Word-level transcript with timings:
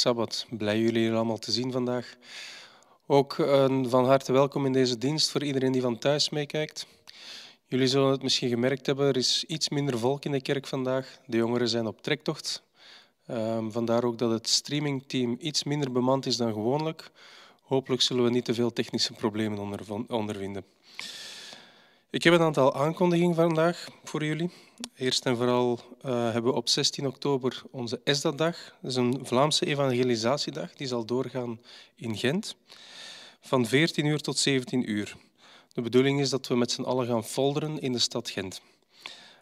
Sabbat. 0.00 0.46
Blij 0.50 0.80
jullie 0.80 1.02
hier 1.02 1.14
allemaal 1.14 1.38
te 1.38 1.52
zien 1.52 1.72
vandaag. 1.72 2.14
Ook 3.06 3.38
een 3.38 3.88
van 3.88 4.04
harte 4.04 4.32
welkom 4.32 4.66
in 4.66 4.72
deze 4.72 4.98
dienst 4.98 5.30
voor 5.30 5.42
iedereen 5.42 5.72
die 5.72 5.82
van 5.82 5.98
thuis 5.98 6.30
meekijkt. 6.30 6.86
Jullie 7.66 7.86
zullen 7.86 8.10
het 8.10 8.22
misschien 8.22 8.48
gemerkt 8.48 8.86
hebben, 8.86 9.08
er 9.08 9.16
is 9.16 9.44
iets 9.46 9.68
minder 9.68 9.98
volk 9.98 10.24
in 10.24 10.30
de 10.30 10.40
kerk 10.40 10.66
vandaag. 10.66 11.18
De 11.26 11.36
jongeren 11.36 11.68
zijn 11.68 11.86
op 11.86 12.02
trektocht. 12.02 12.62
Um, 13.30 13.72
vandaar 13.72 14.04
ook 14.04 14.18
dat 14.18 14.30
het 14.30 14.48
streamingteam 14.48 15.36
iets 15.40 15.64
minder 15.64 15.92
bemand 15.92 16.26
is 16.26 16.36
dan 16.36 16.52
gewoonlijk. 16.52 17.10
Hopelijk 17.62 18.02
zullen 18.02 18.24
we 18.24 18.30
niet 18.30 18.44
te 18.44 18.54
veel 18.54 18.72
technische 18.72 19.12
problemen 19.12 20.06
ondervinden. 20.08 20.64
Ik 22.10 22.22
heb 22.22 22.32
een 22.32 22.42
aantal 22.42 22.74
aankondigingen 22.74 23.34
vandaag 23.34 23.88
voor 24.04 24.24
jullie. 24.24 24.50
Eerst 24.94 25.26
en 25.26 25.36
vooral 25.36 25.80
uh, 26.06 26.32
hebben 26.32 26.52
we 26.52 26.58
op 26.58 26.68
16 26.68 27.06
oktober 27.06 27.62
onze 27.70 28.00
ESDA-dag. 28.04 28.76
Dat 28.80 28.90
is 28.90 28.96
een 28.96 29.20
Vlaamse 29.22 29.66
evangelisatiedag. 29.66 30.74
Die 30.74 30.86
zal 30.86 31.04
doorgaan 31.04 31.60
in 31.94 32.16
Gent. 32.16 32.56
Van 33.40 33.66
14 33.66 34.06
uur 34.06 34.20
tot 34.20 34.38
17 34.38 34.90
uur. 34.90 35.16
De 35.72 35.82
bedoeling 35.82 36.20
is 36.20 36.30
dat 36.30 36.46
we 36.46 36.56
met 36.56 36.70
z'n 36.70 36.82
allen 36.82 37.06
gaan 37.06 37.24
folderen 37.24 37.80
in 37.80 37.92
de 37.92 37.98
stad 37.98 38.30
Gent. 38.30 38.60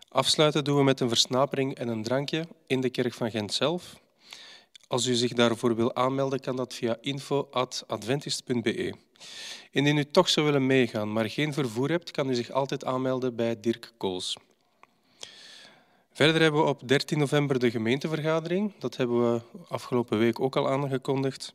Afsluiten 0.09 0.65
doen 0.65 0.77
we 0.77 0.83
met 0.83 1.01
een 1.01 1.09
versnapering 1.09 1.75
en 1.75 1.89
een 1.89 2.03
drankje 2.03 2.47
in 2.67 2.81
de 2.81 2.91
kerk 2.91 3.15
van 3.15 3.31
Gent 3.31 3.53
zelf. 3.53 3.97
Als 4.87 5.07
u 5.07 5.15
zich 5.15 5.33
daarvoor 5.33 5.77
wil 5.77 5.95
aanmelden, 5.95 6.41
kan 6.41 6.57
dat 6.57 6.75
via 6.75 6.97
info.adventist.be. 7.01 8.95
Indien 9.71 9.97
u 9.97 10.05
toch 10.05 10.29
zou 10.29 10.47
willen 10.47 10.67
meegaan, 10.67 11.13
maar 11.13 11.31
geen 11.31 11.53
vervoer 11.53 11.91
hebt, 11.91 12.11
kan 12.11 12.31
u 12.31 12.35
zich 12.35 12.51
altijd 12.51 12.85
aanmelden 12.85 13.37
bij 13.37 13.61
Dirk 13.61 13.93
Kools. 13.97 14.37
Verder 16.19 16.43
hebben 16.43 16.61
we 16.61 16.69
op 16.69 16.89
13 16.89 17.19
november 17.19 17.59
de 17.59 17.71
gemeentevergadering. 17.71 18.73
Dat 18.79 18.97
hebben 18.97 19.33
we 19.33 19.41
afgelopen 19.69 20.19
week 20.19 20.41
ook 20.41 20.57
al 20.57 20.71
aangekondigd. 20.71 21.55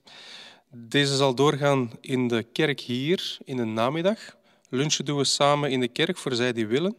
Deze 0.69 1.15
zal 1.15 1.35
doorgaan 1.35 1.91
in 2.01 2.27
de 2.27 2.43
kerk 2.43 2.79
hier 2.79 3.37
in 3.43 3.57
de 3.57 3.63
namiddag. 3.65 4.19
Lunchen 4.69 5.05
doen 5.05 5.17
we 5.17 5.23
samen 5.23 5.71
in 5.71 5.79
de 5.79 5.87
kerk 5.87 6.17
voor 6.17 6.33
zij 6.33 6.53
die 6.53 6.67
willen. 6.67 6.97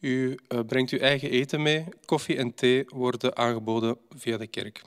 U 0.00 0.38
uh, 0.48 0.60
brengt 0.66 0.90
uw 0.90 0.98
eigen 0.98 1.30
eten 1.30 1.62
mee. 1.62 1.84
Koffie 2.04 2.36
en 2.36 2.54
thee 2.54 2.84
worden 2.86 3.36
aangeboden 3.36 3.98
via 4.16 4.36
de 4.36 4.46
kerk. 4.46 4.82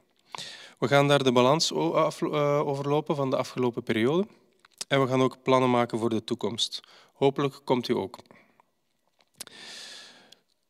We 0.80 0.88
gaan 0.88 1.08
daar 1.08 1.24
de 1.24 1.32
balans 1.32 1.72
eh, 1.72 2.68
overlopen 2.68 3.16
van 3.16 3.30
de 3.30 3.38
afgelopen 3.38 3.84
periode. 3.84 4.28
En 4.88 5.02
we 5.02 5.08
gaan 5.08 5.22
ook 5.22 5.44
plannen 5.44 5.70
maken 5.70 6.00
voor 6.00 6.10
de 6.10 6.24
toekomst. 6.24 6.80
Hopelijk 7.14 7.60
komt 7.64 7.88
u 7.88 7.94
ook. 7.94 8.18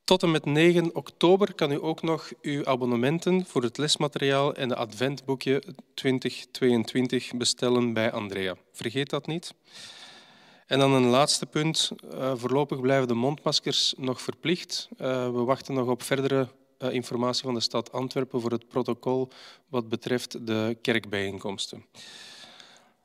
Tot 0.05 0.23
en 0.23 0.31
met 0.31 0.45
9 0.45 0.95
oktober 0.95 1.53
kan 1.53 1.71
u 1.71 1.83
ook 1.83 2.01
nog 2.01 2.31
uw 2.41 2.65
abonnementen 2.65 3.45
voor 3.45 3.63
het 3.63 3.77
lesmateriaal 3.77 4.53
en 4.53 4.67
de 4.67 4.75
adventboekje 4.75 5.63
2022 5.93 7.31
bestellen 7.35 7.93
bij 7.93 8.11
Andrea. 8.11 8.55
Vergeet 8.71 9.09
dat 9.09 9.27
niet. 9.27 9.53
En 10.67 10.79
dan 10.79 10.91
een 10.91 11.05
laatste 11.05 11.45
punt. 11.45 11.91
Uh, 12.13 12.33
voorlopig 12.35 12.79
blijven 12.79 13.07
de 13.07 13.13
mondmaskers 13.13 13.93
nog 13.97 14.21
verplicht. 14.21 14.87
Uh, 14.91 15.25
we 15.25 15.43
wachten 15.43 15.73
nog 15.73 15.87
op 15.87 16.03
verdere 16.03 16.47
uh, 16.79 16.93
informatie 16.93 17.43
van 17.43 17.53
de 17.53 17.59
stad 17.59 17.91
Antwerpen 17.91 18.41
voor 18.41 18.51
het 18.51 18.67
protocol 18.67 19.29
wat 19.67 19.89
betreft 19.89 20.47
de 20.47 20.77
kerkbijeenkomsten. 20.81 21.85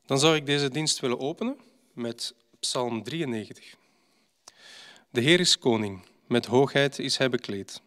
Dan 0.06 0.19
zou 0.19 0.37
ik 0.37 0.46
deze 0.46 0.70
dienst 0.70 1.00
willen 1.00 1.20
openen 1.20 1.56
met 1.93 2.35
Psalm 2.58 3.03
93. 3.03 3.75
De 5.11 5.20
Heer 5.20 5.41
is 5.41 5.58
koning, 5.58 6.08
met 6.31 6.47
hoogheid 6.47 6.99
is 6.99 7.17
hij 7.17 7.29
bekleed. 7.29 7.81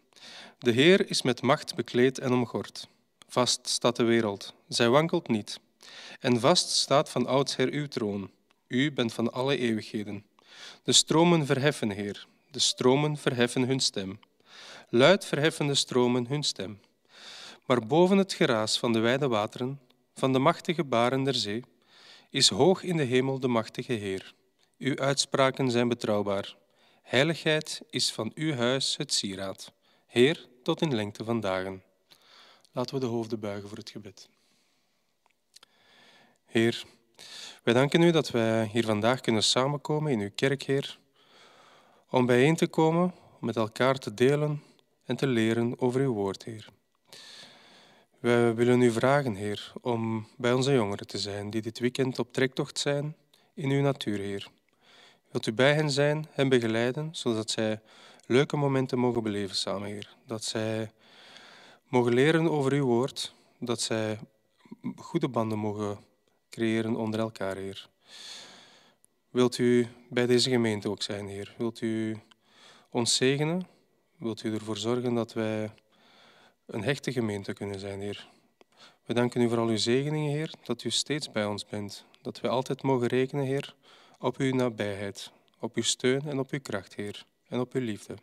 De 0.58 0.70
Heer 0.70 1.10
is 1.10 1.22
met 1.22 1.42
macht 1.42 1.74
bekleed 1.74 2.18
en 2.18 2.32
omgord. 2.32 2.88
Vast 3.28 3.68
staat 3.68 3.96
de 3.96 4.02
wereld, 4.02 4.54
zij 4.68 4.88
wankelt 4.88 5.28
niet. 5.28 5.60
En 6.20 6.40
vast 6.40 6.70
staat 6.70 7.10
van 7.10 7.26
oudsher 7.26 7.72
uw 7.72 7.86
troon. 7.86 8.30
U 8.66 8.92
bent 8.92 9.12
van 9.12 9.32
alle 9.32 9.56
eeuwigheden. 9.56 10.24
De 10.82 10.92
stromen 10.92 11.46
verheffen, 11.46 11.90
Heer, 11.90 12.26
de 12.50 12.58
stromen 12.58 13.16
verheffen 13.16 13.66
hun 13.66 13.80
stem. 13.80 14.20
Luid 14.88 15.24
verheffen 15.24 15.66
de 15.66 15.74
stromen 15.74 16.26
hun 16.26 16.42
stem. 16.42 16.80
Maar 17.66 17.86
boven 17.86 18.18
het 18.18 18.32
geraas 18.32 18.78
van 18.78 18.92
de 18.92 18.98
wijde 18.98 19.28
wateren, 19.28 19.80
van 20.14 20.32
de 20.32 20.38
machtige 20.38 20.84
baren 20.84 21.24
der 21.24 21.34
zee, 21.34 21.62
is 22.30 22.48
hoog 22.48 22.82
in 22.82 22.96
de 22.96 23.02
hemel 23.02 23.40
de 23.40 23.48
machtige 23.48 23.92
Heer. 23.92 24.34
Uw 24.78 24.96
uitspraken 24.96 25.70
zijn 25.70 25.88
betrouwbaar. 25.88 26.56
Heiligheid 27.04 27.82
is 27.90 28.12
van 28.12 28.32
uw 28.34 28.54
huis 28.54 28.96
het 28.96 29.12
sieraad. 29.12 29.72
Heer, 30.06 30.48
tot 30.62 30.80
in 30.80 30.94
lengte 30.94 31.24
van 31.24 31.40
dagen. 31.40 31.82
Laten 32.72 32.94
we 32.94 33.00
de 33.00 33.06
hoofden 33.06 33.40
buigen 33.40 33.68
voor 33.68 33.78
het 33.78 33.90
gebed. 33.90 34.28
Heer, 36.44 36.84
wij 37.62 37.74
danken 37.74 38.02
u 38.02 38.10
dat 38.10 38.30
wij 38.30 38.66
hier 38.66 38.84
vandaag 38.84 39.20
kunnen 39.20 39.42
samenkomen 39.42 40.12
in 40.12 40.20
uw 40.20 40.30
kerk, 40.34 40.62
Heer, 40.62 40.98
om 42.10 42.26
bijeen 42.26 42.56
te 42.56 42.66
komen, 42.66 43.14
om 43.40 43.46
met 43.46 43.56
elkaar 43.56 43.98
te 43.98 44.14
delen 44.14 44.62
en 45.04 45.16
te 45.16 45.26
leren 45.26 45.80
over 45.80 46.00
uw 46.00 46.12
woord, 46.12 46.44
Heer. 46.44 46.68
Wij 48.18 48.54
willen 48.54 48.82
u 48.82 48.90
vragen, 48.90 49.34
Heer, 49.34 49.72
om 49.80 50.28
bij 50.36 50.52
onze 50.52 50.72
jongeren 50.72 51.06
te 51.06 51.18
zijn 51.18 51.50
die 51.50 51.62
dit 51.62 51.78
weekend 51.78 52.18
op 52.18 52.32
trektocht 52.32 52.78
zijn 52.78 53.16
in 53.54 53.70
uw 53.70 53.82
natuur, 53.82 54.18
Heer. 54.18 54.48
Wilt 55.34 55.46
u 55.46 55.52
bij 55.52 55.74
hen 55.74 55.90
zijn 55.90 56.26
en 56.34 56.48
begeleiden, 56.48 57.08
zodat 57.12 57.50
zij 57.50 57.80
leuke 58.26 58.56
momenten 58.56 58.98
mogen 58.98 59.22
beleven 59.22 59.56
samen, 59.56 59.88
Heer. 59.88 60.14
Dat 60.26 60.44
zij 60.44 60.90
mogen 61.88 62.14
leren 62.14 62.50
over 62.50 62.72
uw 62.72 62.84
woord, 62.84 63.34
dat 63.58 63.80
zij 63.80 64.18
goede 64.96 65.28
banden 65.28 65.58
mogen 65.58 65.98
creëren 66.50 66.96
onder 66.96 67.20
elkaar, 67.20 67.56
Heer. 67.56 67.88
Wilt 69.30 69.58
u 69.58 69.88
bij 70.10 70.26
deze 70.26 70.50
gemeente 70.50 70.88
ook 70.88 71.02
zijn, 71.02 71.26
Heer? 71.26 71.54
Wilt 71.58 71.80
u 71.80 72.16
ons 72.90 73.14
zegenen? 73.14 73.66
Wilt 74.16 74.42
u 74.42 74.54
ervoor 74.54 74.76
zorgen 74.76 75.14
dat 75.14 75.32
wij 75.32 75.70
een 76.66 76.82
hechte 76.82 77.12
gemeente 77.12 77.52
kunnen 77.52 77.80
zijn, 77.80 78.00
Heer. 78.00 78.28
We 79.04 79.14
danken 79.14 79.40
u 79.40 79.48
voor 79.48 79.58
al 79.58 79.68
uw 79.68 79.76
zegeningen, 79.76 80.32
Heer, 80.32 80.50
dat 80.64 80.84
u 80.84 80.90
steeds 80.90 81.32
bij 81.32 81.44
ons 81.44 81.66
bent. 81.66 82.04
Dat 82.22 82.40
we 82.40 82.48
altijd 82.48 82.82
mogen 82.82 83.06
rekenen, 83.06 83.44
Heer, 83.44 83.74
op 84.18 84.36
uw 84.36 84.54
nabijheid, 84.54 85.32
op 85.58 85.76
uw 85.76 85.82
steun 85.82 86.22
en 86.22 86.38
op 86.38 86.50
uw 86.50 86.60
kracht, 86.60 86.94
Heer, 86.94 87.26
en 87.48 87.60
op 87.60 87.72
uw 87.72 87.80
liefde. 87.80 88.14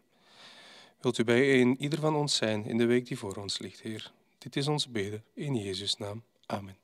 Wilt 1.02 1.18
u 1.18 1.24
bij 1.24 1.62
een 1.62 1.82
ieder 1.82 2.00
van 2.00 2.16
ons 2.16 2.36
zijn 2.36 2.66
in 2.66 2.78
de 2.78 2.86
week 2.86 3.08
die 3.08 3.18
voor 3.18 3.36
ons 3.36 3.60
ligt, 3.60 3.82
Heer. 3.82 4.12
Dit 4.38 4.56
is 4.56 4.68
onze 4.68 4.90
bede 4.90 5.22
in 5.34 5.56
Jezus' 5.56 5.98
naam. 5.98 6.24
Amen. 6.46 6.81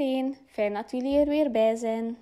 Iedereen, 0.00 0.36
fijn 0.46 0.74
dat 0.74 0.90
jullie 0.90 1.18
er 1.18 1.28
weer 1.28 1.50
bij 1.50 1.76
zijn. 1.76 2.18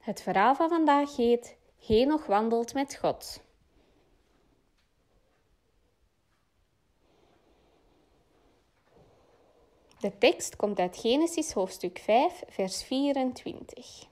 Het 0.00 0.22
verhaal 0.22 0.54
van 0.54 0.68
vandaag 0.68 1.16
heet 1.16 1.56
Henoch 1.86 2.26
wandelt 2.26 2.74
met 2.74 2.96
God. 2.96 3.40
De 10.00 10.18
tekst 10.18 10.56
komt 10.56 10.78
uit 10.78 10.96
Genesis 10.96 11.52
hoofdstuk 11.52 11.98
5, 11.98 12.42
vers 12.48 12.82
24. 12.82 14.08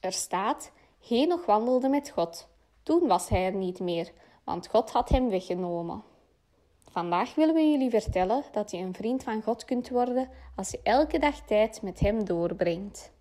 Er 0.00 0.12
staat: 0.12 0.72
Henoch 1.08 1.46
wandelde 1.46 1.88
met 1.88 2.10
God. 2.10 2.48
Toen 2.82 3.06
was 3.06 3.28
hij 3.28 3.44
er 3.44 3.54
niet 3.54 3.80
meer, 3.80 4.12
want 4.44 4.68
God 4.68 4.90
had 4.90 5.08
hem 5.08 5.28
weggenomen. 5.28 6.11
Vandaag 6.92 7.34
willen 7.34 7.54
we 7.54 7.70
jullie 7.70 7.90
vertellen 7.90 8.44
dat 8.52 8.70
je 8.70 8.76
een 8.76 8.94
vriend 8.94 9.22
van 9.22 9.42
God 9.42 9.64
kunt 9.64 9.88
worden 9.88 10.28
als 10.56 10.70
je 10.70 10.80
elke 10.82 11.18
dag 11.18 11.40
tijd 11.40 11.82
met 11.82 12.00
Hem 12.00 12.24
doorbrengt. 12.24 13.12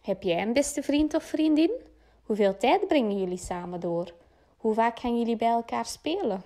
Heb 0.00 0.22
jij 0.22 0.42
een 0.42 0.52
beste 0.52 0.82
vriend 0.82 1.14
of 1.14 1.22
vriendin? 1.22 1.70
Hoeveel 2.22 2.56
tijd 2.56 2.88
brengen 2.88 3.18
jullie 3.18 3.38
samen 3.38 3.80
door? 3.80 4.14
Hoe 4.56 4.74
vaak 4.74 4.98
gaan 4.98 5.18
jullie 5.18 5.36
bij 5.36 5.48
elkaar 5.48 5.86
spelen? 5.86 6.42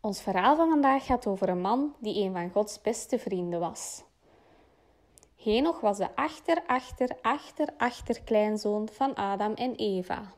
Ons 0.00 0.22
verhaal 0.22 0.56
van 0.56 0.68
vandaag 0.68 1.06
gaat 1.06 1.26
over 1.26 1.48
een 1.48 1.60
man 1.60 1.94
die 1.98 2.24
een 2.24 2.32
van 2.32 2.50
Gods 2.50 2.80
beste 2.80 3.18
vrienden 3.18 3.60
was. 3.60 4.04
Henoch 5.36 5.80
was 5.80 5.96
de 5.96 6.16
achter, 6.16 6.62
achter, 6.66 7.16
achter, 7.22 7.68
achterkleinzoon 7.76 8.88
van 8.92 9.14
Adam 9.14 9.54
en 9.54 9.74
Eva. 9.74 10.35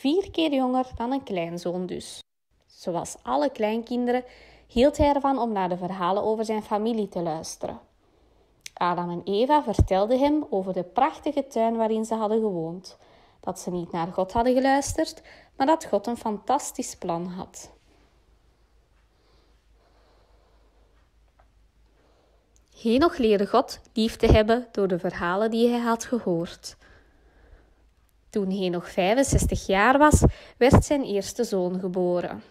Vier 0.00 0.30
keer 0.30 0.52
jonger 0.52 0.86
dan 0.96 1.12
een 1.12 1.22
kleinzoon 1.22 1.86
dus. 1.86 2.22
Zoals 2.66 3.16
alle 3.22 3.50
kleinkinderen 3.50 4.24
hield 4.66 4.96
hij 4.96 5.14
ervan 5.14 5.38
om 5.38 5.52
naar 5.52 5.68
de 5.68 5.76
verhalen 5.76 6.22
over 6.22 6.44
zijn 6.44 6.62
familie 6.62 7.08
te 7.08 7.20
luisteren. 7.20 7.80
Adam 8.74 9.10
en 9.10 9.22
Eva 9.24 9.62
vertelden 9.62 10.18
hem 10.18 10.46
over 10.50 10.72
de 10.72 10.82
prachtige 10.82 11.46
tuin 11.46 11.76
waarin 11.76 12.04
ze 12.04 12.14
hadden 12.14 12.40
gewoond, 12.40 12.98
dat 13.40 13.58
ze 13.58 13.70
niet 13.70 13.92
naar 13.92 14.12
God 14.12 14.32
hadden 14.32 14.54
geluisterd, 14.54 15.22
maar 15.56 15.66
dat 15.66 15.84
God 15.84 16.06
een 16.06 16.16
fantastisch 16.16 16.96
plan 16.96 17.26
had. 17.26 17.70
Henoch 22.76 23.16
leerde 23.16 23.46
God 23.46 23.80
lief 23.92 24.16
te 24.16 24.26
hebben 24.26 24.68
door 24.72 24.88
de 24.88 24.98
verhalen 24.98 25.50
die 25.50 25.68
hij 25.68 25.80
had 25.80 26.04
gehoord. 26.04 26.76
Toen 28.30 28.50
hij 28.50 28.68
nog 28.68 28.90
65 28.90 29.66
jaar 29.66 29.98
was, 29.98 30.24
werd 30.56 30.84
zijn 30.84 31.04
eerste 31.04 31.44
zoon 31.44 31.80
geboren. 31.80 32.42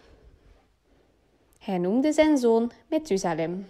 Hij 1.58 1.78
noemde 1.78 2.12
zijn 2.12 2.38
zoon 2.38 2.72
Methusalem. 2.86 3.66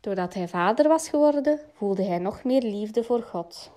Doordat 0.00 0.34
hij 0.34 0.48
vader 0.48 0.88
was 0.88 1.08
geworden, 1.08 1.60
voelde 1.72 2.04
hij 2.04 2.18
nog 2.18 2.44
meer 2.44 2.62
liefde 2.62 3.04
voor 3.04 3.22
God. 3.22 3.70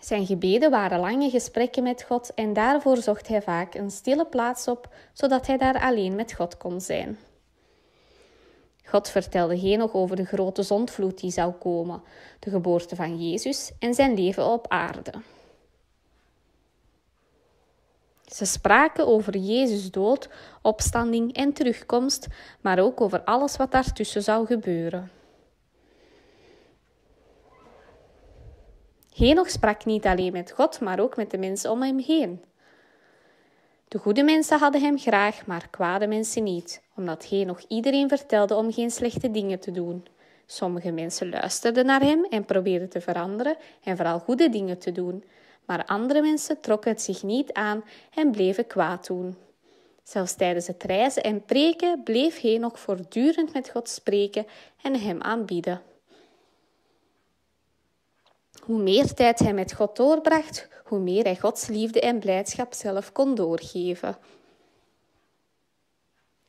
Zijn 0.00 0.26
gebeden 0.26 0.70
waren 0.70 1.00
lange 1.00 1.30
gesprekken 1.30 1.82
met 1.82 2.02
God 2.02 2.34
en 2.34 2.52
daarvoor 2.52 2.96
zocht 2.96 3.28
hij 3.28 3.42
vaak 3.42 3.74
een 3.74 3.90
stille 3.90 4.26
plaats 4.26 4.68
op, 4.68 4.94
zodat 5.12 5.46
hij 5.46 5.56
daar 5.56 5.80
alleen 5.80 6.14
met 6.14 6.32
God 6.32 6.56
kon 6.56 6.80
zijn. 6.80 7.18
God 8.90 9.08
vertelde 9.08 9.76
nog 9.76 9.92
over 9.92 10.16
de 10.16 10.24
grote 10.24 10.62
zondvloed 10.62 11.20
die 11.20 11.30
zou 11.30 11.52
komen, 11.52 12.02
de 12.38 12.50
geboorte 12.50 12.96
van 12.96 13.28
Jezus 13.28 13.72
en 13.78 13.94
zijn 13.94 14.14
leven 14.14 14.46
op 14.46 14.68
aarde. 14.68 15.12
Ze 18.26 18.44
spraken 18.44 19.06
over 19.06 19.36
Jezus' 19.36 19.90
dood, 19.90 20.28
opstanding 20.62 21.34
en 21.34 21.52
terugkomst, 21.52 22.26
maar 22.60 22.78
ook 22.78 23.00
over 23.00 23.22
alles 23.24 23.56
wat 23.56 23.70
daartussen 23.70 24.22
zou 24.22 24.46
gebeuren. 24.46 25.10
Henoch 29.14 29.50
sprak 29.50 29.84
niet 29.84 30.06
alleen 30.06 30.32
met 30.32 30.50
God, 30.50 30.80
maar 30.80 31.00
ook 31.00 31.16
met 31.16 31.30
de 31.30 31.38
mensen 31.38 31.70
om 31.70 31.82
hem 31.82 31.98
heen. 31.98 32.44
De 33.90 33.98
goede 33.98 34.22
mensen 34.22 34.58
hadden 34.58 34.80
hem 34.80 34.98
graag, 34.98 35.46
maar 35.46 35.68
kwade 35.70 36.06
mensen 36.06 36.42
niet, 36.42 36.82
omdat 36.96 37.28
hij 37.28 37.44
nog 37.44 37.60
iedereen 37.68 38.08
vertelde 38.08 38.54
om 38.54 38.72
geen 38.72 38.90
slechte 38.90 39.30
dingen 39.30 39.60
te 39.60 39.70
doen. 39.70 40.06
Sommige 40.46 40.90
mensen 40.90 41.30
luisterden 41.30 41.86
naar 41.86 42.00
hem 42.00 42.24
en 42.24 42.44
probeerden 42.44 42.88
te 42.88 43.00
veranderen 43.00 43.56
en 43.84 43.96
vooral 43.96 44.18
goede 44.18 44.48
dingen 44.48 44.78
te 44.78 44.92
doen, 44.92 45.24
maar 45.66 45.84
andere 45.84 46.20
mensen 46.20 46.60
trokken 46.60 46.90
het 46.90 47.02
zich 47.02 47.22
niet 47.22 47.52
aan 47.52 47.84
en 48.14 48.30
bleven 48.30 48.66
kwaad 48.66 49.06
doen. 49.06 49.36
Zelfs 50.02 50.34
tijdens 50.34 50.66
het 50.66 50.82
reizen 50.82 51.22
en 51.22 51.44
preken 51.44 52.02
bleef 52.02 52.40
hij 52.40 52.58
nog 52.58 52.80
voortdurend 52.80 53.52
met 53.52 53.70
God 53.70 53.88
spreken 53.88 54.46
en 54.82 55.00
hem 55.00 55.22
aanbieden. 55.22 55.82
Hoe 58.60 58.82
meer 58.82 59.14
tijd 59.14 59.38
hij 59.38 59.54
met 59.54 59.72
God 59.72 59.96
doorbracht, 59.96 60.68
hoe 60.84 60.98
meer 60.98 61.24
hij 61.24 61.36
Gods 61.36 61.66
liefde 61.66 62.00
en 62.00 62.18
blijdschap 62.18 62.74
zelf 62.74 63.12
kon 63.12 63.34
doorgeven. 63.34 64.16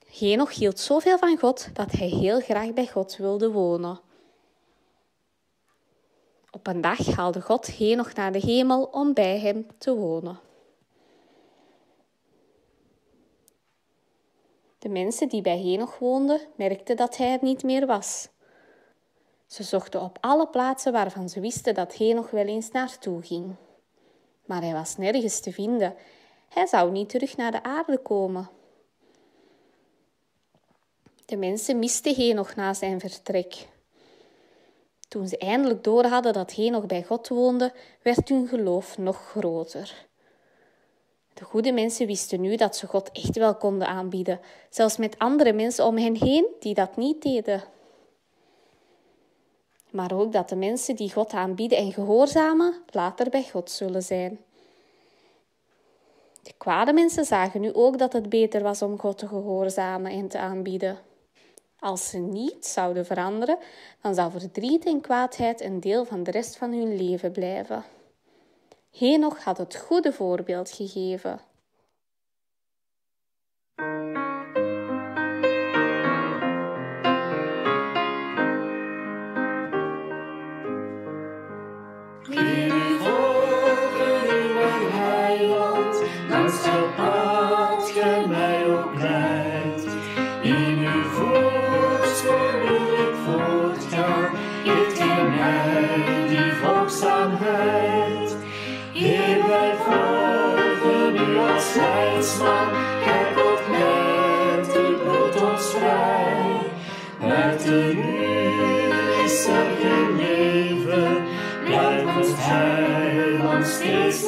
Henoch 0.08 0.54
hield 0.56 0.80
zoveel 0.80 1.18
van 1.18 1.38
God 1.38 1.70
dat 1.74 1.92
hij 1.92 2.08
heel 2.08 2.40
graag 2.40 2.74
bij 2.74 2.88
God 2.88 3.18
wilde 3.18 3.52
wonen. 3.52 4.00
Op 6.52 6.68
een 6.68 6.82
dag 6.82 7.06
haalde 7.06 7.42
God 7.42 7.66
Henoch 7.66 8.14
naar 8.14 8.32
de 8.32 8.40
hemel 8.40 8.84
om 8.84 9.14
bij 9.14 9.40
hem 9.40 9.68
te 9.78 9.96
wonen. 9.96 10.40
De 14.80 14.90
mensen 14.90 15.30
die 15.30 15.42
bij 15.42 15.58
Henoch 15.58 16.00
woonden 16.00 16.42
merkten 16.56 16.96
dat 16.96 17.18
hij 17.18 17.32
er 17.32 17.40
niet 17.42 17.64
meer 17.64 17.86
was. 17.86 18.28
Ze 19.52 19.64
zochten 19.64 20.02
op 20.02 20.18
alle 20.22 20.48
plaatsen 20.48 20.92
waarvan 20.92 21.30
ze 21.30 21.40
wisten 21.40 21.74
dat 21.74 21.96
Henoch 21.96 22.30
wel 22.30 22.46
eens 22.46 22.72
naartoe 22.72 23.22
ging. 23.22 23.56
Maar 24.46 24.62
hij 24.62 24.74
was 24.74 24.98
nergens 24.98 25.40
te 25.40 25.52
vinden. 25.52 25.96
Hij 26.50 26.66
zou 26.66 26.92
niet 26.92 27.10
terug 27.10 27.38
naar 27.38 27.52
de 27.52 27.64
aarde 27.64 27.98
komen. 27.98 28.50
De 31.26 31.38
mensen 31.38 31.80
misten 31.80 32.16
Henoch 32.16 32.56
na 32.56 32.74
zijn 32.74 33.00
vertrek. 33.00 33.68
Toen 35.08 35.28
ze 35.28 35.38
eindelijk 35.38 35.84
doorhadden 35.84 36.34
dat 36.34 36.52
Henoch 36.52 36.86
bij 36.86 37.04
God 37.04 37.28
woonde, 37.28 37.74
werd 38.02 38.30
hun 38.30 38.48
geloof 38.48 38.98
nog 38.98 39.30
groter. 39.30 40.08
De 41.34 41.44
goede 41.44 41.72
mensen 41.72 42.08
wisten 42.08 42.42
nu 42.42 42.56
dat 42.56 42.76
ze 42.76 42.88
God 42.88 43.12
echt 43.12 43.38
wel 43.38 43.56
konden 43.56 43.88
aanbieden, 43.88 44.40
zelfs 44.70 44.98
met 44.98 45.18
andere 45.18 45.54
mensen 45.54 45.86
om 45.86 45.98
hen 45.98 46.16
heen 46.16 46.46
die 46.60 46.74
dat 46.74 46.98
niet 46.98 47.22
deden. 47.22 47.64
Maar 49.92 50.12
ook 50.14 50.32
dat 50.32 50.50
de 50.50 50.56
mensen 50.56 50.96
die 50.96 51.14
God 51.14 51.34
aanbieden 51.34 51.78
en 51.78 51.94
gehoorzamen 51.94 52.74
later 52.90 53.30
bij 53.30 53.44
God 53.52 53.72
zullen 53.72 54.04
zijn. 54.04 54.40
De 56.44 56.54
kwade 56.58 56.94
mensen 56.94 57.26
zagen 57.26 57.62
nu 57.62 57.74
ook 57.74 57.98
dat 57.98 58.14
het 58.14 58.30
beter 58.30 58.64
was 58.64 58.82
om 58.82 59.00
God 59.00 59.18
te 59.18 59.28
gehoorzamen 59.28 60.12
en 60.12 60.28
te 60.28 60.40
aanbieden. 60.40 60.98
Als 61.80 62.10
ze 62.10 62.18
niet 62.18 62.66
zouden 62.66 63.06
veranderen, 63.06 63.58
dan 64.02 64.16
zou 64.16 64.32
verdriet 64.32 64.86
en 64.86 65.02
kwaadheid 65.02 65.62
een 65.62 65.80
deel 65.80 66.06
van 66.06 66.24
de 66.24 66.32
rest 66.32 66.58
van 66.58 66.72
hun 66.72 66.96
leven 66.96 67.32
blijven. 67.32 67.84
Henoch 68.92 69.44
had 69.44 69.58
het 69.58 69.76
goede 69.76 70.14
voorbeeld 70.14 70.72
gegeven. 70.72 71.42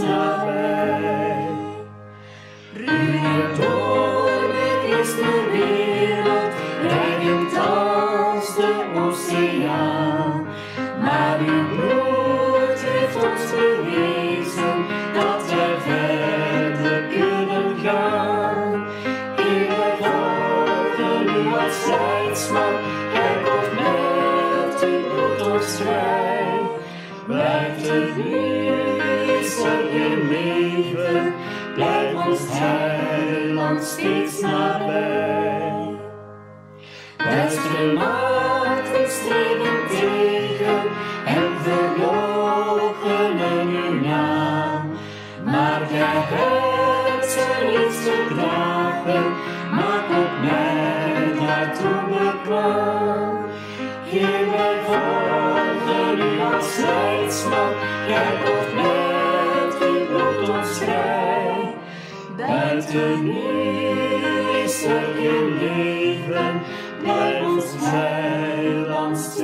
Dat 0.07 0.45
wij 0.45 1.43
heiland 33.83 34.31
steeds 34.31 34.41
nabij. 34.41 34.92
Leven, 62.93 63.29
ons. 68.95 69.41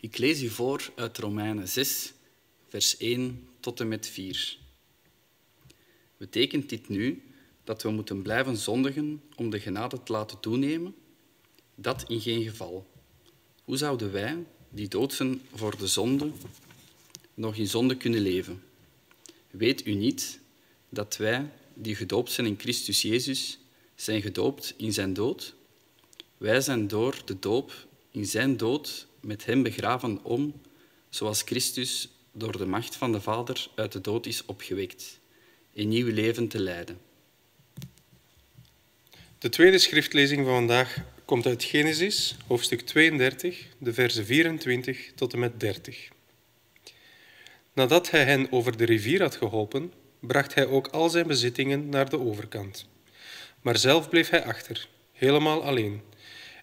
Ik 0.00 0.18
lees 0.18 0.42
u 0.42 0.48
voor 0.48 0.90
uit 0.94 1.18
Romeinen 1.18 1.68
6, 1.68 2.12
vers 2.68 2.96
1 2.96 3.48
tot 3.60 3.80
en 3.80 3.88
met 3.88 4.08
4. 4.08 4.58
Betekent 6.16 6.68
dit 6.68 6.88
nu 6.88 7.22
dat 7.64 7.82
we 7.82 7.90
moeten 7.90 8.22
blijven 8.22 8.56
zondigen 8.56 9.22
om 9.34 9.50
de 9.50 9.60
genade 9.60 10.02
te 10.02 10.12
laten 10.12 10.40
toenemen? 10.40 10.94
Dat 11.74 12.04
in 12.08 12.20
geen 12.20 12.42
geval. 12.42 12.86
Hoe 13.64 13.76
zouden 13.76 14.12
wij, 14.12 14.44
die 14.68 14.88
dood 14.88 15.12
zijn 15.12 15.42
voor 15.54 15.76
de 15.78 15.86
zonde, 15.86 16.30
nog 17.36 17.56
in 17.56 17.66
zonde 17.66 17.96
kunnen 17.96 18.20
leven? 18.20 18.62
Weet 19.50 19.86
u 19.86 19.94
niet 19.94 20.38
dat 20.88 21.16
wij, 21.16 21.50
die 21.74 21.94
gedoopt 21.94 22.30
zijn 22.30 22.46
in 22.46 22.58
Christus 22.58 23.02
Jezus, 23.02 23.58
zijn 23.94 24.22
gedoopt 24.22 24.74
in 24.76 24.92
zijn 24.92 25.12
dood? 25.12 25.54
Wij 26.36 26.60
zijn 26.60 26.88
door 26.88 27.22
de 27.24 27.38
doop 27.38 27.86
in 28.10 28.26
zijn 28.26 28.56
dood 28.56 29.06
met 29.20 29.44
hem 29.44 29.62
begraven 29.62 30.24
om, 30.24 30.60
zoals 31.08 31.42
Christus 31.42 32.08
door 32.32 32.58
de 32.58 32.66
macht 32.66 32.96
van 32.96 33.12
de 33.12 33.20
Vader 33.20 33.68
uit 33.74 33.92
de 33.92 34.00
dood 34.00 34.26
is 34.26 34.44
opgewekt, 34.44 35.20
een 35.74 35.88
nieuw 35.88 36.12
leven 36.12 36.48
te 36.48 36.58
leiden. 36.58 36.98
De 39.38 39.48
tweede 39.48 39.78
schriftlezing 39.78 40.44
van 40.44 40.54
vandaag 40.54 40.96
komt 41.24 41.46
uit 41.46 41.64
Genesis, 41.64 42.36
hoofdstuk 42.46 42.80
32, 42.80 43.66
de 43.78 43.92
versen 43.92 44.26
24 44.26 45.12
tot 45.14 45.32
en 45.32 45.38
met 45.38 45.60
30. 45.60 46.08
Nadat 47.76 48.10
hij 48.10 48.24
hen 48.24 48.52
over 48.52 48.76
de 48.76 48.84
rivier 48.84 49.22
had 49.22 49.36
geholpen, 49.36 49.92
bracht 50.20 50.54
hij 50.54 50.66
ook 50.66 50.86
al 50.86 51.08
zijn 51.08 51.26
bezittingen 51.26 51.88
naar 51.88 52.10
de 52.10 52.20
overkant. 52.20 52.88
Maar 53.60 53.76
zelf 53.76 54.08
bleef 54.08 54.30
hij 54.30 54.44
achter, 54.44 54.88
helemaal 55.12 55.64
alleen. 55.64 56.02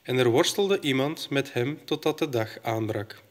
En 0.03 0.17
er 0.17 0.29
worstelde 0.29 0.79
iemand 0.79 1.29
met 1.29 1.53
hem 1.53 1.79
totdat 1.85 2.19
de 2.19 2.29
dag 2.29 2.57
aanbrak. 2.61 3.21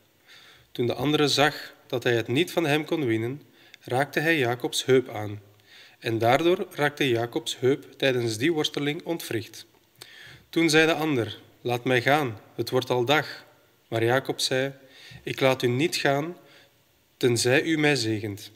Toen 0.73 0.87
de 0.87 0.95
andere 0.95 1.29
zag 1.29 1.75
dat 1.87 2.03
hij 2.03 2.15
het 2.15 2.29
niet 2.29 2.53
van 2.53 2.67
hem 2.67 2.85
kon 2.85 3.05
winnen, 3.07 3.43
raakte 3.81 4.21
hij 4.21 4.39
Jacobs 4.39 4.85
heup 4.85 5.09
aan. 5.09 5.41
En 5.99 6.19
daardoor 6.19 6.67
raakte 6.71 7.09
Jacobs 7.09 7.59
heup 7.59 7.93
tijdens 7.97 8.37
die 8.37 8.53
worsteling 8.53 9.05
ontwricht. 9.05 9.67
Toen 10.49 10.71
zei 10.71 10.87
de 10.87 10.95
ander: 10.95 11.39
Laat 11.61 11.85
mij 11.85 12.03
gaan, 12.03 12.39
het 12.55 12.71
wordt 12.71 12.91
al 12.91 13.05
dag. 13.05 13.45
Maar 13.89 14.05
Jacob 14.05 14.41
zei: 14.41 14.73
Ik 15.23 15.41
laat 15.41 15.63
u 15.63 15.69
niet 15.69 15.97
gaan, 15.97 16.37
tenzij 17.23 17.63
u 17.63 17.79
mij 17.79 17.97
zegent. 17.97 18.51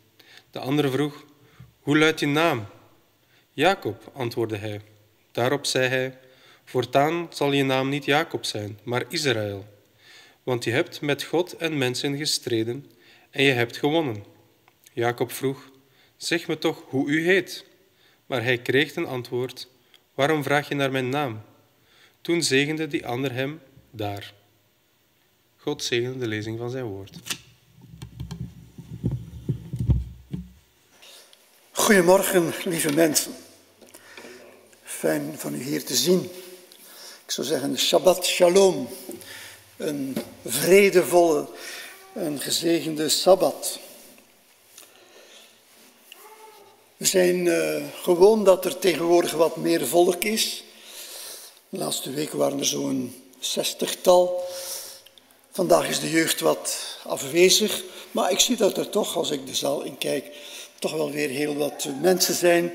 De 0.50 0.58
ander 0.58 0.90
vroeg: 0.90 1.24
Hoe 1.80 1.98
luidt 1.98 2.20
je 2.20 2.26
naam? 2.26 2.66
Jacob, 3.50 4.10
antwoordde 4.14 4.56
hij. 4.56 4.80
Daarop 5.32 5.66
zei 5.66 5.88
hij: 5.88 6.18
Voortaan 6.64 7.26
zal 7.30 7.52
je 7.52 7.64
naam 7.64 7.88
niet 7.88 8.04
Jacob 8.04 8.44
zijn, 8.44 8.78
maar 8.82 9.04
Israël. 9.08 9.66
Want 10.42 10.64
je 10.64 10.70
hebt 10.70 11.00
met 11.00 11.22
God 11.22 11.52
en 11.52 11.78
mensen 11.78 12.16
gestreden 12.16 12.90
en 13.30 13.42
je 13.42 13.52
hebt 13.52 13.76
gewonnen. 13.76 14.24
Jacob 14.92 15.32
vroeg: 15.32 15.70
Zeg 16.16 16.46
me 16.46 16.58
toch 16.58 16.82
hoe 16.88 17.08
u 17.08 17.24
heet. 17.24 17.64
Maar 18.26 18.42
hij 18.42 18.58
kreeg 18.58 18.92
ten 18.92 19.06
antwoord: 19.06 19.68
Waarom 20.14 20.42
vraag 20.42 20.68
je 20.68 20.74
naar 20.74 20.90
mijn 20.90 21.08
naam? 21.08 21.42
Toen 22.20 22.42
zegende 22.42 22.86
die 22.86 23.06
ander 23.06 23.32
hem 23.32 23.60
daar. 23.90 24.34
God 25.56 25.82
zegende 25.82 26.18
de 26.18 26.26
lezing 26.26 26.58
van 26.58 26.70
zijn 26.70 26.84
woord. 26.84 27.44
Goedemorgen, 31.86 32.54
lieve 32.64 32.92
mensen. 32.92 33.36
Fijn 34.84 35.34
van 35.36 35.54
u 35.54 35.62
hier 35.62 35.84
te 35.84 35.94
zien. 35.94 36.30
Ik 37.24 37.30
zou 37.30 37.46
zeggen, 37.46 37.78
Shabbat 37.78 38.26
Shalom. 38.26 38.88
Een 39.76 40.16
vredevolle 40.46 41.46
en 42.12 42.40
gezegende 42.40 43.08
Sabbat. 43.08 43.78
We 46.96 47.04
zijn 47.06 47.46
uh, 47.46 47.84
gewoon 48.02 48.44
dat 48.44 48.64
er 48.64 48.78
tegenwoordig 48.78 49.32
wat 49.32 49.56
meer 49.56 49.86
volk 49.86 50.24
is. 50.24 50.64
De 51.68 51.78
laatste 51.78 52.10
weken 52.10 52.38
waren 52.38 52.58
er 52.58 52.66
zo'n 52.66 53.22
zestigtal. 53.38 54.44
Vandaag 55.50 55.88
is 55.88 56.00
de 56.00 56.10
jeugd 56.10 56.40
wat 56.40 56.76
afwezig, 57.04 57.82
maar 58.10 58.30
ik 58.30 58.40
zie 58.40 58.56
dat 58.56 58.76
er 58.76 58.90
toch, 58.90 59.16
als 59.16 59.30
ik 59.30 59.46
de 59.46 59.54
zaal 59.54 59.82
in 59.82 59.98
kijk, 59.98 60.34
toch 60.78 60.92
wel 60.92 61.10
weer 61.10 61.28
heel 61.28 61.56
wat 61.56 61.88
mensen 62.00 62.34
zijn 62.34 62.72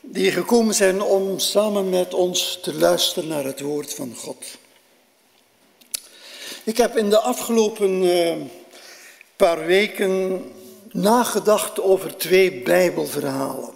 die 0.00 0.30
gekomen 0.30 0.74
zijn 0.74 1.02
om 1.02 1.38
samen 1.38 1.88
met 1.90 2.14
ons 2.14 2.58
te 2.62 2.74
luisteren 2.74 3.28
naar 3.28 3.44
het 3.44 3.60
woord 3.60 3.94
van 3.94 4.14
God. 4.16 4.44
Ik 6.64 6.76
heb 6.76 6.96
in 6.96 7.10
de 7.10 7.18
afgelopen 7.18 8.02
uh, 8.02 8.36
paar 9.36 9.66
weken 9.66 10.42
nagedacht 10.92 11.80
over 11.80 12.16
twee 12.16 12.62
Bijbelverhalen. 12.62 13.72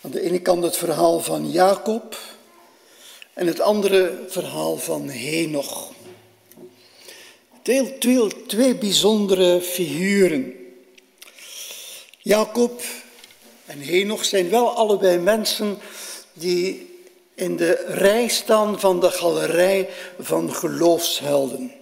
Aan 0.00 0.10
de 0.10 0.20
ene 0.20 0.40
kant 0.40 0.62
het 0.62 0.76
verhaal 0.76 1.20
van 1.20 1.50
Jacob 1.50 2.18
en 3.32 3.46
het 3.46 3.60
andere 3.60 4.24
verhaal 4.28 4.76
van 4.76 5.08
Henoch. 5.08 5.92
Twee, 7.62 7.98
twee, 7.98 8.46
twee 8.46 8.76
bijzondere 8.76 9.60
figuren. 9.60 10.65
Jacob 12.26 12.82
en 13.66 13.80
Henoch 13.80 14.24
zijn 14.24 14.50
wel 14.50 14.70
allebei 14.70 15.18
mensen 15.18 15.78
die 16.32 16.94
in 17.34 17.56
de 17.56 17.84
rij 17.86 18.28
staan 18.28 18.80
van 18.80 19.00
de 19.00 19.10
galerij 19.10 19.88
van 20.18 20.54
geloofshelden. 20.54 21.72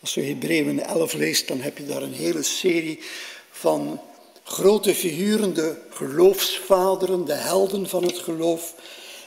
Als 0.00 0.14
je 0.14 0.22
Hebreeën 0.22 0.82
11 0.82 1.12
leest, 1.12 1.48
dan 1.48 1.60
heb 1.60 1.78
je 1.78 1.86
daar 1.86 2.02
een 2.02 2.12
hele 2.12 2.42
serie 2.42 2.98
van 3.50 4.00
grote 4.42 4.94
figuren, 4.94 5.54
de 5.54 5.76
geloofsvaderen, 5.90 7.24
de 7.24 7.32
helden 7.32 7.88
van 7.88 8.04
het 8.04 8.18
geloof. 8.18 8.74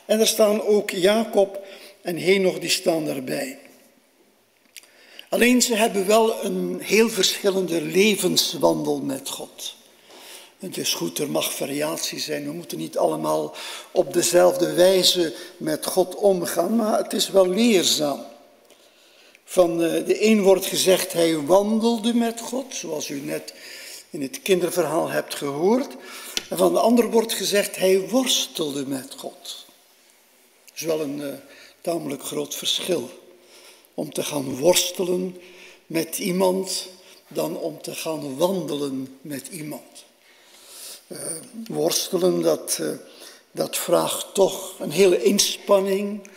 En 0.06 0.20
er 0.20 0.28
staan 0.28 0.62
ook 0.62 0.90
Jacob 0.90 1.66
en 2.02 2.18
Henoch, 2.18 2.60
die 2.60 2.70
staan 2.70 3.06
daarbij. 3.06 3.60
Alleen 5.30 5.62
ze 5.62 5.76
hebben 5.76 6.08
wel 6.08 6.46
een 6.46 6.80
heel 6.82 7.10
verschillende 7.10 7.82
levenswandel 7.82 9.00
met 9.00 9.30
God. 9.30 9.76
Het 10.60 10.78
is 10.78 10.94
goed, 10.94 11.18
er 11.18 11.30
mag 11.30 11.54
variatie 11.54 12.20
zijn. 12.20 12.46
We 12.46 12.52
moeten 12.52 12.78
niet 12.78 12.98
allemaal 12.98 13.56
op 13.92 14.14
dezelfde 14.14 14.74
wijze 14.74 15.34
met 15.58 15.86
God 15.86 16.16
omgaan, 16.16 16.76
maar 16.76 16.98
het 16.98 17.14
is 17.14 17.30
wel 17.30 17.48
leerzaam. 17.48 18.26
Van 19.44 19.84
eh, 19.84 20.06
de 20.06 20.26
een 20.26 20.42
wordt 20.42 20.66
gezegd, 20.66 21.14
hij 21.14 21.42
wandelde 21.42 22.14
met 22.14 22.42
God, 22.42 22.76
zoals 22.76 23.10
u 23.10 23.20
net 23.20 23.54
in 24.10 24.22
het 24.22 24.42
kinderverhaal 24.42 25.10
hebt 25.10 25.36
gehoord. 25.36 25.96
En 26.50 26.58
van 26.58 26.74
de 26.74 26.80
ander 26.80 27.12
wordt 27.12 27.34
gezegd, 27.34 27.76
hij 27.76 28.00
worstelde 28.10 28.88
met 28.88 29.14
God. 29.18 29.66
Dat 30.66 30.76
is 30.76 30.82
wel 30.82 31.02
een 31.02 31.20
uh, 31.20 31.34
tamelijk 31.82 32.24
groot 32.24 32.56
verschil. 32.56 33.10
Om 33.94 34.14
te 34.14 34.24
gaan 34.24 34.58
worstelen 34.58 35.38
met 35.86 36.18
iemand, 36.18 36.88
dan 37.28 37.58
om 37.58 37.82
te 37.82 37.96
gaan 37.96 38.38
wandelen 38.38 39.18
met 39.22 39.48
iemand. 39.48 40.06
Uh, 41.08 41.18
worstelen, 41.68 42.42
dat, 42.42 42.78
uh, 42.82 42.90
dat 43.52 43.78
vraagt 43.78 44.34
toch 44.34 44.80
een 44.80 44.92
hele 44.92 45.24
inspanning, 45.24 46.30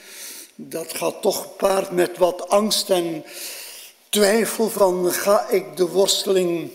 dat 0.54 0.94
gaat 0.94 1.22
toch 1.22 1.42
gepaard 1.42 1.90
met 1.90 2.18
wat 2.18 2.48
angst 2.48 2.90
en 2.90 3.24
twijfel 4.09 4.70
van 4.70 5.12
ga 5.12 5.48
ik 5.48 5.76
de 5.76 5.88
worsteling, 5.88 6.70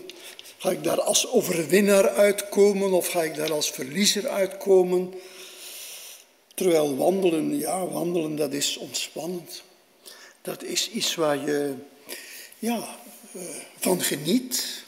ga 0.58 0.70
ik 0.70 0.84
daar 0.84 1.02
als 1.02 1.28
overwinnaar 1.28 2.10
uitkomen 2.10 2.92
of 2.92 3.08
ga 3.08 3.24
ik 3.24 3.36
daar 3.36 3.52
als 3.52 3.72
verliezer 3.72 4.28
uitkomen? 4.28 5.14
Terwijl 6.54 6.96
wandelen, 6.96 7.58
ja, 7.58 7.88
wandelen 7.88 8.36
dat 8.36 8.54
is 8.54 8.78
ontspannend. 8.78 9.64
Dat 10.42 10.64
is 10.64 10.90
iets 10.90 11.16
waar 11.16 11.38
je 11.38 11.74
ja, 12.60 12.98
eh, 13.32 13.42
van 13.80 14.02
geniet. 14.02 14.85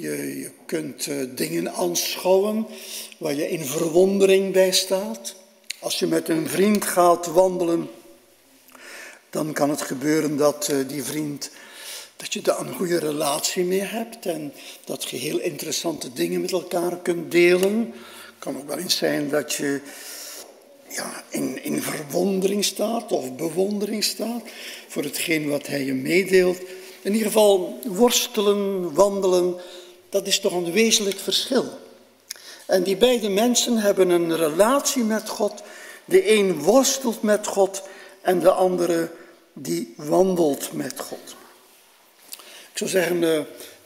Je, 0.00 0.38
je 0.38 0.50
kunt 0.66 1.06
eh, 1.06 1.16
dingen 1.34 1.72
aanschouwen 1.72 2.66
waar 3.18 3.34
je 3.34 3.50
in 3.50 3.64
verwondering 3.64 4.52
bij 4.52 4.72
staat. 4.72 5.34
Als 5.78 5.98
je 5.98 6.06
met 6.06 6.28
een 6.28 6.48
vriend 6.48 6.84
gaat 6.84 7.26
wandelen, 7.26 7.90
dan 9.30 9.52
kan 9.52 9.70
het 9.70 9.82
gebeuren 9.82 10.36
dat 10.36 10.68
eh, 10.68 10.76
die 10.88 11.04
vriend, 11.04 11.50
dat 12.16 12.32
je 12.32 12.42
daar 12.42 12.60
een 12.60 12.74
goede 12.74 12.98
relatie 12.98 13.64
mee 13.64 13.80
hebt 13.80 14.26
en 14.26 14.52
dat 14.84 15.02
je 15.10 15.16
heel 15.16 15.38
interessante 15.38 16.12
dingen 16.12 16.40
met 16.40 16.52
elkaar 16.52 16.96
kunt 16.96 17.30
delen. 17.30 17.94
Het 18.26 18.34
kan 18.38 18.56
ook 18.56 18.68
wel 18.68 18.78
eens 18.78 18.96
zijn 18.96 19.28
dat 19.28 19.52
je 19.52 19.80
ja, 20.88 21.24
in, 21.28 21.64
in 21.64 21.82
verwondering 21.82 22.64
staat 22.64 23.12
of 23.12 23.36
bewondering 23.36 24.04
staat 24.04 24.42
voor 24.88 25.02
hetgeen 25.02 25.48
wat 25.48 25.66
hij 25.66 25.84
je 25.84 25.94
meedeelt. 25.94 26.58
In 27.02 27.12
ieder 27.12 27.26
geval 27.26 27.78
worstelen, 27.84 28.92
wandelen, 28.94 29.56
dat 30.10 30.26
is 30.26 30.40
toch 30.40 30.52
een 30.52 30.72
wezenlijk 30.72 31.18
verschil. 31.18 31.78
En 32.66 32.82
die 32.82 32.96
beide 32.96 33.28
mensen 33.28 33.76
hebben 33.76 34.10
een 34.10 34.36
relatie 34.36 35.04
met 35.04 35.28
God. 35.28 35.62
De 36.04 36.30
een 36.30 36.62
worstelt 36.62 37.22
met 37.22 37.46
God 37.46 37.82
en 38.20 38.40
de 38.40 38.50
andere 38.50 39.10
die 39.52 39.94
wandelt 39.96 40.72
met 40.72 41.00
God. 41.00 41.36
Ik 42.72 42.78
zou 42.78 42.90
zeggen, 42.90 43.34
eh, 43.34 43.40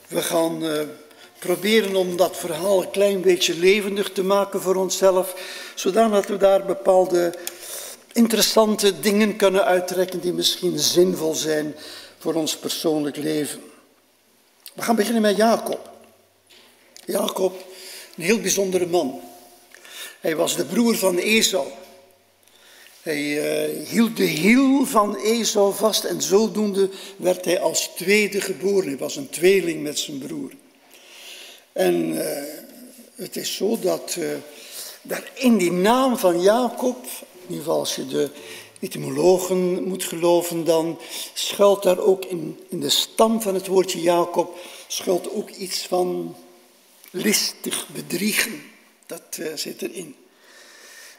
we 0.09 0.23
gaan 0.23 0.65
eh, 0.65 0.81
proberen 1.39 1.97
om 1.97 2.17
dat 2.17 2.37
verhaal 2.37 2.83
een 2.83 2.91
klein 2.91 3.21
beetje 3.21 3.55
levendig 3.55 4.11
te 4.13 4.23
maken 4.23 4.61
voor 4.61 4.75
onszelf, 4.75 5.35
zodat 5.75 6.27
we 6.27 6.37
daar 6.37 6.65
bepaalde 6.65 7.35
interessante 8.13 9.01
dingen 9.01 9.37
kunnen 9.37 9.65
uittrekken 9.65 10.21
die 10.21 10.33
misschien 10.33 10.79
zinvol 10.79 11.35
zijn 11.35 11.75
voor 12.19 12.35
ons 12.35 12.57
persoonlijk 12.57 13.17
leven. 13.17 13.63
We 14.75 14.83
gaan 14.83 14.97
beginnen 14.97 15.23
met 15.23 15.37
Jacob. 15.37 15.94
Jacob, 17.07 17.65
een 18.17 18.25
heel 18.25 18.41
bijzondere 18.41 18.87
man. 18.87 19.21
Hij 20.21 20.37
was 20.37 20.57
de 20.57 20.65
broer 20.65 20.97
van 20.97 21.19
Esau. 21.19 21.67
Hij 23.03 23.23
uh, 23.23 23.89
hield 23.89 24.17
de 24.17 24.25
hiel 24.25 24.87
van 24.87 25.17
Esau 25.17 25.75
vast 25.75 26.05
en 26.05 26.23
zodoende 26.23 26.91
werd 27.17 27.45
hij 27.45 27.61
als 27.61 27.91
tweede 27.97 28.41
geboren. 28.41 28.89
Hij 28.89 28.97
was 28.97 29.17
een 29.17 29.31
tweeling 29.31 29.83
met 29.83 29.99
zijn 29.99 30.19
broer. 30.19 30.53
En 31.73 32.11
uh, 32.11 32.23
het 33.15 33.37
is 33.37 33.57
zo 33.57 33.79
dat, 33.79 34.17
uh, 34.19 34.29
dat 35.03 35.23
in 35.35 35.57
die 35.57 35.73
naam 35.73 36.19
van 36.19 36.41
Jacob, 36.41 37.05
in 37.33 37.41
ieder 37.41 37.65
geval 37.65 37.79
als 37.79 37.95
je 37.95 38.07
de 38.07 38.31
etymologen 38.81 39.83
moet 39.83 40.05
geloven, 40.05 40.65
dan 40.65 40.99
schuilt 41.35 41.83
daar 41.83 41.99
ook 41.99 42.25
in, 42.25 42.59
in 42.69 42.81
de 42.81 42.91
stam 42.91 43.43
van 43.43 43.55
het 43.55 43.67
woordje 43.67 44.01
Jacob, 44.01 44.59
schuilt 44.87 45.31
ook 45.31 45.51
iets 45.51 45.87
van 45.87 46.37
listig 47.15 47.89
bedriegen. 47.89 48.63
Dat 49.07 49.23
uh, 49.41 49.47
zit 49.55 49.83
erin. 49.83 50.17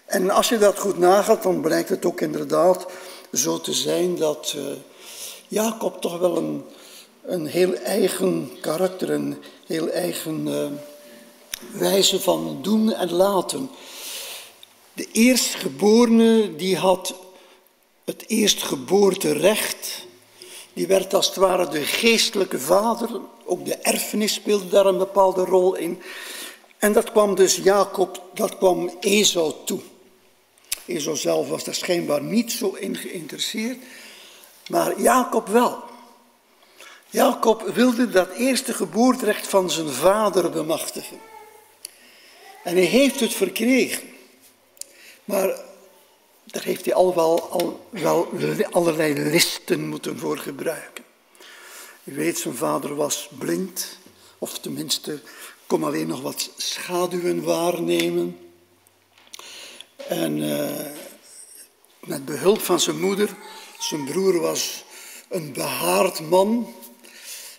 En 0.06 0.30
als 0.30 0.50
je 0.50 0.58
dat 0.58 0.80
goed 0.80 0.98
nagaat, 0.98 1.44
dan 1.44 1.62
blijkt 1.62 1.90
het 1.90 2.06
ook 2.06 2.22
inderdaad 2.22 2.86
zo 3.34 3.62
te 3.62 3.74
zijn 3.74 4.16
dat 4.16 4.54
uh, 4.58 4.64
Jacob 5.48 6.02
toch 6.02 6.20
wel 6.20 6.38
een, 6.38 6.64
een 7.22 7.46
heel 7.46 7.74
eigen 7.74 8.52
karakter, 8.62 9.10
een 9.10 9.38
heel 9.66 9.90
eigen 9.90 10.48
uh, 10.48 10.66
wijze 11.72 12.20
van 12.20 12.60
doen 12.62 12.94
en 12.94 13.12
laten. 13.12 13.70
De 14.94 15.08
eerstgeborene 15.12 16.56
die 16.56 16.78
had 16.78 17.16
het 18.06 18.24
eerstgeboorterecht, 18.28 20.05
die 20.76 20.88
werd 20.88 21.14
als 21.14 21.28
het 21.28 21.36
ware 21.36 21.68
de 21.68 21.84
geestelijke 21.86 22.60
vader, 22.60 23.22
ook 23.46 23.66
de 23.66 23.76
erfenis 23.76 24.34
speelde 24.34 24.68
daar 24.68 24.86
een 24.86 24.98
bepaalde 24.98 25.44
rol 25.46 25.76
in. 25.76 26.02
En 26.78 26.94
dat 26.94 27.12
kwam 27.12 27.36
dus 27.36 27.56
Jacob, 27.56 28.22
dat 28.34 28.58
kwam 28.58 28.92
Esau 29.00 29.54
toe. 29.66 29.80
Esau 30.86 31.16
zelf 31.16 31.50
was 31.50 31.64
daar 31.64 31.76
schijnbaar 31.76 32.22
niet 32.22 32.52
zo 32.52 32.74
in 32.80 32.96
geïnteresseerd, 32.98 33.78
maar 34.68 35.02
Jacob 35.02 35.48
wel. 35.48 35.84
Jacob 37.10 37.62
wilde 37.62 38.10
dat 38.10 38.30
eerste 38.32 38.74
geboorterecht 38.74 39.48
van 39.48 39.70
zijn 39.70 39.90
vader 39.90 40.50
bemachtigen. 40.50 41.18
En 42.64 42.76
hij 42.76 42.86
heeft 42.86 43.20
het 43.20 43.34
verkregen. 43.34 44.10
Maar 45.26 45.60
daar 46.46 46.64
heeft 46.64 46.86
hij 46.86 46.94
al 46.94 47.16
wel, 47.16 47.50
al 47.50 47.88
wel 47.90 48.28
allerlei 48.72 49.14
listen 49.14 49.88
moeten 49.88 50.20
voor 50.20 50.38
gebruiken. 50.38 51.04
U 52.04 52.16
weet, 52.16 52.38
zijn 52.38 52.56
vader 52.56 52.96
was 52.96 53.30
blind, 53.38 53.98
of 54.38 54.60
tenminste 54.60 55.22
kon 55.66 55.84
alleen 55.84 56.08
nog 56.08 56.22
wat 56.22 56.50
schaduwen 56.58 57.44
waarnemen. 57.44 58.38
En 60.08 60.38
uh, 60.38 60.86
met 62.06 62.26
behulp 62.26 62.62
van 62.62 62.80
zijn 62.80 63.00
moeder, 63.00 63.30
zijn 63.80 64.06
broer 64.06 64.40
was 64.40 64.86
een 65.30 65.54
behaard 65.54 66.20
man. 66.20 66.74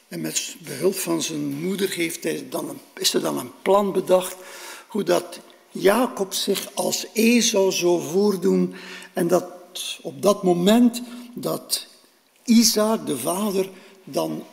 En 0.09 0.20
met 0.20 0.57
behulp 0.59 0.94
van 0.94 1.22
zijn 1.22 1.55
moeder 1.55 1.90
heeft 1.90 2.22
hij 2.22 2.46
dan 2.51 2.81
is 2.94 3.14
er 3.14 3.20
dan 3.20 3.38
een 3.38 3.53
plan 3.62 3.92
bedacht 3.92 4.37
hoe 4.87 5.03
dat 5.03 5.40
Jacob 5.79 6.33
zich 6.33 6.69
als 6.75 7.07
Esau 7.12 7.73
zou 7.73 8.03
voordoen. 8.03 8.75
En 9.12 9.29
dat 9.29 9.45
op 10.03 10.23
dat 10.23 10.43
moment 10.43 11.03
dat 11.35 11.87
Isaac, 12.45 13.07
de 13.07 13.19
vader, 13.19 13.71
dan 14.05 14.45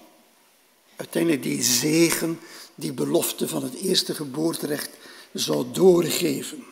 uiteindelijk 0.96 1.44
die 1.44 1.64
zegen, 1.64 2.40
die 2.76 2.94
belofte 2.94 3.48
van 3.48 3.64
het 3.64 3.74
eerste 3.74 4.16
geboorterecht 4.16 4.90
zou 5.34 5.66
doorgeven. 5.72 6.64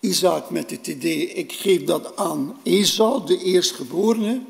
Isaac 0.00 0.50
met 0.50 0.70
het 0.70 0.86
idee, 0.86 1.32
ik 1.32 1.52
geef 1.52 1.84
dat 1.84 2.16
aan 2.16 2.60
Esau, 2.62 3.26
de 3.26 3.38
eerstgeborene. 3.38 4.42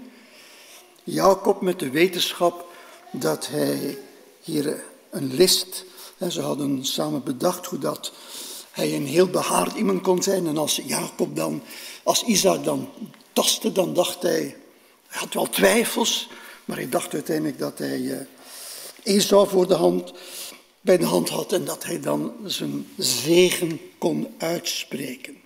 Jacob 1.04 1.60
met 1.60 1.78
de 1.78 1.90
wetenschap 1.90 2.66
dat 3.12 3.46
hij 3.46 3.98
hier 4.42 4.84
een 5.10 5.34
list, 5.34 5.84
ze 6.30 6.40
hadden 6.40 6.84
samen 6.84 7.22
bedacht 7.22 7.66
hoe 7.66 7.78
dat 7.78 8.12
hij 8.70 8.94
een 8.94 9.06
heel 9.06 9.28
behaard 9.28 9.76
iemand 9.76 10.02
kon 10.02 10.22
zijn. 10.22 10.46
En 10.46 10.58
als 10.58 10.80
Jacob 10.86 11.36
dan, 11.36 11.62
als 12.02 12.22
Isaac 12.22 12.64
dan 12.64 12.88
tastte, 13.32 13.72
dan 13.72 13.94
dacht 13.94 14.22
hij, 14.22 14.56
hij 15.06 15.20
had 15.20 15.34
wel 15.34 15.48
twijfels, 15.48 16.28
maar 16.64 16.76
hij 16.76 16.88
dacht 16.88 17.14
uiteindelijk 17.14 17.58
dat 17.58 17.78
hij 17.78 17.98
uh, 17.98 18.16
Esau 19.02 19.48
voor 19.48 19.68
de 19.68 19.74
hand, 19.74 20.12
bij 20.80 20.98
de 20.98 21.04
hand 21.04 21.28
had 21.28 21.52
en 21.52 21.64
dat 21.64 21.84
hij 21.84 22.00
dan 22.00 22.32
zijn 22.44 22.88
zegen 22.98 23.80
kon 23.98 24.34
uitspreken. 24.38 25.36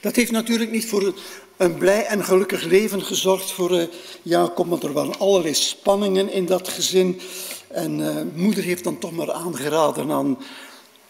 Dat 0.00 0.16
heeft 0.16 0.30
natuurlijk 0.30 0.70
niet 0.70 0.86
voor 0.86 1.14
een 1.56 1.74
blij 1.74 2.04
en 2.04 2.24
gelukkig 2.24 2.62
leven 2.62 3.02
gezorgd 3.02 3.50
voor 3.50 3.72
uh, 3.72 3.84
Jacob, 4.22 4.66
want 4.66 4.82
er 4.82 4.92
waren 4.92 5.18
allerlei 5.18 5.54
spanningen 5.54 6.32
in 6.32 6.46
dat 6.46 6.68
gezin. 6.68 7.20
En 7.76 7.98
uh, 7.98 8.16
moeder 8.34 8.64
heeft 8.64 8.84
dan 8.84 8.98
toch 8.98 9.12
maar 9.12 9.32
aangeraden 9.32 10.10
aan 10.10 10.38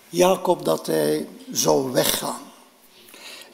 Jacob 0.09 0.65
dat 0.65 0.87
hij 0.87 1.27
zou 1.51 1.93
weggaan. 1.93 2.41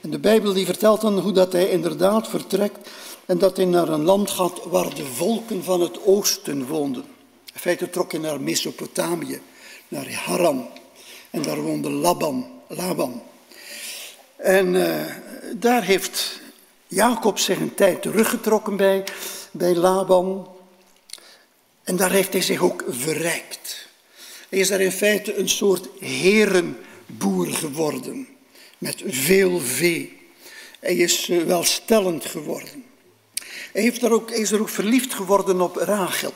En 0.01 0.11
de 0.11 0.18
Bijbel 0.18 0.53
die 0.53 0.66
vertelt 0.66 1.01
dan 1.01 1.18
hoe 1.18 1.33
dat 1.33 1.53
hij 1.53 1.68
inderdaad 1.68 2.29
vertrekt 2.29 2.90
en 3.27 3.38
dat 3.38 3.57
hij 3.57 3.66
naar 3.66 3.88
een 3.88 4.05
land 4.05 4.31
gaat 4.31 4.64
waar 4.64 4.94
de 4.94 5.05
volken 5.05 5.64
van 5.64 5.81
het 5.81 6.07
oosten 6.07 6.66
woonden. 6.66 7.05
In 7.53 7.61
feite 7.61 7.90
trok 7.90 8.12
hij 8.12 8.20
naar 8.20 8.40
Mesopotamië, 8.40 9.40
naar 9.88 10.12
Haran. 10.12 10.68
En 11.31 11.42
daar 11.42 11.61
woonde 11.61 11.90
Laban. 11.90 12.46
Laban. 12.68 13.22
En 14.37 14.75
uh, 14.75 15.05
daar 15.57 15.83
heeft 15.83 16.40
Jacob 16.87 17.38
zich 17.38 17.61
een 17.61 17.75
tijd 17.75 18.03
teruggetrokken 18.03 18.77
bij, 18.77 19.05
bij 19.51 19.75
Laban. 19.75 20.52
En 21.83 21.97
daar 21.97 22.11
heeft 22.11 22.33
hij 22.33 22.42
zich 22.42 22.61
ook 22.61 22.85
verrijkt. 22.88 23.88
Hij 24.49 24.59
is 24.59 24.68
daar 24.68 24.81
in 24.81 24.92
feite 24.92 25.37
een 25.37 25.49
soort 25.49 25.88
herenboer 26.01 27.47
geworden. 27.47 28.29
Met 28.79 29.03
veel 29.07 29.61
vee. 29.61 30.21
Hij 30.81 30.97
is 30.97 31.29
uh, 31.29 31.42
welstellend 31.42 32.25
geworden. 32.25 32.85
Hij, 33.73 33.83
heeft 33.83 34.03
er 34.03 34.12
ook, 34.12 34.31
is 34.31 34.51
er 34.51 34.61
ook 34.61 34.68
verliefd 34.68 35.14
geworden 35.14 35.61
op 35.61 35.77
Rachel. 35.77 36.33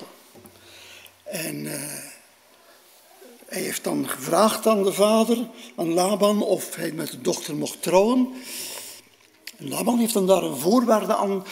En 1.24 1.64
uh, 1.64 1.72
hij 3.46 3.60
heeft 3.62 3.84
dan 3.84 4.08
gevraagd 4.08 4.66
aan 4.66 4.82
de 4.82 4.92
vader, 4.92 5.48
aan 5.76 5.92
Laban, 5.92 6.42
of 6.42 6.74
hij 6.74 6.92
met 6.92 7.10
de 7.10 7.20
dochter 7.20 7.56
mocht 7.56 7.82
trouwen. 7.82 8.34
En 9.56 9.68
Laban 9.68 9.98
heeft 9.98 10.14
dan 10.14 10.26
daar 10.26 10.42
een 10.42 10.56
voorwaarde 10.56 11.16
aan 11.16 11.44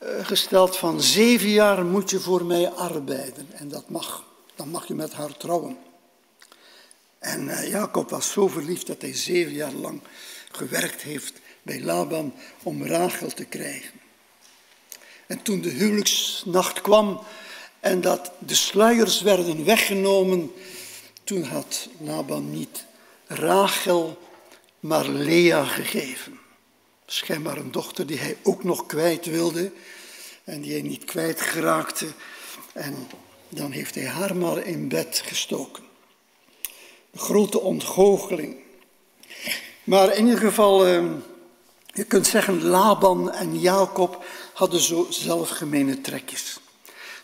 gesteld 0.00 0.76
van 0.76 1.00
zeven 1.00 1.48
jaar 1.48 1.84
moet 1.84 2.10
je 2.10 2.20
voor 2.20 2.44
mij 2.44 2.70
arbeiden. 2.70 3.48
En 3.52 3.68
dat 3.68 3.88
mag. 3.88 4.24
Dan 4.54 4.68
mag 4.68 4.88
je 4.88 4.94
met 4.94 5.12
haar 5.12 5.36
trouwen. 5.36 5.78
En 7.18 7.44
uh, 7.44 7.68
Jacob 7.68 8.10
was 8.10 8.30
zo 8.30 8.48
verliefd 8.48 8.86
dat 8.86 9.00
hij 9.00 9.14
zeven 9.14 9.52
jaar 9.52 9.72
lang 9.72 10.00
gewerkt 10.50 11.02
heeft 11.02 11.32
bij 11.62 11.80
Laban 11.80 12.34
om 12.62 12.86
Rachel 12.86 13.28
te 13.28 13.44
krijgen. 13.44 14.00
En 15.26 15.42
toen 15.42 15.60
de 15.60 15.68
huwelijksnacht 15.68 16.80
kwam 16.80 17.22
en 17.80 18.00
dat 18.00 18.32
de 18.38 18.54
sluiers 18.54 19.20
werden 19.20 19.64
weggenomen, 19.64 20.52
toen 21.24 21.42
had 21.42 21.88
Laban 21.98 22.50
niet 22.50 22.84
Rachel, 23.26 24.18
maar 24.80 25.08
Lea 25.08 25.64
gegeven. 25.64 26.39
Schijnbaar 27.12 27.56
een 27.56 27.70
dochter 27.70 28.06
die 28.06 28.18
hij 28.18 28.36
ook 28.42 28.64
nog 28.64 28.86
kwijt 28.86 29.26
wilde 29.26 29.72
en 30.44 30.60
die 30.60 30.72
hij 30.72 30.82
niet 30.82 31.04
kwijt 31.04 31.40
geraakte. 31.40 32.06
En 32.72 33.08
dan 33.48 33.70
heeft 33.70 33.94
hij 33.94 34.06
haar 34.06 34.36
maar 34.36 34.66
in 34.66 34.88
bed 34.88 35.22
gestoken. 35.26 35.82
Grote 37.14 37.60
ontgoocheling. 37.60 38.56
Maar 39.84 40.16
in 40.16 40.24
ieder 40.24 40.40
geval, 40.40 40.86
ehm, 40.86 41.12
je 41.86 42.04
kunt 42.04 42.26
zeggen, 42.26 42.62
Laban 42.62 43.32
en 43.32 43.60
Jacob 43.60 44.24
hadden 44.54 44.80
zo 44.80 45.06
zelfgemene 45.10 46.00
trekjes. 46.00 46.60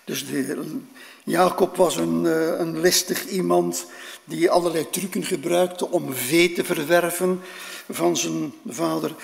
Dus 0.04 0.26
de, 0.26 0.80
Jacob 1.24 1.76
was 1.76 1.96
een, 1.96 2.26
eh, 2.26 2.58
een 2.58 2.80
listig 2.80 3.26
iemand 3.26 3.86
die 4.24 4.50
allerlei 4.50 4.90
trucken 4.90 5.24
gebruikte 5.24 5.90
om 5.90 6.14
vee 6.14 6.52
te 6.52 6.64
verwerven 6.64 7.40
van 7.88 8.16
zijn 8.16 8.52
vader. 8.66 9.14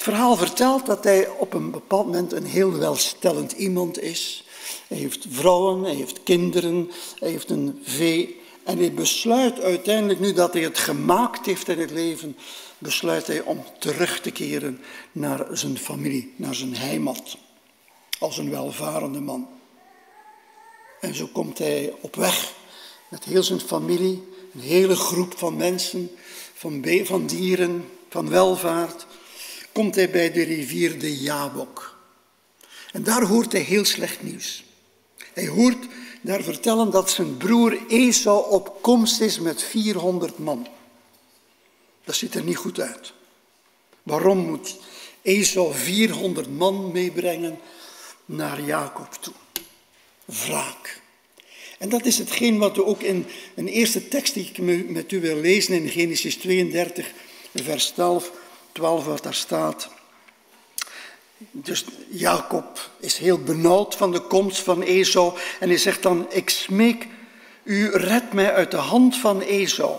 Het 0.00 0.08
verhaal 0.08 0.36
vertelt 0.36 0.86
dat 0.86 1.04
hij 1.04 1.28
op 1.28 1.54
een 1.54 1.70
bepaald 1.70 2.06
moment 2.06 2.32
een 2.32 2.44
heel 2.44 2.72
welstellend 2.72 3.52
iemand 3.52 4.00
is. 4.00 4.44
Hij 4.88 4.98
heeft 4.98 5.26
vrouwen, 5.30 5.82
hij 5.82 5.94
heeft 5.94 6.22
kinderen, 6.22 6.90
hij 7.18 7.30
heeft 7.30 7.50
een 7.50 7.80
vee. 7.82 8.40
En 8.64 8.78
hij 8.78 8.92
besluit 8.92 9.60
uiteindelijk, 9.60 10.20
nu 10.20 10.32
dat 10.32 10.52
hij 10.52 10.62
het 10.62 10.78
gemaakt 10.78 11.46
heeft 11.46 11.68
in 11.68 11.78
het 11.78 11.90
leven, 11.90 12.36
besluit 12.78 13.26
hij 13.26 13.40
om 13.40 13.64
terug 13.78 14.20
te 14.20 14.30
keren 14.30 14.80
naar 15.12 15.46
zijn 15.52 15.78
familie, 15.78 16.34
naar 16.36 16.54
zijn 16.54 16.76
heimat. 16.76 17.36
Als 18.18 18.38
een 18.38 18.50
welvarende 18.50 19.20
man. 19.20 19.48
En 21.00 21.14
zo 21.14 21.28
komt 21.32 21.58
hij 21.58 21.94
op 22.00 22.16
weg 22.16 22.52
met 23.08 23.24
heel 23.24 23.42
zijn 23.42 23.60
familie, 23.60 24.28
een 24.54 24.60
hele 24.60 24.96
groep 24.96 25.38
van 25.38 25.56
mensen, 25.56 26.10
van, 26.54 26.84
van 27.04 27.26
dieren, 27.26 27.84
van 28.08 28.28
welvaart, 28.28 29.06
komt 29.72 29.94
hij 29.94 30.10
bij 30.10 30.32
de 30.32 30.42
rivier 30.42 30.98
de 30.98 31.16
Jabok. 31.20 31.98
En 32.92 33.02
daar 33.02 33.22
hoort 33.22 33.52
hij 33.52 33.60
heel 33.60 33.84
slecht 33.84 34.22
nieuws. 34.22 34.64
Hij 35.32 35.46
hoort 35.46 35.86
daar 36.20 36.42
vertellen 36.42 36.90
dat 36.90 37.10
zijn 37.10 37.36
broer 37.36 37.78
Esau 37.88 38.50
op 38.50 38.82
komst 38.82 39.20
is 39.20 39.38
met 39.38 39.62
400 39.62 40.38
man. 40.38 40.68
Dat 42.04 42.14
ziet 42.14 42.34
er 42.34 42.44
niet 42.44 42.56
goed 42.56 42.80
uit. 42.80 43.12
Waarom 44.02 44.38
moet 44.38 44.76
Esau 45.22 45.74
400 45.74 46.56
man 46.56 46.92
meebrengen 46.92 47.58
naar 48.24 48.62
Jacob 48.62 49.12
toe? 49.20 49.34
Wraak. 50.24 51.00
En 51.78 51.88
dat 51.88 52.06
is 52.06 52.18
hetgeen 52.18 52.58
wat 52.58 52.76
we 52.76 52.84
ook 52.84 53.02
in 53.02 53.26
een 53.54 53.68
eerste 53.68 54.08
tekst 54.08 54.34
die 54.34 54.50
ik 54.52 54.88
met 54.88 55.12
u 55.12 55.20
wil 55.20 55.36
lezen 55.36 55.74
in 55.74 55.88
Genesis 55.88 56.36
32, 56.36 57.12
vers 57.54 57.86
12, 57.86 58.32
12 58.72 59.04
wat 59.04 59.22
daar 59.22 59.34
staat. 59.34 59.88
Dus 61.50 61.84
Jacob 62.10 62.90
is 62.98 63.16
heel 63.16 63.38
benauwd 63.38 63.94
van 63.94 64.12
de 64.12 64.20
komst 64.20 64.62
van 64.62 64.82
Esau 64.82 65.38
en 65.60 65.68
hij 65.68 65.78
zegt 65.78 66.02
dan, 66.02 66.26
ik 66.30 66.50
smeek 66.50 67.06
u, 67.62 67.90
red 67.90 68.32
mij 68.32 68.52
uit 68.52 68.70
de 68.70 68.76
hand 68.76 69.16
van 69.16 69.40
Esau, 69.40 69.96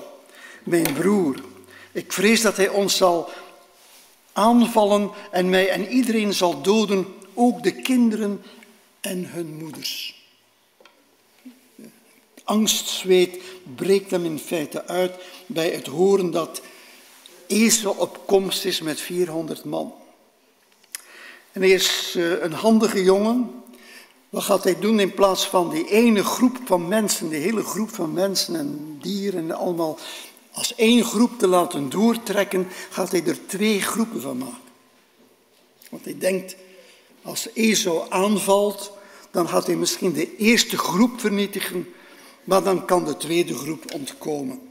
mijn 0.64 0.94
broer. 0.94 1.36
Ik 1.92 2.14
vrees 2.14 2.42
dat 2.42 2.58
hij 2.58 2.70
ons 2.70 2.98
zal 2.98 3.30
aanvallen 4.34 5.12
en 5.32 5.50
mij 5.50 5.70
en 5.70 5.88
iedereen 5.88 6.34
zal 6.34 6.62
doden, 6.62 7.06
ook 7.34 7.64
de 7.64 7.72
kinderen 7.72 8.44
en 9.02 9.26
hun 9.26 9.58
moeders. 9.58 10.22
Angstzweet 12.44 13.42
breekt 13.76 14.12
hem 14.12 14.26
in 14.26 14.40
feite 14.40 14.88
uit 14.88 15.16
bij 15.46 15.70
het 15.70 15.88
horen 15.88 16.32
dat 16.32 16.62
Esau 17.52 17.98
op 17.98 18.20
komst 18.26 18.66
is 18.66 18.82
met 18.82 19.00
400 19.00 19.64
man. 19.64 19.94
En 21.52 21.62
hij 21.62 21.70
is 21.70 22.14
eh, 22.18 22.42
een 22.42 22.54
handige 22.54 23.04
jongen. 23.04 23.52
Wat 24.30 24.44
gaat 24.44 24.64
hij 24.64 24.80
doen 24.80 25.00
in 25.00 25.14
plaats 25.14 25.48
van 25.48 25.70
die 25.70 25.90
ene 25.90 26.24
groep 26.24 26.58
van 26.66 26.88
mensen, 26.88 27.30
die 27.30 27.40
hele 27.40 27.64
groep 27.64 27.90
van 27.90 28.14
mensen 28.14 28.56
en 28.56 28.98
dieren 29.02 29.52
allemaal 29.52 29.98
als 30.52 30.76
één 30.76 31.04
groep 31.04 31.40
te 31.40 31.48
laten 31.48 31.90
doortrekken, 31.90 32.68
gaat 32.90 33.12
hij 33.12 33.24
er 33.26 33.46
twee 33.46 33.82
groepen 33.82 34.22
van 34.22 34.38
maken. 34.38 34.70
Want 35.90 36.04
hij 36.04 36.18
denkt, 36.18 36.56
als 37.22 37.48
Esau 37.54 38.06
aanvalt, 38.10 38.92
dan 39.32 39.50
gaat 39.50 39.66
hij 39.66 39.76
misschien 39.76 40.14
de 40.14 40.36
eerste 40.36 40.78
groep 40.78 41.20
vernietigen, 41.20 41.94
maar 42.44 42.64
dan 42.64 42.86
kan 42.86 43.06
de 43.06 43.18
tweede 43.18 43.54
groep 43.54 43.94
ontkomen. 43.94 44.71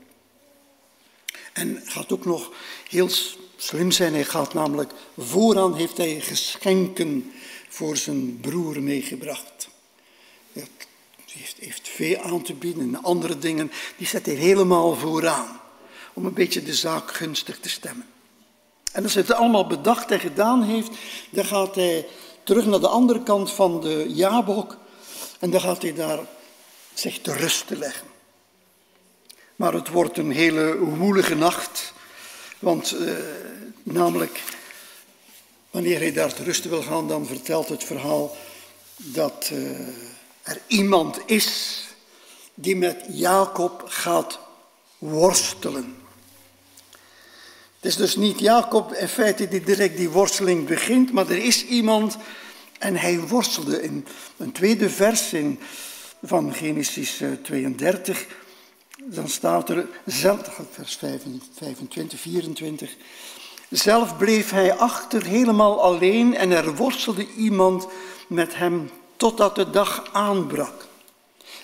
En 1.61 1.83
gaat 1.85 2.13
ook 2.13 2.25
nog 2.25 2.51
heel 2.89 3.09
slim 3.57 3.91
zijn. 3.91 4.13
Hij 4.13 4.25
gaat 4.25 4.55
namelijk 4.55 4.93
vooraan 5.19 5.75
heeft 5.75 5.97
hij 5.97 6.21
geschenken 6.21 7.33
voor 7.69 7.97
zijn 7.97 8.39
broer 8.41 8.83
meegebracht. 8.83 9.69
Hij 10.53 10.67
heeft, 11.33 11.57
heeft 11.59 11.89
vee 11.89 12.21
aan 12.21 12.43
te 12.43 12.55
bieden 12.55 12.83
en 12.83 13.03
andere 13.03 13.39
dingen. 13.39 13.73
Die 13.97 14.07
zet 14.07 14.27
hij 14.27 14.35
helemaal 14.35 14.95
vooraan. 14.95 15.61
Om 16.13 16.27
een 16.27 16.35
beetje 16.35 16.63
de 16.63 16.75
zaak 16.75 17.15
gunstig 17.15 17.59
te 17.59 17.69
stemmen. 17.69 18.07
En 18.93 19.03
als 19.03 19.15
hij 19.15 19.23
het 19.23 19.33
allemaal 19.33 19.67
bedacht 19.67 20.11
en 20.11 20.21
gedaan 20.21 20.63
heeft, 20.63 20.91
dan 21.31 21.45
gaat 21.45 21.75
hij 21.75 22.07
terug 22.43 22.67
naar 22.67 22.81
de 22.81 22.89
andere 22.89 23.23
kant 23.23 23.53
van 23.53 23.81
de 23.81 24.07
Jabok. 24.09 24.77
En 25.39 25.51
dan 25.51 25.61
gaat 25.61 25.83
hij 25.83 25.95
daar 25.95 26.19
zich 26.95 27.21
te 27.21 27.33
rust 27.33 27.67
te 27.67 27.77
leggen. 27.77 28.10
Maar 29.61 29.73
het 29.73 29.89
wordt 29.89 30.19
een 30.19 30.31
hele 30.31 30.79
woelige 30.79 31.35
nacht. 31.35 31.93
Want 32.59 32.93
eh, 32.93 33.13
namelijk, 33.83 34.43
wanneer 35.71 35.99
hij 35.99 36.13
daar 36.13 36.35
te 36.35 36.43
rusten 36.43 36.71
wil 36.71 36.83
gaan, 36.83 37.09
dan 37.09 37.27
vertelt 37.27 37.69
het 37.69 37.85
verhaal 37.85 38.37
dat 38.97 39.51
eh, 39.53 39.71
er 40.43 40.61
iemand 40.67 41.21
is 41.27 41.81
die 42.55 42.77
met 42.77 43.05
Jacob 43.09 43.85
gaat 43.87 44.39
worstelen. 44.99 45.97
Het 47.81 47.91
is 47.91 47.97
dus 47.97 48.17
niet 48.17 48.39
Jacob 48.39 48.93
in 48.93 49.09
feite 49.09 49.49
die 49.49 49.65
direct 49.65 49.97
die 49.97 50.11
worsteling 50.11 50.67
begint, 50.67 51.13
maar 51.13 51.31
er 51.31 51.45
is 51.45 51.65
iemand 51.65 52.17
en 52.79 52.97
hij 52.97 53.21
worstelde. 53.21 53.83
In 53.83 54.07
een 54.37 54.53
tweede 54.53 54.91
vers 54.91 55.33
in, 55.33 55.61
van 56.23 56.55
Genesis 56.55 57.23
32 57.43 58.21
eh, 58.21 58.33
dan 59.15 59.29
staat 59.29 59.69
er, 59.69 59.87
zelf, 60.05 60.61
vers 60.71 60.97
25, 60.97 62.21
24, 62.21 62.97
zelf 63.69 64.17
bleef 64.17 64.51
hij 64.51 64.75
achter 64.75 65.25
helemaal 65.25 65.83
alleen 65.83 66.37
en 66.37 66.51
er 66.51 66.77
worstelde 66.77 67.27
iemand 67.37 67.87
met 68.27 68.57
hem 68.57 68.91
totdat 69.17 69.55
de 69.55 69.71
dag 69.71 70.05
aanbrak. 70.13 70.87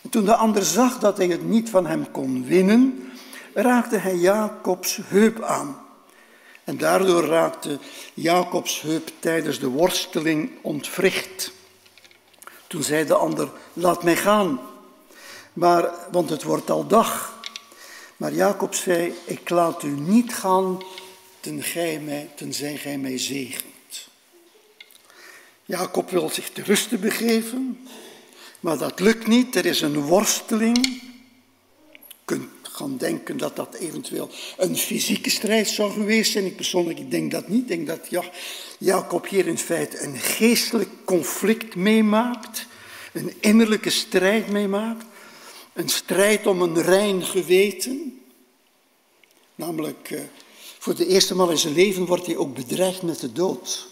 En 0.02 0.11
toen 0.11 0.24
de 0.24 0.35
ander 0.35 0.64
zag 0.64 0.98
dat 0.98 1.16
hij 1.16 1.26
het 1.26 1.44
niet 1.44 1.70
van 1.70 1.87
hem 1.87 2.11
kon 2.11 2.44
winnen, 2.44 3.12
raakte 3.54 3.96
hij 3.96 4.16
Jacobs 4.16 4.98
heup 5.04 5.42
aan. 5.42 5.80
En 6.64 6.76
daardoor 6.76 7.24
raakte 7.24 7.78
Jacobs 8.14 8.80
heup 8.80 9.11
tijdens 9.18 9.59
de 9.59 9.68
worsteling 9.68 10.50
ontwricht. 10.62 11.52
Toen 12.66 12.82
zei 12.82 13.04
de 13.04 13.14
ander, 13.14 13.48
laat 13.72 14.02
mij 14.02 14.16
gaan, 14.16 14.61
maar, 15.52 15.90
want 16.11 16.30
het 16.30 16.42
wordt 16.42 16.70
al 16.70 16.87
dag. 16.87 17.36
Maar 18.16 18.33
Jacob 18.33 18.74
zei, 18.74 19.12
ik 19.24 19.48
laat 19.48 19.83
u 19.83 19.88
niet 19.88 20.35
gaan 20.35 20.83
tenzij 22.35 22.76
gij 22.76 22.98
mij 22.98 23.18
zegent. 23.18 24.09
Jacob 25.64 26.11
wil 26.11 26.29
zich 26.29 26.50
te 26.50 26.62
rusten 26.62 27.00
begeven, 27.00 27.88
maar 28.61 28.79
dat 28.79 29.00
lukt 29.00 29.26
niet. 29.26 29.57
Er 29.57 29.66
is 29.66 29.81
een 29.81 30.00
worsteling. 30.00 30.87
Je 31.92 32.16
kunt 32.24 32.48
gaan 32.62 32.96
denken 32.96 33.37
dat 33.37 33.57
dat 33.57 33.74
eventueel 33.74 34.31
een 34.57 34.76
fysieke 34.76 35.31
strijd 35.31 35.68
zou 35.68 35.92
geweest 35.92 36.33
zijn. 36.33 36.44
Ik 36.44 36.57
persoonlijk 36.57 37.11
denk 37.11 37.31
dat 37.31 37.48
niet. 37.48 37.61
Ik 37.61 37.68
denk 37.68 37.87
dat 37.87 38.07
ja, 38.09 38.22
Jacob 38.79 39.29
hier 39.29 39.46
in 39.46 39.59
feite 39.59 40.02
een 40.02 40.18
geestelijk 40.18 40.90
conflict 41.05 41.74
meemaakt, 41.74 42.66
een 43.12 43.33
innerlijke 43.40 43.90
strijd 43.90 44.48
meemaakt. 44.48 45.05
Een 45.76 45.88
strijd 45.88 46.46
om 46.46 46.62
een 46.62 46.82
rein 46.82 47.22
geweten. 47.22 48.20
Namelijk, 49.54 50.10
eh, 50.10 50.20
voor 50.78 50.94
de 50.94 51.06
eerste 51.06 51.34
maal 51.34 51.50
in 51.50 51.58
zijn 51.58 51.74
leven 51.74 52.06
wordt 52.06 52.26
hij 52.26 52.36
ook 52.36 52.54
bedreigd 52.54 53.02
met 53.02 53.20
de 53.20 53.32
dood. 53.32 53.88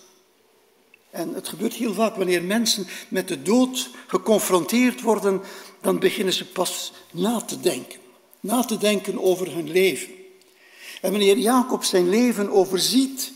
En 1.10 1.34
het 1.34 1.48
gebeurt 1.48 1.72
heel 1.72 1.94
vaak 1.94 2.16
wanneer 2.16 2.42
mensen 2.42 2.86
met 3.08 3.28
de 3.28 3.42
dood 3.42 3.90
geconfronteerd 4.06 5.00
worden, 5.00 5.42
dan 5.80 5.98
beginnen 5.98 6.34
ze 6.34 6.46
pas 6.46 6.92
na 7.10 7.40
te 7.40 7.60
denken. 7.60 8.00
Na 8.40 8.64
te 8.64 8.78
denken 8.78 9.22
over 9.22 9.52
hun 9.52 9.70
leven. 9.70 10.12
En 11.00 11.10
wanneer 11.10 11.36
Jacob 11.36 11.84
zijn 11.84 12.08
leven 12.08 12.50
overziet, 12.50 13.32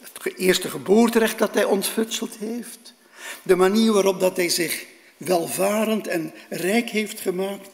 het 0.00 0.36
eerste 0.36 0.70
geboorterecht 0.70 1.38
dat 1.38 1.54
hij 1.54 1.64
ontfutseld 1.64 2.36
heeft, 2.36 2.94
de 3.42 3.56
manier 3.56 3.92
waarop 3.92 4.20
dat 4.20 4.36
hij 4.36 4.48
zich 4.48 4.86
welvarend 5.18 6.06
en 6.06 6.34
rijk 6.48 6.90
heeft 6.90 7.20
gemaakt, 7.20 7.70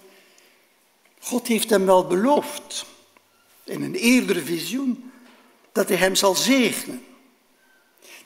God 1.21 1.47
heeft 1.47 1.71
hem 1.71 1.87
wel 1.87 2.07
beloofd 2.07 2.87
in 3.65 3.83
een 3.83 3.95
eerdere 3.95 4.43
visioen 4.43 5.13
dat 5.73 5.89
hij 5.89 5.99
hem 5.99 6.15
zal 6.15 6.35
zegenen, 6.35 7.05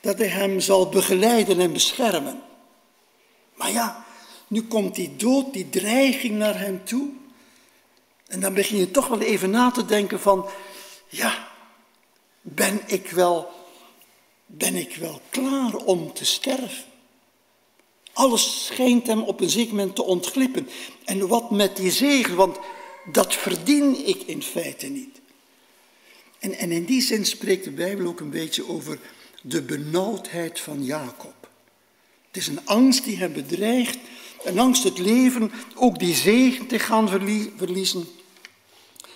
dat 0.01 0.19
hij 0.19 0.29
hem 0.29 0.61
zal 0.61 0.89
begeleiden 0.89 1.61
en 1.61 1.73
beschermen. 1.73 2.43
Maar 3.55 3.71
ja, 3.71 4.05
nu 4.47 4.63
komt 4.63 4.95
die 4.95 5.17
dood, 5.17 5.53
die 5.53 5.69
dreiging 5.69 6.37
naar 6.37 6.59
hem 6.59 6.85
toe. 6.85 7.09
En 8.27 8.41
dan 8.41 8.55
begin 8.55 8.79
je 8.79 8.91
toch 8.91 9.07
wel 9.07 9.21
even 9.21 9.51
na 9.51 9.71
te 9.71 9.85
denken 9.85 10.21
van, 10.21 10.47
ja, 11.09 11.49
ben 12.41 12.81
ik 12.87 13.11
wel, 13.11 13.51
ben 14.47 14.75
ik 14.75 14.97
wel 14.97 15.21
klaar 15.31 15.75
om 15.75 16.13
te 16.13 16.25
sterven? 16.25 16.85
Alles 18.19 18.67
schijnt 18.67 19.07
hem 19.07 19.23
op 19.23 19.41
een 19.41 19.51
zeker 19.51 19.75
moment 19.75 19.95
te 19.95 20.05
ontglippen. 20.05 20.69
En 21.05 21.29
wat 21.29 21.51
met 21.51 21.77
die 21.77 21.91
zegen, 21.91 22.37
want 22.37 22.59
dat 23.13 23.35
verdien 23.35 24.07
ik 24.07 24.23
in 24.23 24.43
feite 24.43 24.87
niet. 24.87 25.21
En, 26.39 26.53
en 26.53 26.73
in 26.73 26.85
die 26.85 27.03
zin 27.03 27.27
spreekt 27.27 27.65
de 27.65 27.71
Bijbel 27.71 28.07
ook 28.07 28.21
een 28.21 28.31
beetje 28.31 28.69
over 28.69 28.99
de 29.43 29.63
benauwdheid 29.63 30.61
van 30.61 30.85
Jacob. 30.85 31.49
Het 32.27 32.37
is 32.37 32.47
een 32.47 32.67
angst 32.67 33.05
die 33.05 33.17
hem 33.17 33.33
bedreigt, 33.33 33.99
een 34.45 34.59
angst 34.59 34.85
het 34.85 34.99
leven, 34.99 35.51
ook 35.75 35.99
die 35.99 36.15
zegen 36.15 36.67
te 36.67 36.79
gaan 36.79 37.09
verliezen. 37.57 38.09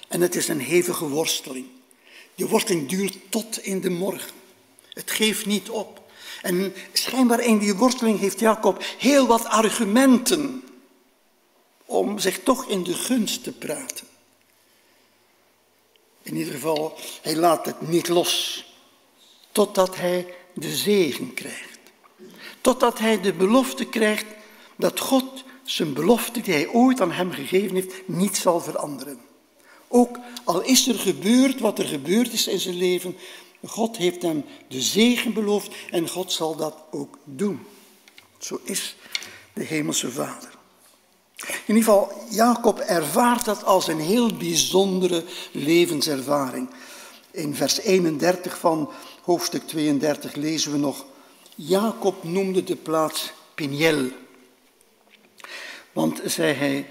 En 0.08 0.20
het 0.20 0.34
is 0.34 0.48
een 0.48 0.60
hevige 0.60 1.08
worsteling. 1.08 1.66
Die 2.34 2.46
worsteling 2.46 2.88
duurt 2.88 3.16
tot 3.28 3.64
in 3.64 3.80
de 3.80 3.90
morgen. 3.90 4.32
Het 4.88 5.10
geeft 5.10 5.46
niet 5.46 5.70
op. 5.70 6.01
En 6.42 6.74
schijnbaar 6.92 7.40
in 7.40 7.58
die 7.58 7.74
worsteling 7.74 8.18
heeft 8.18 8.40
Jacob 8.40 8.84
heel 8.98 9.26
wat 9.26 9.44
argumenten 9.44 10.62
om 11.84 12.18
zich 12.18 12.42
toch 12.42 12.68
in 12.68 12.82
de 12.82 12.94
gunst 12.94 13.42
te 13.42 13.52
praten. 13.52 14.06
In 16.22 16.36
ieder 16.36 16.52
geval, 16.52 16.98
hij 17.22 17.36
laat 17.36 17.66
het 17.66 17.88
niet 17.88 18.08
los 18.08 18.64
totdat 19.52 19.96
hij 19.96 20.34
de 20.54 20.76
zegen 20.76 21.34
krijgt. 21.34 21.78
Totdat 22.60 22.98
hij 22.98 23.20
de 23.20 23.32
belofte 23.32 23.84
krijgt 23.84 24.26
dat 24.76 25.00
God 25.00 25.44
zijn 25.64 25.92
belofte 25.92 26.40
die 26.40 26.54
hij 26.54 26.68
ooit 26.68 27.00
aan 27.00 27.12
hem 27.12 27.32
gegeven 27.32 27.74
heeft 27.74 28.08
niet 28.08 28.36
zal 28.36 28.60
veranderen. 28.60 29.20
Ook 29.88 30.18
al 30.44 30.62
is 30.62 30.88
er 30.88 30.98
gebeurd 30.98 31.60
wat 31.60 31.78
er 31.78 31.86
gebeurd 31.86 32.32
is 32.32 32.46
in 32.46 32.60
zijn 32.60 32.76
leven, 32.76 33.16
God 33.66 33.96
heeft 33.96 34.22
hem 34.22 34.44
de 34.68 34.80
zegen 34.80 35.32
beloofd 35.32 35.74
en 35.90 36.08
God 36.08 36.32
zal 36.32 36.56
dat 36.56 36.74
ook 36.90 37.18
doen. 37.24 37.60
Zo 38.38 38.60
is 38.64 38.96
de 39.52 39.64
Hemelse 39.64 40.10
Vader. 40.10 40.50
In 41.46 41.74
ieder 41.74 41.82
geval, 41.82 42.12
Jacob 42.30 42.78
ervaart 42.78 43.44
dat 43.44 43.64
als 43.64 43.88
een 43.88 44.00
heel 44.00 44.36
bijzondere 44.36 45.24
levenservaring. 45.52 46.70
In 47.30 47.54
vers 47.54 47.78
31 47.80 48.58
van 48.58 48.90
hoofdstuk 49.22 49.66
32 49.66 50.34
lezen 50.34 50.72
we 50.72 50.78
nog, 50.78 51.04
Jacob 51.54 52.24
noemde 52.24 52.64
de 52.64 52.76
plaats 52.76 53.32
Piniel. 53.54 54.10
Want, 55.92 56.20
zei 56.24 56.52
hij, 56.52 56.86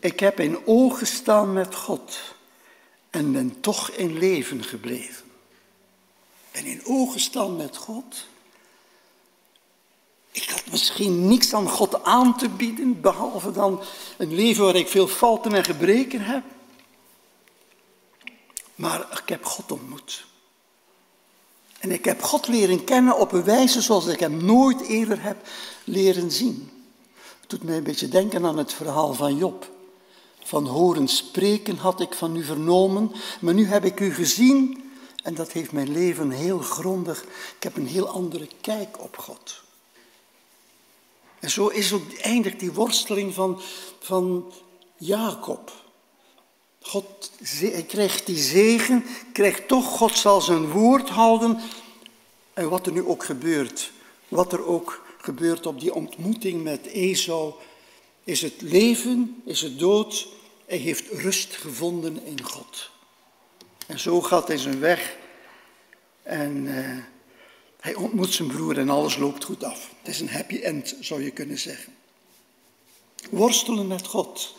ik 0.00 0.20
heb 0.20 0.40
in 0.40 0.66
oog 0.66 0.98
gestaan 0.98 1.52
met 1.52 1.74
God 1.74 2.18
en 3.10 3.32
ben 3.32 3.60
toch 3.60 3.90
in 3.90 4.18
leven 4.18 4.64
gebleven. 4.64 5.29
Ben 6.52 6.64
in 6.64 6.80
oog 6.84 7.12
gestaan 7.12 7.56
met 7.56 7.76
God 7.76 8.28
ik 10.32 10.50
had 10.50 10.62
misschien 10.70 11.28
niks 11.28 11.54
aan 11.54 11.68
God 11.68 12.04
aan 12.04 12.36
te 12.36 12.48
bieden, 12.48 13.00
behalve 13.00 13.50
dan 13.52 13.82
een 14.16 14.34
leven 14.34 14.64
waar 14.64 14.74
ik 14.74 14.88
veel 14.88 15.06
fouten 15.08 15.54
en 15.54 15.64
gebreken 15.64 16.20
heb. 16.20 16.42
Maar 18.74 19.00
ik 19.22 19.28
heb 19.28 19.44
God 19.44 19.72
ontmoet. 19.72 20.24
En 21.78 21.90
ik 21.90 22.04
heb 22.04 22.22
God 22.22 22.48
leren 22.48 22.84
kennen 22.84 23.18
op 23.18 23.32
een 23.32 23.44
wijze 23.44 23.80
zoals 23.80 24.06
ik 24.06 24.20
hem 24.20 24.44
nooit 24.44 24.80
eerder 24.80 25.22
heb 25.22 25.48
leren 25.84 26.30
zien. 26.30 26.70
Het 27.40 27.50
doet 27.50 27.62
mij 27.62 27.76
een 27.76 27.82
beetje 27.82 28.08
denken 28.08 28.44
aan 28.44 28.58
het 28.58 28.72
verhaal 28.72 29.14
van 29.14 29.36
Job. 29.36 29.70
Van 30.44 30.66
horen 30.66 31.08
spreken 31.08 31.76
had 31.76 32.00
ik 32.00 32.14
van 32.14 32.36
u 32.36 32.44
vernomen, 32.44 33.12
maar 33.40 33.54
nu 33.54 33.66
heb 33.66 33.84
ik 33.84 34.00
u 34.00 34.14
gezien 34.14 34.89
en 35.22 35.34
dat 35.34 35.52
heeft 35.52 35.72
mijn 35.72 35.92
leven 35.92 36.30
heel 36.30 36.58
grondig. 36.58 37.22
Ik 37.56 37.62
heb 37.62 37.76
een 37.76 37.86
heel 37.86 38.08
andere 38.08 38.48
kijk 38.60 39.00
op 39.02 39.16
God. 39.16 39.62
En 41.38 41.50
zo 41.50 41.68
is 41.68 41.92
ook 41.92 42.12
eindigt 42.12 42.60
die 42.60 42.72
worsteling 42.72 43.34
van, 43.34 43.60
van 44.00 44.52
Jacob. 44.96 45.72
God 46.80 47.30
hij 47.42 47.82
krijgt 47.82 48.26
die 48.26 48.38
zegen, 48.38 49.04
krijgt 49.32 49.68
toch, 49.68 49.86
God 49.86 50.18
zal 50.18 50.40
zijn 50.40 50.70
woord 50.70 51.08
houden. 51.08 51.60
En 52.52 52.68
wat 52.68 52.86
er 52.86 52.92
nu 52.92 53.04
ook 53.04 53.24
gebeurt, 53.24 53.92
wat 54.28 54.52
er 54.52 54.66
ook 54.66 55.02
gebeurt 55.18 55.66
op 55.66 55.80
die 55.80 55.94
ontmoeting 55.94 56.62
met 56.62 56.86
Esau, 56.86 57.54
is 58.24 58.42
het 58.42 58.60
leven, 58.60 59.42
is 59.44 59.60
het 59.60 59.78
dood, 59.78 60.28
hij 60.66 60.78
heeft 60.78 61.08
rust 61.10 61.56
gevonden 61.56 62.24
in 62.24 62.42
God. 62.42 62.90
En 63.90 63.98
zo 63.98 64.20
gaat 64.20 64.48
hij 64.48 64.58
zijn 64.58 64.80
weg 64.80 65.16
en 66.22 66.66
uh, 66.66 66.98
hij 67.80 67.94
ontmoet 67.94 68.32
zijn 68.32 68.48
broer 68.48 68.78
en 68.78 68.88
alles 68.88 69.16
loopt 69.16 69.44
goed 69.44 69.64
af. 69.64 69.90
Het 69.98 70.14
is 70.14 70.20
een 70.20 70.28
happy 70.28 70.58
end, 70.58 70.96
zou 71.00 71.24
je 71.24 71.30
kunnen 71.30 71.58
zeggen. 71.58 71.94
Worstelen 73.30 73.86
met 73.86 74.06
God. 74.06 74.56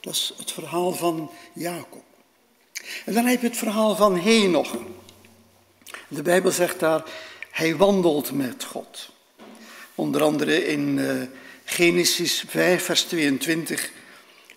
Dat 0.00 0.12
is 0.12 0.32
het 0.38 0.52
verhaal 0.52 0.92
van 0.92 1.30
Jacob. 1.52 2.02
En 3.04 3.14
dan 3.14 3.26
heb 3.26 3.40
je 3.40 3.46
het 3.46 3.56
verhaal 3.56 3.96
van 3.96 4.16
Henoch. 4.16 4.76
De 6.08 6.22
Bijbel 6.22 6.50
zegt 6.50 6.80
daar, 6.80 7.04
hij 7.50 7.76
wandelt 7.76 8.32
met 8.32 8.64
God. 8.64 9.10
Onder 9.94 10.22
andere 10.22 10.66
in 10.66 10.98
uh, 10.98 11.22
Genesis 11.64 12.44
5, 12.46 12.84
vers 12.84 13.02
22. 13.02 13.90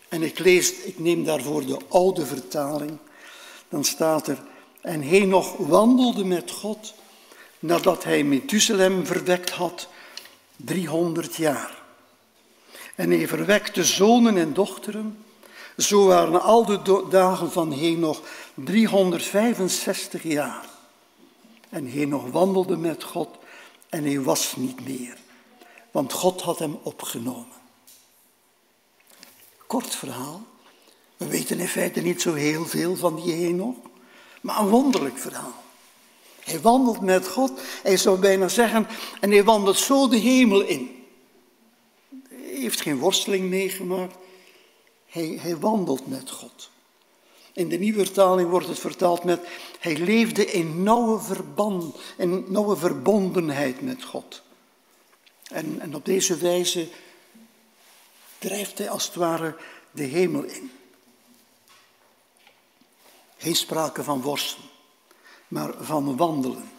En 0.07 0.23
ik 0.23 0.39
lees, 0.39 0.71
ik 0.71 0.99
neem 0.99 1.23
daarvoor 1.23 1.65
de 1.65 1.77
oude 1.87 2.25
vertaling. 2.25 2.97
Dan 3.69 3.83
staat 3.83 4.27
er, 4.27 4.37
en 4.81 5.01
Henoch 5.01 5.55
wandelde 5.57 6.25
met 6.25 6.51
God 6.51 6.93
nadat 7.59 8.03
hij 8.03 8.23
Methuselem 8.23 9.05
verwekt 9.05 9.49
had, 9.49 9.87
300 10.55 11.35
jaar. 11.35 11.81
En 12.95 13.11
hij 13.11 13.27
verwekte 13.27 13.83
zonen 13.83 14.37
en 14.37 14.53
dochteren. 14.53 15.23
Zo 15.77 16.05
waren 16.05 16.41
al 16.41 16.65
de 16.65 17.05
dagen 17.09 17.51
van 17.51 17.71
Henoch 17.71 18.21
365 18.53 20.23
jaar. 20.23 20.69
En 21.69 21.85
Henoch 21.85 22.29
wandelde 22.31 22.77
met 22.77 23.03
God 23.03 23.29
en 23.89 24.03
hij 24.03 24.21
was 24.21 24.55
niet 24.55 24.85
meer, 24.85 25.17
want 25.91 26.13
God 26.13 26.41
had 26.41 26.59
hem 26.59 26.79
opgenomen. 26.83 27.57
Kort 29.67 29.95
verhaal. 29.95 30.41
We 31.19 31.27
weten 31.27 31.59
in 31.59 31.67
feite 31.67 32.01
niet 32.01 32.21
zo 32.21 32.33
heel 32.33 32.65
veel 32.65 32.95
van 32.95 33.15
die 33.15 33.33
Henoch, 33.33 33.75
maar 34.41 34.59
een 34.59 34.69
wonderlijk 34.69 35.17
verhaal. 35.17 35.63
Hij 36.39 36.59
wandelt 36.59 37.01
met 37.01 37.27
God. 37.27 37.51
Hij 37.83 37.97
zou 37.97 38.19
bijna 38.19 38.47
zeggen, 38.47 38.87
en 39.19 39.31
hij 39.31 39.43
wandelt 39.43 39.77
zo 39.77 40.07
de 40.07 40.17
hemel 40.17 40.61
in. 40.61 41.05
Hij 42.29 42.55
heeft 42.55 42.81
geen 42.81 42.97
worsteling 42.97 43.49
meegemaakt. 43.49 44.15
Hij, 45.05 45.37
hij 45.41 45.57
wandelt 45.57 46.07
met 46.07 46.29
God. 46.31 46.69
In 47.53 47.69
de 47.69 47.77
nieuwe 47.77 48.05
vertaling 48.05 48.49
wordt 48.49 48.67
het 48.67 48.79
vertaald 48.79 49.23
met, 49.23 49.39
hij 49.79 49.97
leefde 49.97 50.45
in 50.45 50.83
nauwe 50.83 51.19
verband, 51.19 51.95
nauwe 52.47 52.75
verbondenheid 52.75 53.81
met 53.81 54.03
God. 54.03 54.41
En, 55.47 55.79
en 55.79 55.95
op 55.95 56.05
deze 56.05 56.37
wijze 56.37 56.87
drijft 58.37 58.77
hij 58.77 58.89
als 58.89 59.05
het 59.05 59.15
ware 59.15 59.55
de 59.91 60.03
hemel 60.03 60.43
in. 60.43 60.71
Geen 63.39 63.55
sprake 63.55 64.03
van 64.03 64.21
worstelen 64.21 64.69
maar 65.49 65.73
van 65.79 66.17
wandelen. 66.17 66.71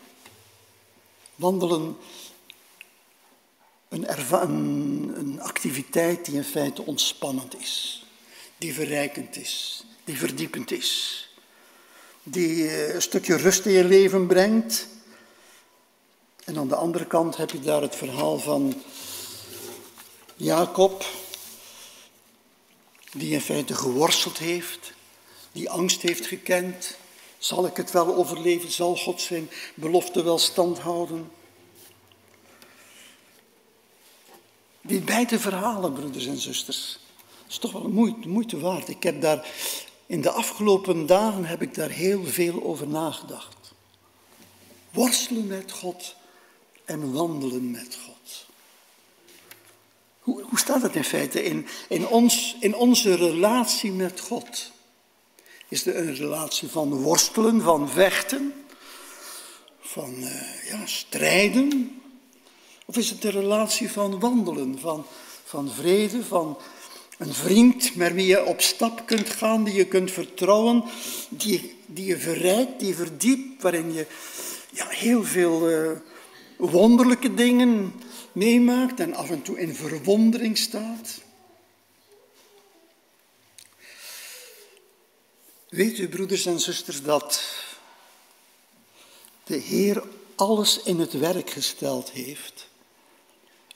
Wandelen, 1.35 1.97
een, 3.89 4.33
een, 4.43 5.13
een 5.19 5.41
activiteit 5.41 6.25
die 6.25 6.35
in 6.35 6.45
feite 6.45 6.83
ontspannend 6.83 7.61
is, 7.61 8.05
die 8.59 8.75
verrijkend 8.75 9.37
is, 9.37 9.85
die 10.05 10.19
verdiepend 10.19 10.71
is, 10.71 11.29
die 12.23 12.69
eh, 12.69 12.95
een 12.95 13.03
stukje 13.03 13.37
rust 13.37 13.67
in 13.67 13.73
je 13.73 13.85
leven 13.85 14.27
brengt. 14.27 14.89
En 16.45 16.59
aan 16.59 16.69
de 16.69 16.75
andere 16.75 17.07
kant 17.07 17.37
heb 17.37 17.51
je 17.51 17.61
daar 17.61 17.83
het 17.83 17.97
verhaal 17.97 18.39
van 18.39 18.83
Jacob, 20.37 21.05
die 23.13 23.33
in 23.33 23.41
feite 23.41 23.75
geworsteld 23.75 24.39
heeft, 24.39 24.93
die 25.53 25.71
angst 25.71 26.03
heeft 26.03 26.27
gekend. 26.27 26.97
Zal 27.39 27.67
ik 27.67 27.77
het 27.77 27.91
wel 27.91 28.15
overleven? 28.15 28.71
Zal 28.71 28.97
God 28.97 29.21
zijn 29.21 29.51
belofte 29.75 30.23
wel 30.23 30.39
stand 30.39 30.79
houden? 30.79 31.31
Die 34.81 35.01
beide 35.01 35.39
verhalen, 35.39 35.93
broeders 35.93 36.27
en 36.27 36.39
zusters, 36.39 36.99
is 37.49 37.59
toch 37.59 37.73
wel 37.73 37.89
moeite, 37.89 38.29
moeite 38.29 38.61
waard. 38.61 38.89
Ik 38.89 39.03
heb 39.03 39.21
daar 39.21 39.49
in 40.07 40.21
de 40.21 40.31
afgelopen 40.31 41.07
dagen 41.07 41.45
heb 41.45 41.63
ik 41.63 41.75
daar 41.75 41.91
heel 41.91 42.25
veel 42.25 42.63
over 42.63 42.89
nagedacht. 42.89 43.73
Worstelen 44.91 45.47
met 45.47 45.73
God 45.73 46.15
en 46.85 47.13
wandelen 47.13 47.71
met 47.71 47.99
God. 48.07 48.47
Hoe, 50.21 50.43
hoe 50.43 50.59
staat 50.59 50.83
het 50.83 50.95
in 50.95 51.05
feite 51.05 51.43
in, 51.43 51.67
in, 51.89 52.09
ons, 52.09 52.57
in 52.61 52.75
onze 52.75 53.15
relatie 53.15 53.93
met 53.93 54.21
God? 54.21 54.71
Is 55.71 55.87
er 55.87 55.97
een 55.97 56.14
relatie 56.14 56.68
van 56.68 56.95
worstelen, 56.95 57.61
van 57.61 57.89
vechten, 57.89 58.53
van 59.81 60.14
uh, 60.18 60.68
ja, 60.71 60.87
strijden? 60.87 62.01
Of 62.87 62.97
is 62.97 63.11
het 63.11 63.25
een 63.25 63.31
relatie 63.31 63.91
van 63.91 64.21
wandelen, 64.21 64.79
van, 64.79 65.05
van 65.45 65.71
vrede, 65.71 66.25
van 66.25 66.59
een 67.18 67.35
vriend 67.35 67.97
met 67.97 68.12
wie 68.12 68.27
je 68.27 68.45
op 68.45 68.61
stap 68.61 69.07
kunt 69.07 69.31
gaan, 69.31 69.64
die 69.64 69.75
je 69.75 69.87
kunt 69.87 70.11
vertrouwen, 70.11 70.85
die, 71.29 71.77
die 71.87 72.05
je 72.05 72.18
verrijkt, 72.18 72.81
die 72.81 72.95
verdiept, 72.95 73.62
waarin 73.62 73.93
je 73.93 74.07
ja, 74.73 74.87
heel 74.89 75.25
veel 75.25 75.71
uh, 75.71 75.91
wonderlijke 76.57 77.35
dingen 77.35 77.93
meemaakt 78.33 79.01
en 79.01 79.14
af 79.14 79.31
en 79.31 79.43
toe 79.43 79.61
in 79.61 79.75
verwondering 79.75 80.59
staat. 80.59 81.21
Weet 85.71 85.99
u, 85.99 86.09
broeders 86.09 86.47
en 86.47 86.61
zusters, 86.61 87.03
dat 87.03 87.43
de 89.45 89.57
Heer 89.57 90.03
alles 90.35 90.83
in 90.83 91.01
het 91.01 91.12
werk 91.12 91.51
gesteld 91.51 92.11
heeft, 92.11 92.66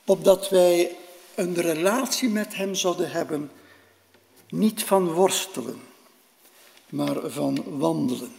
opdat 0.04 0.48
wij 0.48 0.96
een 1.34 1.54
relatie 1.54 2.28
met 2.28 2.54
Hem 2.54 2.74
zouden 2.74 3.10
hebben, 3.10 3.50
niet 4.48 4.84
van 4.84 5.12
worstelen, 5.12 5.80
maar 6.88 7.30
van 7.30 7.78
wandelen. 7.78 8.32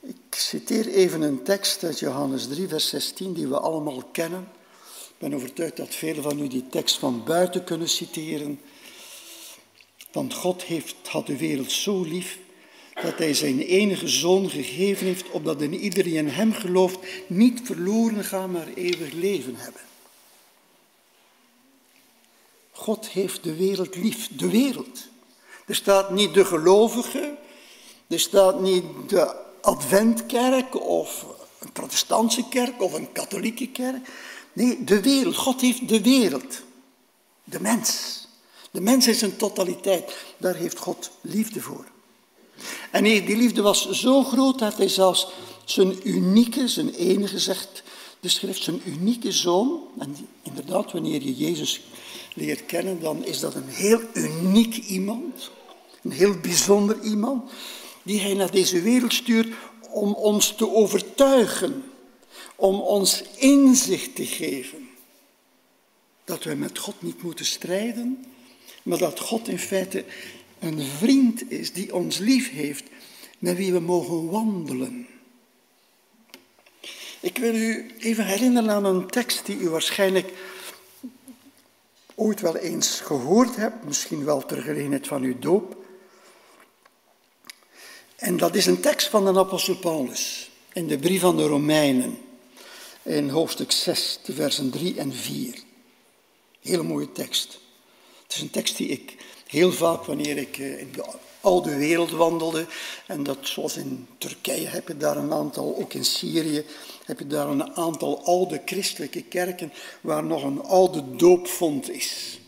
Ik 0.00 0.34
citeer 0.34 0.86
even 0.88 1.22
een 1.22 1.42
tekst 1.42 1.84
uit 1.84 1.98
Johannes 1.98 2.48
3, 2.48 2.68
vers 2.68 2.88
16, 2.88 3.32
die 3.32 3.48
we 3.48 3.60
allemaal 3.60 4.02
kennen. 4.12 4.48
Ik 5.08 5.18
ben 5.18 5.34
overtuigd 5.34 5.76
dat 5.76 5.94
velen 5.94 6.22
van 6.22 6.38
u 6.38 6.48
die 6.48 6.68
tekst 6.68 6.98
van 6.98 7.24
buiten 7.24 7.64
kunnen 7.64 7.88
citeren. 7.88 8.60
Want 10.12 10.34
God 10.34 10.62
heeft, 10.62 10.94
had 11.08 11.26
de 11.26 11.36
wereld 11.36 11.72
zo 11.72 12.02
lief 12.02 12.38
dat 13.02 13.18
hij 13.18 13.34
zijn 13.34 13.60
enige 13.60 14.08
zoon 14.08 14.50
gegeven 14.50 15.06
heeft, 15.06 15.30
opdat 15.30 15.62
in 15.62 15.74
ieder 15.74 16.04
die 16.04 16.14
in 16.14 16.28
hem 16.28 16.52
gelooft 16.52 16.98
niet 17.26 17.60
verloren 17.64 18.24
gaat, 18.24 18.48
maar 18.48 18.68
eeuwig 18.74 19.12
leven 19.12 19.56
hebben. 19.56 19.80
God 22.70 23.08
heeft 23.08 23.42
de 23.42 23.54
wereld 23.54 23.96
lief, 23.96 24.28
de 24.36 24.50
wereld. 24.50 25.08
Er 25.66 25.74
staat 25.74 26.10
niet 26.10 26.34
de 26.34 26.44
gelovige, 26.44 27.36
er 28.06 28.20
staat 28.20 28.60
niet 28.60 28.84
de 29.06 29.36
adventkerk 29.60 30.80
of 30.80 31.26
een 31.58 31.72
protestantse 31.72 32.48
kerk 32.48 32.82
of 32.82 32.92
een 32.92 33.12
katholieke 33.12 33.68
kerk. 33.68 34.08
Nee, 34.52 34.84
de 34.84 35.00
wereld. 35.02 35.36
God 35.36 35.60
heeft 35.60 35.88
de 35.88 36.02
wereld. 36.02 36.62
De 37.44 37.60
mens. 37.60 38.25
De 38.76 38.82
mens 38.82 39.06
is 39.06 39.22
een 39.22 39.36
totaliteit. 39.36 40.16
Daar 40.36 40.54
heeft 40.54 40.78
God 40.78 41.10
liefde 41.20 41.60
voor. 41.60 41.84
En 42.90 43.04
die 43.04 43.36
liefde 43.36 43.62
was 43.62 43.90
zo 43.90 44.22
groot 44.22 44.58
dat 44.58 44.76
hij 44.76 44.88
zelfs 44.88 45.28
zijn 45.64 46.08
unieke, 46.08 46.68
zijn 46.68 46.94
enige, 46.94 47.38
zegt 47.38 47.82
de 48.20 48.28
schrift, 48.28 48.62
zijn 48.62 48.80
unieke 48.84 49.32
zoon. 49.32 49.80
En 49.98 50.16
inderdaad, 50.42 50.92
wanneer 50.92 51.22
je 51.22 51.34
Jezus 51.34 51.80
leert 52.34 52.66
kennen, 52.66 53.00
dan 53.00 53.24
is 53.24 53.40
dat 53.40 53.54
een 53.54 53.68
heel 53.68 54.00
uniek 54.12 54.76
iemand. 54.76 55.50
Een 56.02 56.12
heel 56.12 56.40
bijzonder 56.40 57.00
iemand. 57.02 57.50
Die 58.02 58.20
hij 58.20 58.34
naar 58.34 58.50
deze 58.50 58.82
wereld 58.82 59.12
stuurt 59.12 59.54
om 59.90 60.12
ons 60.12 60.54
te 60.56 60.74
overtuigen. 60.74 61.84
Om 62.56 62.80
ons 62.80 63.22
inzicht 63.36 64.14
te 64.14 64.26
geven. 64.26 64.88
Dat 66.24 66.44
wij 66.44 66.56
met 66.56 66.78
God 66.78 67.02
niet 67.02 67.22
moeten 67.22 67.46
strijden, 67.46 68.24
maar 68.86 68.98
dat 68.98 69.20
God 69.20 69.48
in 69.48 69.58
feite 69.58 70.04
een 70.58 70.82
vriend 70.82 71.50
is 71.50 71.72
die 71.72 71.94
ons 71.94 72.18
lief 72.18 72.50
heeft, 72.50 72.84
met 73.38 73.56
wie 73.56 73.72
we 73.72 73.80
mogen 73.80 74.30
wandelen. 74.30 75.06
Ik 77.20 77.38
wil 77.38 77.54
u 77.54 77.90
even 77.98 78.26
herinneren 78.26 78.70
aan 78.70 78.84
een 78.84 79.06
tekst 79.06 79.46
die 79.46 79.58
u 79.58 79.68
waarschijnlijk 79.68 80.32
ooit 82.14 82.40
wel 82.40 82.56
eens 82.56 83.00
gehoord 83.00 83.56
hebt, 83.56 83.84
misschien 83.84 84.24
wel 84.24 84.46
ter 84.46 84.62
gelegenheid 84.62 85.06
van 85.06 85.22
uw 85.22 85.38
doop. 85.38 85.76
En 88.16 88.36
dat 88.36 88.54
is 88.54 88.66
een 88.66 88.80
tekst 88.80 89.08
van 89.08 89.24
de 89.24 89.38
apostel 89.38 89.76
Paulus 89.76 90.50
in 90.72 90.86
de 90.86 90.98
brief 90.98 91.20
van 91.20 91.36
de 91.36 91.46
Romeinen, 91.46 92.18
in 93.02 93.28
hoofdstuk 93.28 93.72
6, 93.72 94.18
de 94.24 94.32
versen 94.32 94.70
3 94.70 94.98
en 94.98 95.14
4. 95.14 95.62
Hele 96.60 96.82
mooie 96.82 97.12
tekst. 97.12 97.64
Het 98.26 98.36
is 98.36 98.40
een 98.40 98.50
tekst 98.50 98.76
die 98.76 98.88
ik 98.88 99.14
heel 99.46 99.72
vaak, 99.72 100.04
wanneer 100.04 100.36
ik 100.36 100.58
eh, 100.58 100.80
in 100.80 100.92
de 100.92 101.04
oude 101.40 101.76
wereld 101.76 102.10
wandelde, 102.10 102.66
en 103.06 103.22
dat 103.22 103.38
zoals 103.42 103.76
in 103.76 104.06
Turkije 104.18 104.66
heb 104.66 104.88
je 104.88 104.96
daar 104.96 105.16
een 105.16 105.32
aantal, 105.32 105.76
ook 105.78 105.94
in 105.94 106.04
Syrië 106.04 106.64
heb 107.04 107.18
je 107.18 107.26
daar 107.26 107.48
een 107.48 107.76
aantal 107.76 108.24
oude 108.24 108.62
christelijke 108.64 109.22
kerken 109.22 109.72
waar 110.00 110.24
nog 110.24 110.42
een 110.42 110.62
oude 110.62 111.16
doopvond 111.16 111.90
is. 111.90 112.40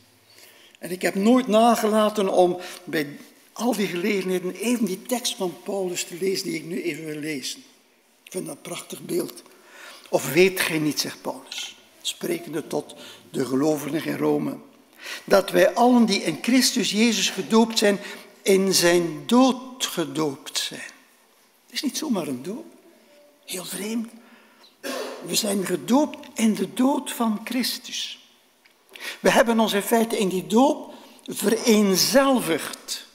En 0.79 0.91
ik 0.91 1.03
heb 1.03 1.15
nooit 1.15 1.47
nagelaten 1.47 2.29
om 2.29 2.59
bij 2.85 3.17
al 3.53 3.77
die 3.77 3.87
gelegenheden 3.87 4.55
even 4.55 4.85
die 4.85 5.03
tekst 5.03 5.35
van 5.35 5.55
Paulus 5.65 6.05
te 6.05 6.17
lezen 6.21 6.47
die 6.47 6.57
ik 6.57 6.65
nu 6.65 6.83
even 6.83 7.05
wil 7.05 7.19
lezen. 7.19 7.59
Ik 8.25 8.33
vind 8.33 8.47
dat 8.47 8.57
een 8.57 8.63
prachtig 8.63 9.01
beeld. 9.01 9.43
Of 10.09 10.33
weet 10.33 10.61
gij 10.61 10.79
niet, 10.79 11.01
zegt 11.01 11.23
Paulus, 11.23 11.77
sprekende 12.03 12.67
tot 12.67 12.95
de 13.31 13.45
gelovigen 13.45 14.05
in 14.05 14.17
Rome 14.17 14.57
dat 15.25 15.51
wij 15.51 15.75
allen 15.75 16.05
die 16.05 16.23
in 16.23 16.39
Christus 16.43 16.91
Jezus 16.91 17.31
gedoopt 17.31 17.79
zijn, 17.79 18.01
in 18.43 18.75
zijn 18.75 19.23
dood 19.27 19.87
gedoopt 19.87 20.59
zijn. 20.59 20.81
Het 21.67 21.73
is 21.73 21.83
niet 21.83 21.99
zomaar 21.99 22.27
een 22.27 22.43
doop. 22.43 22.65
Heel 23.45 23.65
vreemd. 23.65 24.11
We 25.27 25.35
zijn 25.35 25.67
gedoopt 25.67 26.29
in 26.35 26.55
de 26.55 26.75
dood 26.75 27.13
van 27.13 27.41
Christus. 27.45 28.19
We 29.21 29.31
hebben 29.31 29.61
ons 29.61 29.73
in 29.73 29.83
feite 29.83 30.19
in 30.19 30.29
die 30.29 30.47
doop 30.47 30.95
vereenzelvigd 31.27 33.07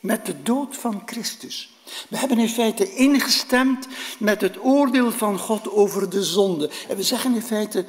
met 0.00 0.26
de 0.26 0.42
dood 0.42 0.76
van 0.76 1.02
Christus. 1.06 1.70
We 2.08 2.16
hebben 2.16 2.38
in 2.38 2.48
feite 2.48 2.94
ingestemd 2.94 3.86
met 4.18 4.40
het 4.40 4.64
oordeel 4.64 5.12
van 5.12 5.38
God 5.38 5.70
over 5.70 6.10
de 6.10 6.24
zonde. 6.24 6.70
En 6.88 6.96
we 6.96 7.02
zeggen 7.02 7.34
in 7.34 7.42
feite, 7.42 7.86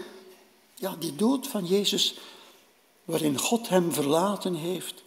ja, 0.75 0.95
die 0.99 1.15
dood 1.15 1.47
van 1.47 1.65
Jezus 1.65 2.19
waarin 3.05 3.37
God 3.37 3.69
hem 3.69 3.93
verlaten 3.93 4.55
heeft, 4.55 5.03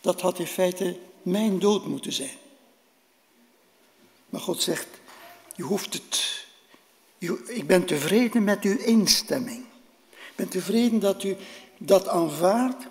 dat 0.00 0.20
had 0.20 0.38
in 0.38 0.46
feite 0.46 0.98
mijn 1.22 1.58
dood 1.58 1.86
moeten 1.86 2.12
zijn. 2.12 2.36
Maar 4.28 4.40
God 4.40 4.62
zegt, 4.62 4.86
je 5.54 5.62
hoeft 5.62 5.92
het, 5.92 6.46
ik 7.46 7.66
ben 7.66 7.84
tevreden 7.84 8.44
met 8.44 8.62
uw 8.62 8.78
instemming. 8.78 9.64
Ik 10.10 10.32
ben 10.36 10.48
tevreden 10.48 10.98
dat 10.98 11.22
u 11.22 11.36
dat 11.78 12.08
aanvaardt. 12.08 12.86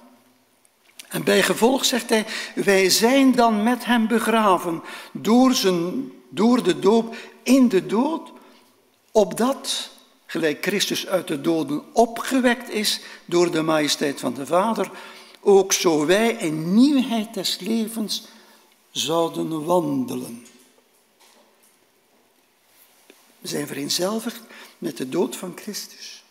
En 1.07 1.23
bij 1.23 1.43
gevolg 1.43 1.85
zegt 1.85 2.09
hij, 2.09 2.25
wij 2.55 2.89
zijn 2.89 3.31
dan 3.31 3.63
met 3.63 3.85
hem 3.85 4.07
begraven 4.07 4.83
door, 5.11 5.53
zijn, 5.53 6.11
door 6.29 6.63
de 6.63 6.79
doop 6.79 7.15
in 7.43 7.69
de 7.69 7.85
dood, 7.85 8.31
opdat 9.11 9.89
gelijk 10.27 10.65
Christus 10.65 11.07
uit 11.07 11.27
de 11.27 11.41
doden 11.41 11.83
opgewekt 11.93 12.69
is 12.69 12.99
door 13.25 13.51
de 13.51 13.61
majesteit 13.61 14.19
van 14.19 14.33
de 14.33 14.45
Vader, 14.45 14.91
ook 15.41 15.73
zo 15.73 16.05
wij 16.05 16.31
in 16.31 16.73
nieuwheid 16.73 17.33
des 17.33 17.59
levens 17.59 18.27
zouden 18.91 19.65
wandelen. 19.65 20.45
We 23.39 23.47
zijn 23.47 23.67
vereenzelvigd 23.67 24.41
met 24.77 24.97
de 24.97 25.09
dood 25.09 25.35
van 25.35 25.53
Christus. 25.55 26.23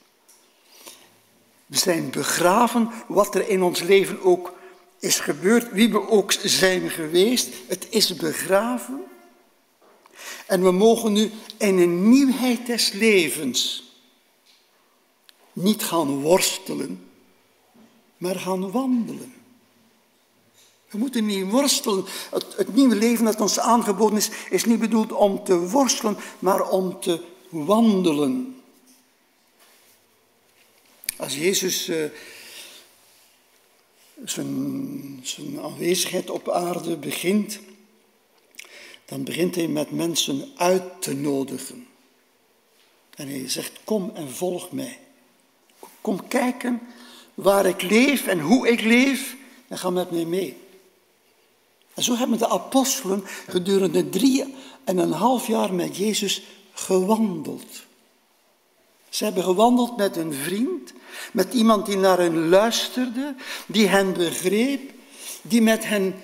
We 1.66 1.76
zijn 1.76 2.11
begraven, 2.11 2.90
wat 3.09 3.34
er 3.34 3.49
in 3.49 3.62
ons 3.62 3.80
leven 3.80 4.22
ook 4.22 4.55
is 4.99 5.18
gebeurd, 5.18 5.72
wie 5.72 5.90
we 5.90 6.09
ook 6.09 6.32
zijn 6.32 6.90
geweest. 6.90 7.49
Het 7.68 7.86
is 7.90 8.16
begraven. 8.16 9.05
En 10.47 10.62
we 10.62 10.70
mogen 10.70 11.12
nu 11.12 11.30
in 11.59 11.78
een 11.78 12.09
nieuwheid 12.09 12.66
des 12.66 12.92
levens 12.92 13.86
niet 15.57 15.84
gaan 15.84 16.20
worstelen, 16.20 17.09
maar 18.16 18.36
gaan 18.36 18.70
wandelen. 18.70 19.34
We 20.90 20.98
moeten 20.98 21.26
niet 21.26 21.50
worstelen. 21.50 22.04
Het, 22.30 22.74
nieuwe 22.74 22.96
leven 22.96 23.24
dat 23.24 23.40
ons 23.40 23.59
aangeboden 23.59 24.16
is, 24.16 24.30
is 24.50 24.64
niet 24.64 24.78
bedoeld 24.78 25.12
om 25.12 25.44
te 25.44 25.59
worstelen, 25.59 26.16
maar 26.38 26.68
om 26.68 27.00
te 27.00 27.24
wandelen. 27.48 28.62
Als 31.16 31.36
Jezus 31.36 31.90
zijn, 34.24 35.20
zijn 35.22 35.61
aanwezigheid 35.61 36.30
op 36.30 36.50
aarde 36.50 36.96
begint, 36.96 37.59
dan 39.04 39.24
begint 39.24 39.54
hij 39.54 39.68
met 39.68 39.90
mensen 39.90 40.50
uit 40.57 41.02
te 41.02 41.14
nodigen. 41.14 41.86
En 43.14 43.28
hij 43.28 43.48
zegt, 43.48 43.72
kom 43.84 44.11
en 44.14 44.30
volg 44.30 44.72
mij. 44.72 45.05
Kom 46.07 46.28
kijken 46.28 46.80
waar 47.34 47.66
ik 47.66 47.82
leef 47.82 48.26
en 48.26 48.40
hoe 48.40 48.68
ik 48.68 48.80
leef 48.80 49.36
en 49.68 49.78
ga 49.78 49.90
met 49.90 50.11
mij 50.11 50.24
mee. 50.24 50.57
En 51.94 52.02
zo 52.02 52.16
hebben 52.16 52.38
de 52.38 52.48
apostelen 52.48 53.24
gedurende 53.48 54.09
drie 54.09 54.54
en 54.84 54.98
een 54.98 55.12
half 55.12 55.46
jaar 55.46 55.74
met 55.74 55.96
Jezus 55.96 56.42
gewandeld. 56.72 57.84
Ze 59.09 59.24
hebben 59.24 59.42
gewandeld 59.42 59.96
met 59.96 60.16
een 60.16 60.34
vriend, 60.34 60.92
met 61.32 61.54
iemand 61.54 61.86
die 61.86 61.96
naar 61.96 62.18
hen 62.18 62.48
luisterde, 62.48 63.34
die 63.66 63.86
hen 63.86 64.12
begreep, 64.12 64.92
die 65.42 65.62
met 65.62 65.84
hen 65.84 66.14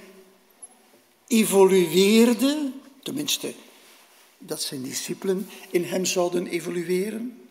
evolueerde, 1.26 2.70
tenminste 3.02 3.54
dat 4.38 4.62
zijn 4.62 4.82
discipelen 4.82 5.48
in 5.70 5.84
hem 5.84 6.04
zouden 6.04 6.46
evolueren. 6.46 7.41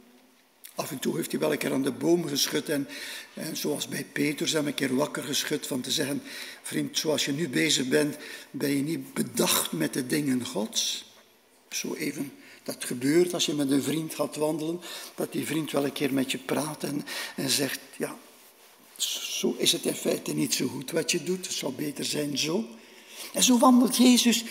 Af 0.82 0.92
en 0.92 1.00
toe 1.00 1.16
heeft 1.16 1.32
hij 1.32 1.40
wel 1.40 1.52
een 1.52 1.58
keer 1.58 1.74
aan 1.74 1.84
de 1.84 1.92
boom 1.92 2.28
geschud 2.28 2.70
en, 2.70 2.88
en 3.34 3.58
zoals 3.58 3.88
bij 3.88 4.06
Petrus 4.12 4.52
hem 4.52 4.68
een 4.68 4.74
keer 4.74 4.96
wakker 4.96 5.24
geschud 5.24 5.68
van 5.68 5.82
te 5.82 5.92
zeggen, 5.92 6.24
vriend, 6.62 6.98
zoals 6.98 7.26
je 7.26 7.32
nu 7.32 7.50
bezig 7.50 7.88
bent, 7.88 8.18
ben 8.52 8.70
je 8.70 8.84
niet 8.84 9.14
bedacht 9.14 9.72
met 9.72 9.94
de 9.94 10.08
dingen 10.08 10.46
Gods. 10.46 11.06
Zo 11.70 11.94
even, 11.94 12.34
dat 12.64 12.86
gebeurt 12.86 13.34
als 13.34 13.46
je 13.46 13.54
met 13.54 13.72
een 13.72 13.84
vriend 13.84 14.16
gaat 14.16 14.36
wandelen, 14.36 14.82
dat 15.16 15.32
die 15.32 15.46
vriend 15.46 15.72
wel 15.72 15.86
een 15.86 15.92
keer 15.92 16.14
met 16.14 16.32
je 16.32 16.38
praat 16.38 16.84
en, 16.84 17.06
en 17.36 17.50
zegt, 17.50 17.80
ja, 17.98 18.16
zo 18.98 19.56
is 19.58 19.72
het 19.72 19.86
in 19.86 19.96
feite 19.96 20.34
niet 20.34 20.54
zo 20.54 20.68
goed 20.68 20.92
wat 20.92 21.12
je 21.12 21.24
doet, 21.24 21.46
het 21.46 21.56
zou 21.56 21.74
beter 21.74 22.06
zijn 22.06 22.38
zo. 22.38 22.66
En 23.34 23.44
zo 23.44 23.58
wandelt 23.58 23.98
Jezus 23.98 24.44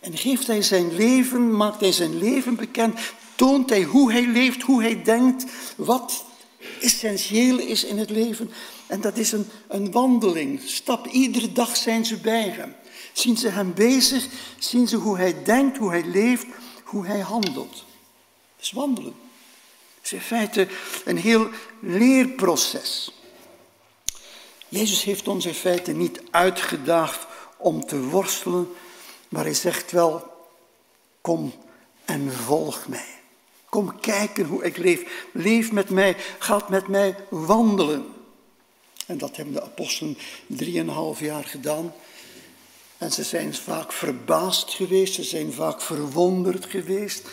en 0.00 0.16
geeft 0.16 0.46
hij 0.46 0.62
zijn 0.62 0.96
leven, 0.96 1.56
maakt 1.56 1.80
hij 1.80 1.92
zijn 1.92 2.18
leven 2.18 2.56
bekend, 2.56 2.98
toont 3.36 3.70
hij 3.70 3.82
hoe 3.82 4.12
hij 4.12 4.26
leeft, 4.26 4.62
hoe 4.62 4.82
hij 4.82 5.02
denkt, 5.02 5.44
wat 5.76 6.24
essentieel 6.80 7.58
is 7.58 7.84
in 7.84 7.98
het 7.98 8.10
leven. 8.10 8.50
En 8.86 9.00
dat 9.00 9.16
is 9.16 9.32
een, 9.32 9.48
een 9.68 9.92
wandeling. 9.92 10.60
Stap, 10.64 11.06
iedere 11.06 11.52
dag 11.52 11.76
zijn 11.76 12.04
ze 12.04 12.16
bij 12.16 12.48
hem. 12.48 12.74
Zien 13.12 13.36
ze 13.36 13.48
hem 13.48 13.74
bezig, 13.74 14.26
zien 14.58 14.88
ze 14.88 14.96
hoe 14.96 15.16
hij 15.16 15.42
denkt, 15.44 15.78
hoe 15.78 15.90
hij 15.90 16.04
leeft, 16.04 16.46
hoe 16.84 17.06
hij 17.06 17.20
handelt. 17.20 17.74
Dat 18.56 18.64
is 18.64 18.70
wandelen. 18.70 19.14
Het 19.94 20.04
is 20.04 20.12
in 20.12 20.20
feite 20.20 20.68
een 21.04 21.18
heel 21.18 21.48
leerproces. 21.80 23.12
Jezus 24.68 25.02
heeft 25.02 25.28
ons 25.28 25.46
in 25.46 25.54
feite 25.54 25.92
niet 25.92 26.22
uitgedaagd 26.30 27.26
om 27.56 27.86
te 27.86 28.00
worstelen, 28.00 28.68
maar 29.28 29.44
hij 29.44 29.54
zegt 29.54 29.90
wel, 29.92 30.34
kom 31.20 31.52
en 32.04 32.32
volg 32.32 32.88
mij. 32.88 33.15
Kom 33.68 34.00
kijken 34.00 34.44
hoe 34.44 34.64
ik 34.64 34.76
leef. 34.76 35.26
Leef 35.32 35.72
met 35.72 35.90
mij, 35.90 36.16
gaat 36.38 36.68
met 36.68 36.88
mij 36.88 37.16
wandelen. 37.28 38.14
En 39.06 39.18
dat 39.18 39.36
hebben 39.36 39.54
de 39.54 39.62
apostelen 39.62 40.18
drieënhalf 40.46 41.20
jaar 41.20 41.44
gedaan. 41.44 41.94
En 42.98 43.12
ze 43.12 43.22
zijn 43.22 43.54
vaak 43.54 43.92
verbaasd 43.92 44.70
geweest, 44.70 45.14
ze 45.14 45.22
zijn 45.22 45.52
vaak 45.52 45.80
verwonderd 45.80 46.66
geweest. 46.66 47.28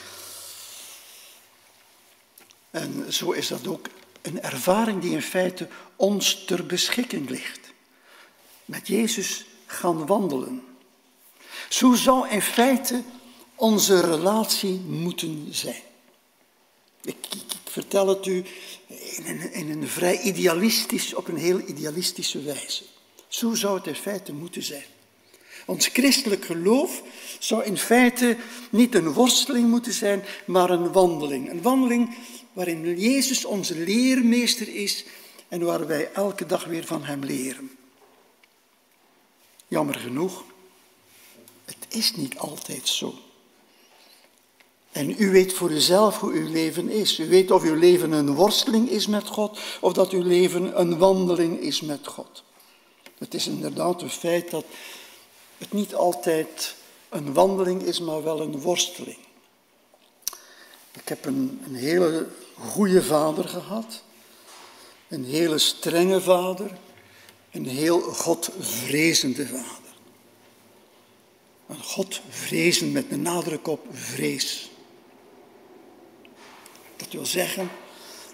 En 2.71 3.13
zo 3.13 3.31
is 3.31 3.47
dat 3.47 3.67
ook 3.67 3.87
een 4.21 4.41
ervaring 4.41 5.01
die 5.01 5.11
in 5.11 5.21
feite 5.21 5.67
ons 5.95 6.45
ter 6.45 6.65
beschikking 6.65 7.29
ligt. 7.29 7.59
Met 8.65 8.87
Jezus 8.87 9.45
gaan 9.65 10.05
wandelen. 10.05 10.63
Zo 11.69 11.93
zou 11.93 12.29
in 12.29 12.41
feite 12.41 13.03
onze 13.55 14.01
relatie 14.01 14.79
moeten 14.79 15.47
zijn. 15.51 15.81
Ik, 17.03 17.15
vertel 17.63 18.07
het 18.07 18.25
u 18.25 18.43
in 18.89 19.25
een, 19.25 19.53
in 19.53 19.69
een, 19.69 19.87
vrij 19.87 20.21
idealistisch, 20.21 21.13
op 21.13 21.27
een 21.27 21.37
heel 21.37 21.59
idealistische 21.59 22.41
wijze. 22.41 22.83
Zo 23.27 23.53
zou 23.53 23.77
het 23.77 23.87
in 23.87 23.95
feite 23.95 24.33
moeten 24.33 24.63
zijn. 24.63 24.85
Ons 25.65 25.87
christelijk 25.87 26.45
geloof 26.45 27.01
zou 27.39 27.63
in 27.63 27.77
feite 27.77 28.37
niet 28.69 28.95
een 28.95 29.13
worsteling 29.13 29.69
moeten 29.69 29.93
zijn, 29.93 30.23
maar 30.45 30.69
een 30.69 30.91
wandeling. 30.91 31.49
Een 31.49 31.61
wandeling 31.61 32.15
waarin 32.53 32.99
Jezus 32.99 33.45
onze 33.45 33.77
leermeester 33.77 34.75
is 34.75 35.05
en 35.47 35.61
waar 35.61 35.87
wij 35.87 36.11
elke 36.11 36.45
dag 36.45 36.65
weer 36.65 36.85
van 36.85 37.03
Hem 37.03 37.23
leren. 37.23 37.71
Jammer 39.67 39.95
genoeg, 39.95 40.43
het 41.65 41.85
is 41.89 42.15
niet 42.15 42.37
altijd 42.37 42.87
zo. 42.87 43.15
En 44.93 45.15
u 45.17 45.31
weet 45.31 45.53
voor 45.53 45.71
uzelf 45.71 46.19
hoe 46.19 46.31
uw 46.31 46.51
leven 46.51 46.89
is. 46.89 47.19
U 47.19 47.27
weet 47.29 47.51
of 47.51 47.63
uw 47.63 47.75
leven 47.75 48.11
een 48.11 48.33
worsteling 48.33 48.89
is 48.89 49.07
met 49.07 49.27
God 49.27 49.59
of 49.81 49.93
dat 49.93 50.11
uw 50.11 50.23
leven 50.23 50.79
een 50.79 50.97
wandeling 50.97 51.59
is 51.59 51.81
met 51.81 52.07
God. 52.07 52.43
Het 53.17 53.33
is 53.33 53.47
inderdaad 53.47 54.01
een 54.01 54.09
feit 54.09 54.51
dat 54.51 54.65
het 55.57 55.73
niet 55.73 55.95
altijd 55.95 56.75
een 57.09 57.33
wandeling 57.33 57.81
is, 57.81 57.99
maar 57.99 58.23
wel 58.23 58.41
een 58.41 58.59
worsteling. 58.59 59.17
Ik 60.93 61.07
heb 61.07 61.25
een, 61.25 61.61
een 61.65 61.75
hele 61.75 62.27
goede 62.59 63.03
vader 63.03 63.47
gehad, 63.47 64.03
een 65.07 65.25
hele 65.25 65.57
strenge 65.57 66.21
vader, 66.21 66.77
een 67.51 67.67
heel 67.67 68.01
Godvrezende 68.01 69.47
vader. 69.47 69.93
Een 71.67 71.83
Godvrezen 71.83 72.91
met 72.91 73.05
een 73.09 73.21
nadruk 73.21 73.67
op 73.67 73.85
vrees. 73.91 74.71
Dat 77.03 77.13
wil 77.13 77.25
zeggen 77.25 77.69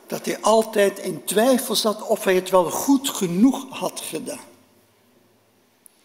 dat 0.08 0.26
hij 0.26 0.40
altijd 0.42 1.00
in 1.00 1.24
twijfel 1.24 1.76
zat 1.76 2.08
of 2.08 2.24
hij 2.24 2.36
het 2.36 2.50
wel 2.50 2.72
goed 2.72 3.10
genoeg 3.10 3.66
had 3.70 4.02
gedaan. 4.02 4.48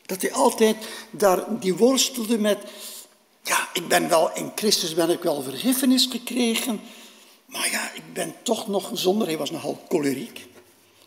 Dat 0.07 0.23
hij 0.23 0.33
altijd 0.33 0.77
daar, 1.11 1.61
die 1.61 1.75
worstelde 1.75 2.39
met, 2.39 2.59
ja, 3.43 3.69
ik 3.73 3.89
ben 3.89 4.09
wel, 4.09 4.35
in 4.35 4.53
Christus 4.55 4.95
ben 4.95 5.11
ik 5.11 5.23
wel 5.23 5.43
vergiffenis 5.43 6.07
gekregen, 6.11 6.81
maar 7.47 7.71
ja, 7.71 7.93
ik 7.93 8.13
ben 8.13 8.35
toch 8.43 8.69
nog 8.69 8.91
zonder, 8.93 9.27
hij 9.27 9.39
was 9.39 9.51
nogal 9.51 9.83
choleriek. 9.89 10.47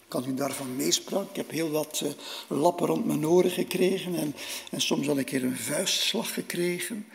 Kan 0.08 0.24
u 0.28 0.34
daarvan 0.34 0.76
meespraken? 0.76 1.30
Ik 1.30 1.36
heb 1.36 1.52
heel 1.52 1.72
wat 1.72 2.02
uh, 2.04 2.12
lappen 2.48 2.88
rond 2.88 3.06
mijn 3.06 3.28
oren 3.28 3.52
gekregen 3.52 4.16
en, 4.16 4.36
en 4.72 4.82
soms 4.82 5.08
wel 5.08 5.18
een 5.18 5.24
keer 5.24 5.44
een 5.44 5.58
vuistslag 5.58 6.34
gekregen. 6.34 7.08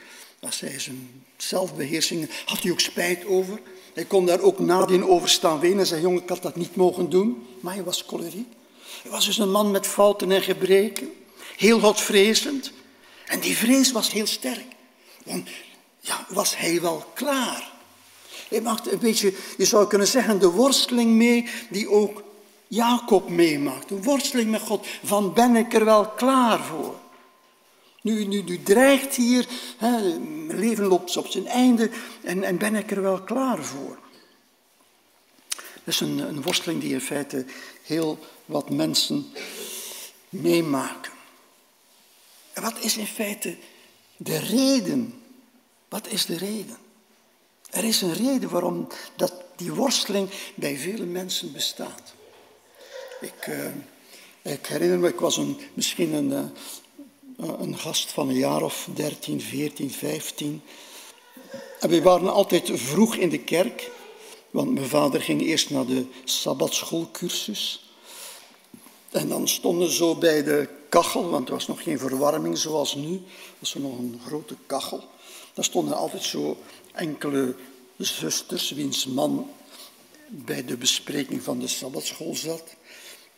Als 0.47 0.61
hij 0.61 0.78
zijn 0.78 1.24
zelfbeheersing, 1.36 2.30
had 2.45 2.62
hij 2.62 2.70
ook 2.70 2.80
spijt 2.80 3.24
over. 3.24 3.61
Hij 3.95 4.05
kon 4.05 4.26
daar 4.26 4.40
ook 4.40 4.59
nadien 4.59 5.05
over 5.05 5.28
staan 5.28 5.61
wenen 5.61 5.78
en 5.78 5.86
zei, 5.86 6.01
jongen, 6.01 6.22
ik 6.22 6.28
had 6.28 6.43
dat 6.43 6.57
niet 6.57 6.76
mogen 6.76 7.11
doen. 7.11 7.47
Maar 7.61 7.74
hij 7.74 7.84
was 7.84 8.05
choleriek. 8.07 8.49
Hij 9.03 9.11
was 9.11 9.26
dus 9.26 9.38
een 9.38 9.51
man 9.51 9.70
met 9.70 9.86
fouten 9.86 10.32
en 10.32 10.43
gebreken. 10.43 11.12
Heel 11.57 11.80
godvrezend. 11.80 12.72
En 13.26 13.40
die 13.40 13.57
vrees 13.57 13.93
was 13.93 14.12
heel 14.12 14.26
sterk. 14.26 14.66
Want 15.24 15.49
ja, 16.01 16.26
was 16.28 16.57
hij 16.57 16.80
wel 16.80 17.05
klaar? 17.14 17.72
Hij 18.49 18.61
maakte 18.61 18.93
een 18.93 18.99
beetje, 18.99 19.34
je 19.59 19.64
zou 19.64 19.86
kunnen 19.86 20.09
zeggen, 20.09 20.38
de 20.38 20.51
worsteling 20.51 21.11
mee 21.11 21.49
die 21.70 21.90
ook 21.90 22.22
Jacob 22.68 23.28
meemaakt. 23.28 23.88
De 23.88 24.03
worsteling 24.03 24.51
met 24.51 24.61
God. 24.61 24.86
Van 25.05 25.32
ben 25.32 25.57
ik 25.57 25.74
er 25.74 25.84
wel 25.84 26.09
klaar 26.09 26.64
voor? 26.64 27.01
Nu, 28.03 28.24
nu, 28.24 28.42
nu 28.42 28.62
dreigt 28.62 29.14
hier, 29.14 29.48
hè, 29.76 30.18
mijn 30.18 30.59
leven 30.59 30.84
loopt 30.84 31.16
op 31.16 31.26
zijn 31.26 31.46
einde 31.46 31.90
en, 32.22 32.42
en 32.42 32.59
ben 32.59 32.74
ik 32.74 32.90
er 32.90 33.03
wel 33.03 33.22
klaar 33.22 33.64
voor? 33.64 33.98
Dat 35.84 35.94
is 35.94 36.00
een, 36.00 36.18
een 36.18 36.42
worsteling 36.42 36.80
die 36.80 36.92
in 36.92 37.00
feite 37.00 37.44
heel 37.82 38.18
wat 38.44 38.70
mensen 38.70 39.32
meemaken. 40.28 41.12
En 42.53 42.62
wat 42.62 42.78
is 42.80 42.96
in 42.96 43.07
feite 43.07 43.57
de 44.16 44.38
reden? 44.38 45.22
Wat 45.88 46.09
is 46.09 46.26
de 46.26 46.36
reden? 46.36 46.76
Er 47.70 47.84
is 47.84 48.00
een 48.00 48.14
reden 48.14 48.48
waarom 48.50 48.88
dat 49.16 49.32
die 49.57 49.72
worsteling 49.72 50.30
bij 50.55 50.76
vele 50.76 51.05
mensen 51.05 51.53
bestaat. 51.53 52.14
Ik, 53.20 53.46
uh, 53.46 53.66
ik 54.42 54.66
herinner 54.66 54.98
me, 54.98 55.09
ik 55.09 55.20
was 55.20 55.36
een, 55.36 55.59
misschien 55.74 56.12
een, 56.12 56.30
uh, 56.30 56.44
een 57.37 57.78
gast 57.78 58.11
van 58.11 58.28
een 58.28 58.37
jaar 58.37 58.62
of 58.62 58.89
13, 58.95 59.41
14, 59.41 59.91
15. 59.91 60.62
En 61.80 61.89
we 61.89 62.03
waren 62.03 62.33
altijd 62.33 62.70
vroeg 62.74 63.16
in 63.16 63.28
de 63.28 63.39
kerk, 63.39 63.91
want 64.51 64.74
mijn 64.74 64.87
vader 64.87 65.20
ging 65.20 65.43
eerst 65.43 65.70
naar 65.70 65.87
de 65.87 66.07
sabbatschoolcursus. 66.24 67.91
En 69.11 69.28
dan 69.28 69.49
stonden 69.49 69.91
zo 69.91 70.14
bij 70.14 70.43
de 70.43 70.68
kachel, 70.89 71.30
want 71.30 71.49
er 71.49 71.55
was 71.55 71.66
nog 71.66 71.83
geen 71.83 71.99
verwarming 71.99 72.59
zoals 72.59 72.95
nu. 72.95 73.14
Er 73.14 73.20
was 73.59 73.74
nog 73.74 73.99
een 73.99 74.20
grote 74.26 74.57
kachel. 74.66 75.05
Daar 75.55 75.64
stonden 75.64 75.97
altijd 75.97 76.22
zo 76.22 76.57
enkele 76.93 77.55
zusters, 77.97 78.70
wiens 78.70 79.07
man 79.07 79.51
bij 80.28 80.64
de 80.64 80.76
bespreking 80.76 81.43
van 81.43 81.59
de 81.59 81.68
Sabbatschool 81.68 82.35
zat. 82.35 82.62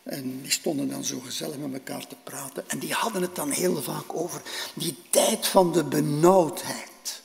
En 0.05 0.41
die 0.41 0.51
stonden 0.51 0.89
dan 0.89 1.03
zo 1.03 1.19
gezellig 1.19 1.57
met 1.57 1.73
elkaar 1.73 2.07
te 2.07 2.15
praten. 2.23 2.69
En 2.69 2.79
die 2.79 2.93
hadden 2.93 3.21
het 3.21 3.35
dan 3.35 3.49
heel 3.49 3.81
vaak 3.81 4.15
over 4.15 4.41
die 4.73 4.95
tijd 5.09 5.47
van 5.47 5.71
de 5.71 5.83
benauwdheid. 5.83 7.21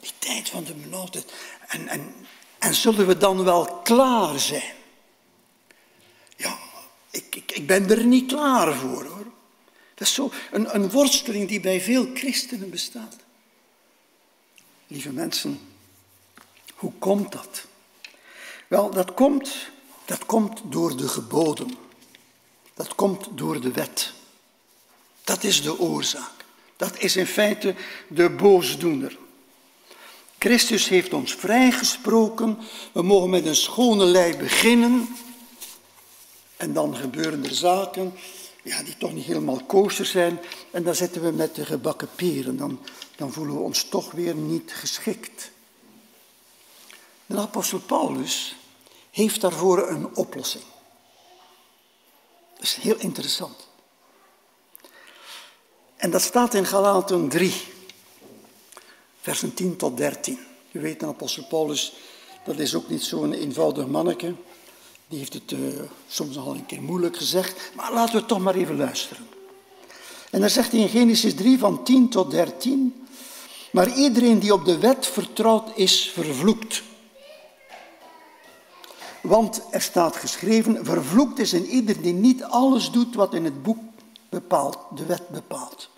Die 0.00 0.12
tijd 0.18 0.48
van 0.48 0.64
de 0.64 0.74
benauwdheid. 0.74 1.32
En, 1.66 1.88
en, 1.88 2.14
en 2.58 2.74
zullen 2.74 3.06
we 3.06 3.16
dan 3.16 3.44
wel 3.44 3.80
klaar 3.82 4.38
zijn? 4.38 4.74
Ja, 6.36 6.58
ik, 7.10 7.36
ik, 7.36 7.52
ik 7.52 7.66
ben 7.66 7.90
er 7.90 8.04
niet 8.04 8.26
klaar 8.26 8.74
voor 8.74 9.04
hoor. 9.04 9.26
Dat 9.94 10.08
is 10.08 10.14
zo 10.14 10.32
een, 10.50 10.74
een 10.74 10.90
worsteling 10.90 11.48
die 11.48 11.60
bij 11.60 11.80
veel 11.80 12.10
christenen 12.14 12.70
bestaat. 12.70 13.16
Lieve 14.86 15.12
mensen, 15.12 15.60
hoe 16.74 16.92
komt 16.98 17.32
dat? 17.32 17.64
Wel, 18.68 18.90
dat 18.90 19.14
komt, 19.14 19.70
dat 20.04 20.26
komt 20.26 20.60
door 20.64 20.96
de 20.96 21.08
geboden. 21.08 21.88
Dat 22.80 22.94
komt 22.94 23.28
door 23.34 23.60
de 23.60 23.72
wet. 23.72 24.12
Dat 25.24 25.44
is 25.44 25.62
de 25.62 25.78
oorzaak. 25.78 26.44
Dat 26.76 26.98
is 26.98 27.16
in 27.16 27.26
feite 27.26 27.74
de 28.08 28.30
boosdoener. 28.30 29.18
Christus 30.38 30.88
heeft 30.88 31.12
ons 31.12 31.34
vrijgesproken. 31.34 32.58
We 32.92 33.02
mogen 33.02 33.30
met 33.30 33.46
een 33.46 33.56
schone 33.56 34.04
lei 34.04 34.36
beginnen. 34.36 35.16
En 36.56 36.72
dan 36.72 36.96
gebeuren 36.96 37.44
er 37.44 37.54
zaken 37.54 38.12
ja, 38.62 38.82
die 38.82 38.96
toch 38.96 39.12
niet 39.12 39.24
helemaal 39.24 39.64
kosher 39.66 40.06
zijn. 40.06 40.40
En 40.70 40.82
dan 40.82 40.94
zitten 40.94 41.22
we 41.22 41.30
met 41.30 41.54
de 41.54 41.64
gebakken 41.64 42.08
peren. 42.14 42.56
Dan, 42.56 42.80
dan 43.16 43.32
voelen 43.32 43.54
we 43.54 43.60
ons 43.60 43.84
toch 43.84 44.10
weer 44.10 44.34
niet 44.34 44.72
geschikt. 44.72 45.50
De 47.26 47.36
apostel 47.36 47.80
Paulus 47.80 48.56
heeft 49.10 49.40
daarvoor 49.40 49.88
een 49.88 50.16
oplossing. 50.16 50.64
Dat 52.60 52.68
is 52.68 52.74
heel 52.74 52.96
interessant. 52.98 53.68
En 55.96 56.10
dat 56.10 56.22
staat 56.22 56.54
in 56.54 56.66
Galaten 56.66 57.28
3, 57.28 57.54
versen 59.20 59.54
10 59.54 59.76
tot 59.76 59.96
13. 59.96 60.38
U 60.72 60.80
weet, 60.80 61.02
apostel 61.02 61.44
Paulus, 61.44 61.92
dat 62.44 62.58
is 62.58 62.74
ook 62.74 62.88
niet 62.88 63.02
zo'n 63.02 63.32
eenvoudig 63.32 63.86
manneke. 63.86 64.34
Die 65.08 65.18
heeft 65.18 65.32
het 65.32 65.50
uh, 65.50 65.80
soms 66.08 66.36
al 66.36 66.54
een 66.54 66.66
keer 66.66 66.82
moeilijk 66.82 67.16
gezegd, 67.16 67.70
maar 67.74 67.92
laten 67.92 68.20
we 68.20 68.26
toch 68.26 68.40
maar 68.40 68.54
even 68.54 68.76
luisteren. 68.76 69.26
En 70.30 70.40
dan 70.40 70.50
zegt 70.50 70.72
hij 70.72 70.80
in 70.80 70.88
Genesis 70.88 71.34
3 71.34 71.58
van 71.58 71.84
10 71.84 72.08
tot 72.08 72.30
13, 72.30 73.06
maar 73.72 73.96
iedereen 73.96 74.38
die 74.38 74.52
op 74.52 74.64
de 74.64 74.78
wet 74.78 75.06
vertrouwt 75.06 75.70
is 75.76 76.10
vervloekt. 76.14 76.82
Want 79.20 79.62
er 79.70 79.82
staat 79.82 80.16
geschreven, 80.16 80.84
vervloekt 80.84 81.38
is 81.38 81.52
in 81.52 81.66
ieder 81.66 82.02
die 82.02 82.12
niet 82.12 82.42
alles 82.42 82.90
doet 82.90 83.14
wat 83.14 83.34
in 83.34 83.44
het 83.44 83.62
boek 83.62 83.78
bepaalt, 84.28 84.78
de 84.94 85.06
wet 85.06 85.28
bepaalt. 85.28 85.90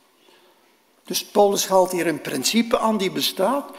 Dus 1.05 1.25
Paulus 1.25 1.69
haalt 1.69 1.93
hier 1.93 2.07
een 2.07 2.21
principe 2.21 2.79
aan 2.79 2.97
die 2.97 3.11
bestaat. 3.11 3.71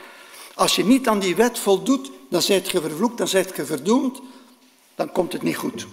Als 0.56 0.76
je 0.76 0.86
niet 0.86 1.08
aan 1.08 1.20
die 1.20 1.36
wet 1.36 1.60
voldoet, 1.60 2.12
dan 2.30 2.42
zijt 2.42 2.72
je 2.72 2.82
vervloekt, 2.82 3.18
dan 3.18 3.28
zijt 3.28 3.56
je 3.56 3.66
verdoemd, 3.66 4.22
dan 4.96 5.12
komt 5.12 5.34
het 5.34 5.42
niet 5.42 5.58
goed. 5.58 5.88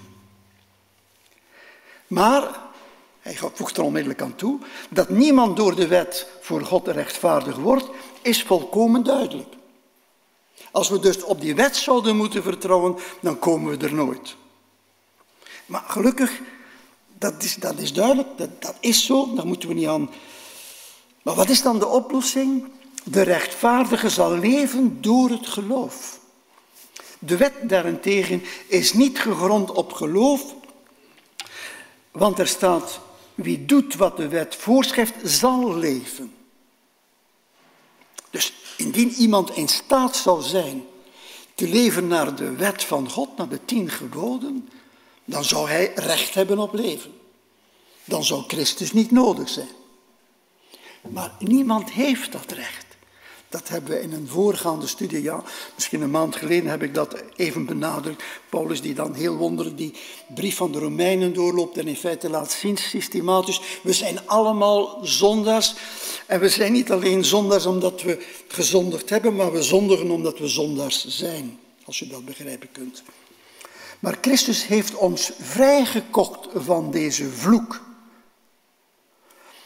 Maar, 2.06 2.60
hij 3.20 3.36
voegt 3.52 3.76
er 3.76 3.82
onmiddellijk 3.82 4.22
aan 4.22 4.34
toe, 4.34 4.58
dat 4.90 5.08
niemand 5.08 5.56
door 5.56 5.74
de 5.74 5.86
wet 5.86 6.26
voor 6.40 6.64
God 6.64 6.88
rechtvaardig 6.88 7.56
wordt, 7.56 7.88
is 8.22 8.42
volkomen 8.42 9.02
duidelijk. 9.02 9.54
Als 10.70 10.88
we 10.88 10.98
dus 10.98 11.22
op 11.22 11.40
die 11.40 11.54
wet 11.54 11.76
zouden 11.76 12.16
moeten 12.16 12.42
vertrouwen, 12.42 12.96
dan 13.20 13.38
komen 13.38 13.78
we 13.78 13.86
er 13.86 13.94
nooit. 13.94 14.36
Maar 15.66 15.84
gelukkig, 15.86 16.40
dat 17.18 17.42
is, 17.42 17.54
dat 17.54 17.78
is 17.78 17.92
duidelijk, 17.92 18.28
dat, 18.36 18.62
dat 18.62 18.74
is 18.80 19.06
zo, 19.06 19.34
daar 19.34 19.46
moeten 19.46 19.68
we 19.68 19.74
niet 19.74 19.86
aan. 19.86 20.10
Maar 21.22 21.34
wat 21.34 21.48
is 21.48 21.62
dan 21.62 21.78
de 21.78 21.86
oplossing? 21.86 22.68
De 23.04 23.22
rechtvaardige 23.22 24.08
zal 24.08 24.38
leven 24.38 25.02
door 25.02 25.30
het 25.30 25.46
geloof. 25.46 26.18
De 27.18 27.36
wet 27.36 27.52
daarentegen 27.62 28.42
is 28.66 28.92
niet 28.92 29.18
gegrond 29.18 29.70
op 29.70 29.92
geloof, 29.92 30.54
want 32.10 32.38
er 32.38 32.48
staat, 32.48 33.00
wie 33.34 33.64
doet 33.64 33.94
wat 33.94 34.16
de 34.16 34.28
wet 34.28 34.54
voorschrijft, 34.54 35.14
zal 35.22 35.74
leven. 35.74 36.34
Dus 38.30 38.52
Indien 38.80 39.10
iemand 39.10 39.50
in 39.56 39.68
staat 39.68 40.16
zou 40.16 40.42
zijn 40.42 40.84
te 41.54 41.68
leven 41.68 42.06
naar 42.06 42.34
de 42.34 42.50
wet 42.50 42.84
van 42.84 43.10
God, 43.10 43.36
naar 43.36 43.48
de 43.48 43.64
tien 43.64 43.90
geboden, 43.90 44.68
dan 45.24 45.44
zou 45.44 45.68
hij 45.68 45.92
recht 45.94 46.34
hebben 46.34 46.58
op 46.58 46.74
leven. 46.74 47.12
Dan 48.04 48.24
zou 48.24 48.44
Christus 48.46 48.92
niet 48.92 49.10
nodig 49.10 49.48
zijn. 49.48 49.68
Maar 51.10 51.32
niemand 51.38 51.90
heeft 51.90 52.32
dat 52.32 52.52
recht. 52.52 52.86
Dat 53.50 53.68
hebben 53.68 53.90
we 53.90 54.00
in 54.00 54.12
een 54.12 54.28
voorgaande 54.28 54.86
studie, 54.86 55.22
ja, 55.22 55.42
misschien 55.74 56.02
een 56.02 56.10
maand 56.10 56.36
geleden 56.36 56.70
heb 56.70 56.82
ik 56.82 56.94
dat 56.94 57.22
even 57.36 57.66
benadrukt. 57.66 58.22
Paulus 58.48 58.80
die 58.80 58.94
dan 58.94 59.14
heel 59.14 59.36
wonderlijk 59.36 59.76
die 59.76 59.94
brief 60.34 60.56
van 60.56 60.72
de 60.72 60.78
Romeinen 60.78 61.34
doorloopt 61.34 61.78
en 61.78 61.88
in 61.88 61.96
feite 61.96 62.30
laat 62.30 62.52
zien 62.52 62.76
systematisch. 62.76 63.60
We 63.82 63.92
zijn 63.92 64.28
allemaal 64.28 64.98
zondaars 65.02 65.74
en 66.26 66.40
we 66.40 66.48
zijn 66.48 66.72
niet 66.72 66.90
alleen 66.90 67.24
zondaars 67.24 67.66
omdat 67.66 68.02
we 68.02 68.26
gezondigd 68.48 69.10
hebben, 69.10 69.36
maar 69.36 69.52
we 69.52 69.62
zondigen 69.62 70.10
omdat 70.10 70.38
we 70.38 70.48
zondaars 70.48 71.06
zijn, 71.06 71.58
als 71.84 71.98
je 71.98 72.06
dat 72.06 72.24
begrijpen 72.24 72.72
kunt. 72.72 73.02
Maar 73.98 74.18
Christus 74.20 74.66
heeft 74.66 74.94
ons 74.94 75.30
vrijgekocht 75.40 76.48
van 76.54 76.90
deze 76.90 77.30
vloek. 77.30 77.80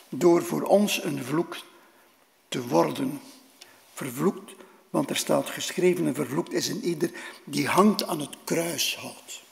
Door 0.08 0.42
voor 0.42 0.62
ons 0.62 1.02
een 1.02 1.24
vloek 1.24 1.56
te 2.48 2.68
worden. 2.68 3.20
Vervloekt, 3.94 4.52
want 4.90 5.10
er 5.10 5.16
staat 5.16 5.50
geschreven 5.50 6.06
en 6.06 6.14
vervloekt 6.14 6.52
is 6.52 6.68
een 6.68 6.84
ieder 6.84 7.10
die 7.44 7.68
hangt 7.68 8.06
aan 8.06 8.20
het 8.20 8.36
kruishout. 8.44 9.42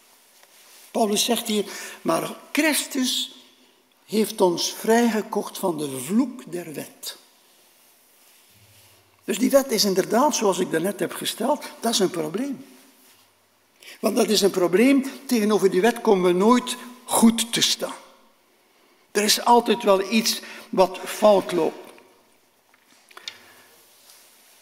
Paulus 0.90 1.24
zegt 1.24 1.46
hier, 1.46 1.64
maar 2.02 2.36
Christus 2.52 3.36
heeft 4.04 4.40
ons 4.40 4.72
vrijgekocht 4.72 5.58
van 5.58 5.78
de 5.78 5.98
vloek 5.98 6.52
der 6.52 6.72
wet. 6.72 7.16
Dus 9.24 9.38
die 9.38 9.50
wet 9.50 9.70
is 9.70 9.84
inderdaad, 9.84 10.36
zoals 10.36 10.58
ik 10.58 10.70
daarnet 10.70 11.00
heb 11.00 11.12
gesteld, 11.12 11.64
dat 11.80 11.92
is 11.92 11.98
een 11.98 12.10
probleem. 12.10 12.64
Want 14.00 14.16
dat 14.16 14.28
is 14.28 14.40
een 14.40 14.50
probleem, 14.50 15.04
tegenover 15.26 15.70
die 15.70 15.80
wet 15.80 16.00
komen 16.00 16.32
we 16.32 16.38
nooit 16.38 16.76
goed 17.04 17.52
te 17.52 17.60
staan. 17.60 17.94
Er 19.10 19.22
is 19.22 19.44
altijd 19.44 19.82
wel 19.82 20.12
iets 20.12 20.40
wat 20.70 20.98
fout 21.04 21.52
loopt. 21.52 21.81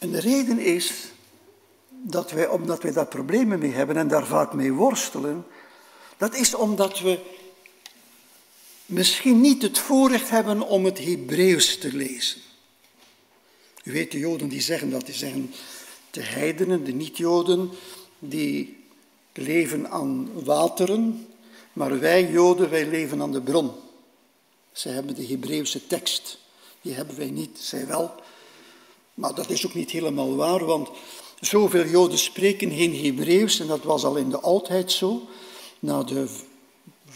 En 0.00 0.10
de 0.10 0.20
reden 0.20 0.58
is 0.58 0.92
dat 1.90 2.30
wij, 2.30 2.48
omdat 2.48 2.82
wij 2.82 2.92
daar 2.92 3.06
problemen 3.06 3.58
mee 3.58 3.72
hebben 3.72 3.96
en 3.96 4.08
daar 4.08 4.26
vaak 4.26 4.52
mee 4.52 4.72
worstelen, 4.72 5.46
dat 6.16 6.34
is 6.34 6.54
omdat 6.54 7.00
we 7.00 7.18
misschien 8.86 9.40
niet 9.40 9.62
het 9.62 9.78
voorrecht 9.78 10.30
hebben 10.30 10.62
om 10.62 10.84
het 10.84 10.98
Hebreeuws 10.98 11.78
te 11.78 11.92
lezen. 11.92 12.40
U 13.84 13.92
weet, 13.92 14.10
de 14.10 14.18
Joden 14.18 14.48
die 14.48 14.60
zeggen 14.60 14.90
dat, 14.90 15.06
die 15.06 15.14
zeggen 15.14 15.54
de 16.10 16.22
heidenen, 16.22 16.84
de 16.84 16.92
niet-Joden, 16.92 17.70
die 18.18 18.76
leven 19.32 19.90
aan 19.90 20.44
wateren, 20.44 21.26
maar 21.72 21.98
wij 21.98 22.30
Joden, 22.30 22.70
wij 22.70 22.86
leven 22.86 23.20
aan 23.22 23.32
de 23.32 23.42
bron. 23.42 23.72
Zij 24.72 24.92
hebben 24.92 25.14
de 25.14 25.26
Hebreeuwse 25.26 25.86
tekst, 25.86 26.38
die 26.80 26.94
hebben 26.94 27.16
wij 27.16 27.30
niet, 27.30 27.58
zij 27.58 27.86
wel. 27.86 28.14
Maar 29.14 29.34
dat 29.34 29.50
is 29.50 29.66
ook 29.66 29.74
niet 29.74 29.90
helemaal 29.90 30.36
waar, 30.36 30.64
want 30.64 30.88
zoveel 31.40 31.86
Joden 31.86 32.18
spreken 32.18 32.72
geen 32.72 33.04
Hebreeuws 33.04 33.60
en 33.60 33.66
dat 33.66 33.82
was 33.82 34.04
al 34.04 34.16
in 34.16 34.30
de 34.30 34.40
oudheid 34.40 34.92
zo. 34.92 35.28
Na 35.78 36.02
de, 36.02 36.26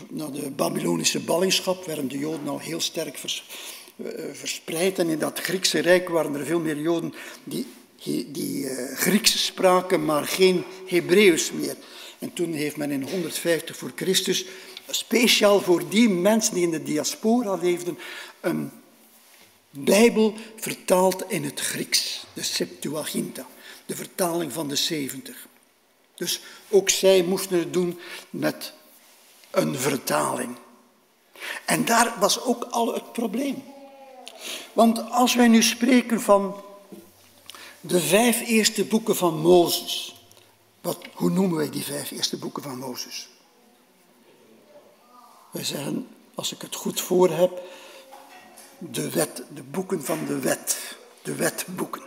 na 0.08 0.26
de 0.26 0.50
Babylonische 0.50 1.20
ballingschap 1.20 1.84
werden 1.84 2.08
de 2.08 2.18
Joden 2.18 2.48
al 2.48 2.58
heel 2.58 2.80
sterk 2.80 3.18
eh, 3.96 4.06
verspreid 4.32 4.98
en 4.98 5.08
in 5.08 5.18
dat 5.18 5.38
Griekse 5.38 5.78
rijk 5.78 6.08
waren 6.08 6.34
er 6.34 6.46
veel 6.46 6.60
meer 6.60 6.80
Joden 6.80 7.14
die, 7.44 7.66
die 8.26 8.64
uh, 8.64 8.96
Grieks 8.96 9.44
spraken, 9.44 10.04
maar 10.04 10.24
geen 10.24 10.64
Hebreeuws 10.86 11.52
meer. 11.52 11.76
En 12.18 12.32
toen 12.32 12.52
heeft 12.52 12.76
men 12.76 12.90
in 12.90 13.02
150 13.02 13.76
voor 13.76 13.92
Christus 13.94 14.46
speciaal 14.90 15.60
voor 15.60 15.88
die 15.88 16.08
mensen 16.08 16.54
die 16.54 16.62
in 16.62 16.70
de 16.70 16.82
diaspora 16.82 17.54
leefden 17.54 17.98
een 18.40 18.70
Bijbel 19.78 20.34
vertaald 20.56 21.30
in 21.30 21.44
het 21.44 21.60
Grieks, 21.60 22.24
de 22.32 22.42
Septuaginta, 22.42 23.46
de 23.86 23.96
vertaling 23.96 24.52
van 24.52 24.68
de 24.68 24.76
70. 24.76 25.46
Dus 26.14 26.40
ook 26.68 26.90
zij 26.90 27.22
moesten 27.22 27.58
het 27.58 27.72
doen 27.72 27.98
met 28.30 28.72
een 29.50 29.76
vertaling. 29.78 30.56
En 31.64 31.84
daar 31.84 32.14
was 32.18 32.42
ook 32.42 32.64
al 32.64 32.94
het 32.94 33.12
probleem. 33.12 33.64
Want 34.72 35.10
als 35.10 35.34
wij 35.34 35.48
nu 35.48 35.62
spreken 35.62 36.20
van 36.20 36.62
de 37.80 38.00
vijf 38.00 38.40
eerste 38.46 38.84
boeken 38.84 39.16
van 39.16 39.38
Mozes. 39.40 40.14
Wat, 40.80 40.98
hoe 41.12 41.30
noemen 41.30 41.56
wij 41.56 41.70
die 41.70 41.84
vijf 41.84 42.10
eerste 42.10 42.36
boeken 42.36 42.62
van 42.62 42.78
Mozes? 42.78 43.28
Wij 45.50 45.64
zeggen, 45.64 46.08
als 46.34 46.52
ik 46.52 46.60
het 46.62 46.74
goed 46.74 47.00
voor 47.00 47.30
heb, 47.30 47.62
de 48.90 49.10
wet, 49.10 49.42
de 49.54 49.62
boeken 49.62 50.04
van 50.04 50.24
de 50.26 50.38
wet, 50.38 50.96
de 51.22 51.34
wetboeken. 51.34 52.02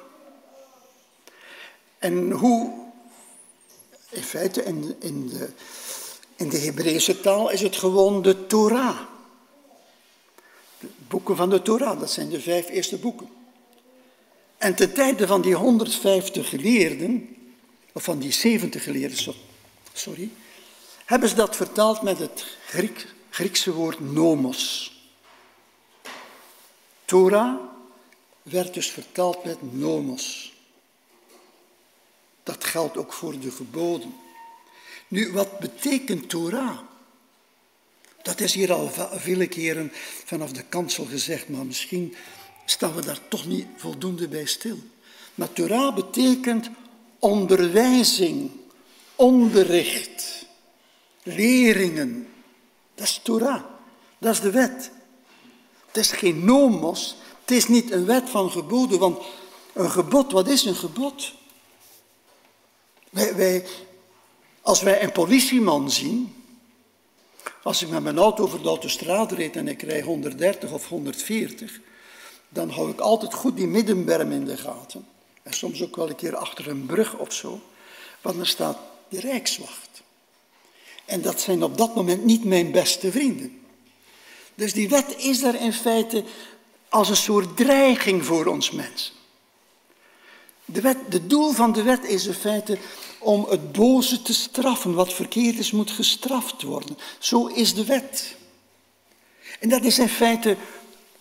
En 1.97 2.31
hoe, 2.31 2.73
in 4.09 4.23
feite 4.23 4.63
in, 4.63 4.95
in 4.99 5.27
de, 5.27 5.49
in 6.35 6.49
de 6.49 6.57
Hebreeuwse 6.57 7.19
taal 7.19 7.49
is 7.49 7.61
het 7.61 7.75
gewoon 7.75 8.21
de 8.21 8.45
Torah. 8.45 8.99
De 10.79 10.87
boeken 11.07 11.35
van 11.35 11.49
de 11.49 11.61
Torah, 11.61 11.99
dat 11.99 12.11
zijn 12.11 12.29
de 12.29 12.41
vijf 12.41 12.69
eerste 12.69 12.97
boeken. 12.97 13.29
En 14.57 14.75
ten 14.75 14.93
tijde 14.93 15.27
van 15.27 15.41
die 15.41 15.55
150 15.55 16.49
geleerden, 16.49 17.35
of 17.91 18.03
van 18.03 18.19
die 18.19 18.31
70 18.31 18.83
geleerden, 18.83 19.35
sorry, 19.93 20.29
hebben 21.05 21.29
ze 21.29 21.35
dat 21.35 21.55
vertaald 21.55 22.01
met 22.01 22.19
het 22.19 22.57
Griek, 22.65 23.07
Griekse 23.29 23.73
woord 23.73 23.99
nomos. 23.99 24.91
Torah 27.07 27.55
werd 28.43 28.73
dus 28.73 28.91
vertaald 28.91 29.43
met 29.43 29.73
nomos. 29.73 30.53
Dat 32.43 32.63
geldt 32.63 32.97
ook 32.97 33.13
voor 33.13 33.39
de 33.39 33.51
geboden. 33.51 34.15
Nu, 35.07 35.31
wat 35.31 35.59
betekent 35.59 36.29
Torah? 36.29 36.79
Dat 38.21 38.39
is 38.39 38.53
hier 38.53 38.73
al 38.73 38.91
vele 39.13 39.47
keren 39.47 39.91
vanaf 40.25 40.51
de 40.51 40.63
kansel 40.63 41.05
gezegd, 41.05 41.49
maar 41.49 41.65
misschien 41.65 42.15
staan 42.65 42.95
we 42.95 43.01
daar 43.01 43.27
toch 43.27 43.45
niet 43.45 43.67
voldoende 43.75 44.27
bij 44.27 44.45
stil. 44.45 44.79
Maar 45.35 45.53
Torah 45.53 45.95
betekent 45.95 46.69
onderwijzing, 47.19 48.51
onderricht, 49.15 50.45
leringen. 51.23 52.27
Dat 52.95 53.05
is 53.05 53.19
Torah, 53.23 53.63
dat 54.17 54.33
is 54.33 54.41
de 54.41 54.51
wet. 54.51 54.91
Het 55.87 55.97
is 55.97 56.11
geen 56.11 56.45
nomos, 56.45 57.15
het 57.41 57.51
is 57.51 57.67
niet 57.67 57.91
een 57.91 58.05
wet 58.05 58.29
van 58.29 58.51
geboden, 58.51 58.99
want 58.99 59.23
een 59.73 59.91
gebod, 59.91 60.31
wat 60.31 60.47
is 60.47 60.65
een 60.65 60.75
gebod? 60.75 61.33
Wij, 63.09 63.65
als 64.61 64.81
wij 64.81 65.03
een 65.03 65.11
politieman 65.11 65.91
zien, 65.91 66.35
als 67.63 67.81
ik 67.81 67.89
met 67.89 68.03
mijn 68.03 68.17
auto 68.17 68.43
over 68.43 68.61
de 68.61 68.67
autostrade 68.67 69.35
reed 69.35 69.55
en 69.55 69.67
ik 69.67 69.81
rij 69.81 70.01
130 70.01 70.71
of 70.71 70.87
140, 70.87 71.79
dan 72.49 72.69
hou 72.69 72.91
ik 72.91 72.99
altijd 72.99 73.33
goed 73.33 73.55
die 73.55 73.67
middenberm 73.67 74.31
in 74.31 74.45
de 74.45 74.57
gaten. 74.57 75.07
En 75.43 75.53
soms 75.53 75.83
ook 75.83 75.95
wel 75.95 76.09
een 76.09 76.15
keer 76.15 76.35
achter 76.35 76.67
een 76.67 76.85
brug 76.85 77.17
of 77.17 77.33
zo, 77.33 77.61
want 78.21 78.37
dan 78.37 78.45
staat 78.45 78.77
de 79.09 79.19
Rijkswacht. 79.19 80.01
En 81.05 81.21
dat 81.21 81.41
zijn 81.41 81.63
op 81.63 81.77
dat 81.77 81.95
moment 81.95 82.25
niet 82.25 82.43
mijn 82.43 82.71
beste 82.71 83.11
vrienden. 83.11 83.61
Dus 84.57 84.73
die 84.73 84.89
wet 84.89 85.15
is 85.17 85.39
daar 85.39 85.61
in 85.61 85.73
feite 85.73 86.23
als 86.89 87.09
een 87.09 87.15
soort 87.15 87.57
dreiging 87.57 88.25
voor 88.25 88.45
ons 88.45 88.71
mensen. 88.71 89.13
De, 90.65 90.81
wet, 90.81 90.97
de 91.09 91.27
doel 91.27 91.51
van 91.51 91.71
de 91.71 91.83
wet 91.83 92.03
is 92.03 92.25
in 92.25 92.33
feite 92.33 92.77
om 93.19 93.45
het 93.49 93.71
boze 93.71 94.21
te 94.21 94.33
straffen. 94.33 94.93
Wat 94.93 95.13
verkeerd 95.13 95.59
is, 95.59 95.71
moet 95.71 95.91
gestraft 95.91 96.61
worden. 96.61 96.97
Zo 97.19 97.47
is 97.47 97.73
de 97.73 97.85
wet. 97.85 98.35
En 99.59 99.69
dat 99.69 99.83
is 99.83 99.99
in 99.99 100.09
feite 100.09 100.57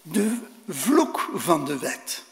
de 0.03 0.37
vloek 0.69 1.31
van 1.35 1.65
de 1.65 1.79
wet. 1.79 2.23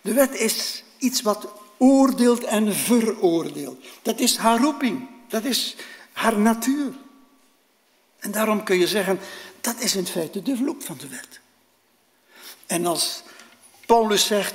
De 0.00 0.12
wet 0.12 0.34
is 0.34 0.84
iets 0.98 1.22
wat 1.22 1.48
oordeelt 1.76 2.44
en 2.44 2.74
veroordeelt. 2.74 3.84
Dat 4.02 4.18
is 4.18 4.36
haar 4.36 4.60
roeping, 4.60 5.08
dat 5.28 5.44
is 5.44 5.76
haar 6.12 6.38
natuur. 6.38 6.92
En 8.18 8.30
daarom 8.30 8.62
kun 8.64 8.78
je 8.78 8.86
zeggen, 8.86 9.20
dat 9.60 9.80
is 9.80 9.96
in 9.96 10.06
feite 10.06 10.42
de 10.42 10.56
vloek 10.56 10.82
van 10.82 10.96
de 10.98 11.08
wet. 11.08 11.40
En 12.66 12.86
als 12.86 13.22
Paulus 13.86 14.26
zegt, 14.26 14.54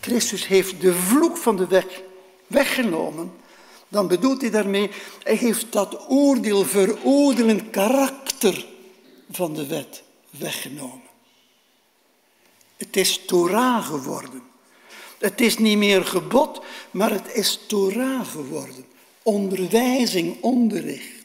Christus 0.00 0.46
heeft 0.46 0.80
de 0.80 0.94
vloek 0.94 1.36
van 1.36 1.56
de 1.56 1.66
wet 1.66 2.02
weggenomen, 2.46 3.32
dan 3.88 4.08
bedoelt 4.08 4.40
hij 4.40 4.50
daarmee, 4.50 4.90
hij 5.22 5.36
heeft 5.36 5.72
dat 5.72 6.04
oordeel, 6.08 6.64
veroordelend 6.64 7.70
karakter 7.70 8.66
van 9.30 9.54
de 9.54 9.66
wet 9.66 10.02
weggenomen. 10.30 11.08
Het 12.76 12.96
is 12.96 13.20
Torah 13.26 13.86
geworden. 13.86 14.42
Het 15.18 15.40
is 15.40 15.58
niet 15.58 15.78
meer 15.78 16.04
gebod, 16.04 16.60
maar 16.90 17.10
het 17.10 17.34
is 17.34 17.60
Torah 17.66 18.26
geworden. 18.26 18.86
Onderwijzing, 19.22 20.42
onderricht. 20.42 21.17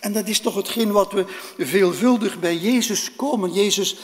En 0.00 0.12
dat 0.12 0.28
is 0.28 0.40
toch 0.40 0.54
hetgeen 0.54 0.92
wat 0.92 1.12
we 1.12 1.24
veelvuldig 1.58 2.38
bij 2.38 2.56
Jezus 2.56 3.16
komen. 3.16 3.52
Jezus 3.52 3.96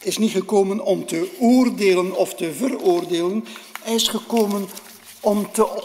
is 0.00 0.18
niet 0.18 0.30
gekomen 0.30 0.80
om 0.84 1.06
te 1.06 1.36
oordelen 1.38 2.16
of 2.16 2.34
te 2.34 2.52
veroordelen. 2.52 3.44
Hij 3.82 3.94
is 3.94 4.08
gekomen 4.08 4.68
om 5.20 5.52
te 5.52 5.82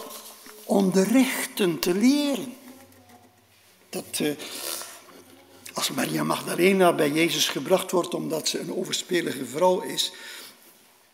onderrichten, 0.64 1.80
te 1.80 1.94
leren. 1.94 2.54
Dat, 3.90 4.20
uh, 4.22 4.36
als 5.74 5.92
Maria 5.92 6.24
Magdalena 6.24 6.94
bij 6.94 7.12
Jezus 7.12 7.48
gebracht 7.48 7.92
wordt 7.92 8.14
omdat 8.14 8.48
ze 8.48 8.60
een 8.60 8.76
overspelige 8.76 9.46
vrouw 9.46 9.82
is, 9.82 10.12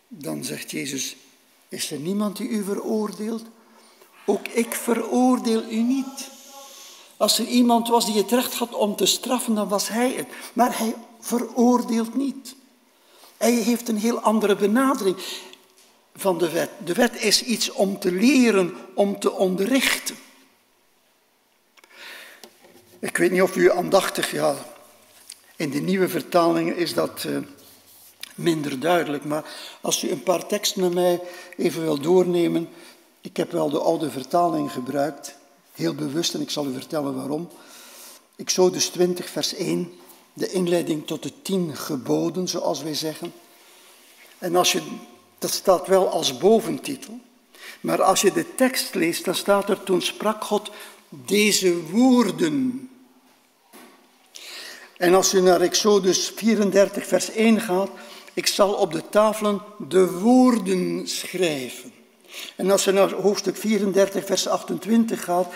dan 0.08 0.44
zegt 0.44 0.70
Jezus, 0.70 1.16
is 1.68 1.90
er 1.90 1.98
niemand 1.98 2.36
die 2.36 2.48
u 2.48 2.64
veroordeelt? 2.64 3.44
Ook 4.26 4.48
ik 4.48 4.74
veroordeel 4.74 5.62
u 5.70 5.76
niet. 5.76 6.30
Als 7.22 7.38
er 7.38 7.46
iemand 7.46 7.88
was 7.88 8.06
die 8.06 8.16
het 8.16 8.30
recht 8.30 8.54
had 8.54 8.74
om 8.74 8.96
te 8.96 9.06
straffen, 9.06 9.54
dan 9.54 9.68
was 9.68 9.88
hij 9.88 10.12
het. 10.12 10.26
Maar 10.52 10.78
hij 10.78 10.94
veroordeelt 11.20 12.14
niet. 12.14 12.54
Hij 13.36 13.52
heeft 13.52 13.88
een 13.88 13.98
heel 13.98 14.20
andere 14.20 14.56
benadering 14.56 15.16
van 16.14 16.38
de 16.38 16.50
wet. 16.50 16.70
De 16.84 16.92
wet 16.92 17.22
is 17.22 17.44
iets 17.44 17.70
om 17.70 17.98
te 17.98 18.12
leren, 18.12 18.74
om 18.94 19.18
te 19.18 19.32
onderrichten. 19.32 20.14
Ik 22.98 23.16
weet 23.16 23.30
niet 23.30 23.42
of 23.42 23.56
u 23.56 23.70
aandachtig, 23.70 24.30
ja, 24.30 24.54
in 25.56 25.70
de 25.70 25.80
nieuwe 25.80 26.08
vertalingen 26.08 26.76
is 26.76 26.94
dat 26.94 27.24
uh, 27.26 27.38
minder 28.34 28.80
duidelijk, 28.80 29.24
maar 29.24 29.44
als 29.80 30.02
u 30.02 30.10
een 30.10 30.22
paar 30.22 30.46
teksten 30.46 30.82
met 30.82 30.94
mij 30.94 31.20
even 31.56 31.82
wil 31.82 32.00
doornemen, 32.00 32.68
ik 33.20 33.36
heb 33.36 33.52
wel 33.52 33.70
de 33.70 33.80
oude 33.80 34.10
vertaling 34.10 34.72
gebruikt, 34.72 35.40
heel 35.72 35.94
bewust 35.94 36.34
en 36.34 36.40
ik 36.40 36.50
zal 36.50 36.66
u 36.66 36.72
vertellen 36.72 37.14
waarom. 37.14 37.48
Exodus 38.36 38.86
20, 38.86 39.28
vers 39.28 39.54
1, 39.54 39.92
de 40.32 40.50
inleiding 40.50 41.06
tot 41.06 41.22
de 41.22 41.32
tien 41.42 41.76
geboden, 41.76 42.48
zoals 42.48 42.82
wij 42.82 42.94
zeggen. 42.94 43.32
En 44.38 44.56
als 44.56 44.72
je, 44.72 44.82
dat 45.38 45.50
staat 45.50 45.86
wel 45.86 46.08
als 46.08 46.38
boventitel, 46.38 47.20
maar 47.80 48.02
als 48.02 48.20
je 48.20 48.32
de 48.32 48.54
tekst 48.54 48.94
leest, 48.94 49.24
dan 49.24 49.34
staat 49.34 49.68
er 49.68 49.82
toen 49.82 50.02
sprak 50.02 50.44
God 50.44 50.70
deze 51.08 51.82
woorden. 51.82 52.88
En 54.96 55.14
als 55.14 55.30
je 55.30 55.40
naar 55.40 55.60
Exodus 55.60 56.32
34, 56.36 57.06
vers 57.06 57.30
1 57.30 57.60
gaat, 57.60 57.90
ik 58.34 58.46
zal 58.46 58.72
op 58.72 58.92
de 58.92 59.08
tafelen 59.08 59.62
de 59.88 60.10
woorden 60.10 61.08
schrijven. 61.08 61.91
En 62.56 62.70
als 62.70 62.84
je 62.84 62.92
naar 62.92 63.12
hoofdstuk 63.12 63.56
34, 63.56 64.24
vers 64.24 64.48
28 64.48 65.24
gaat, 65.24 65.52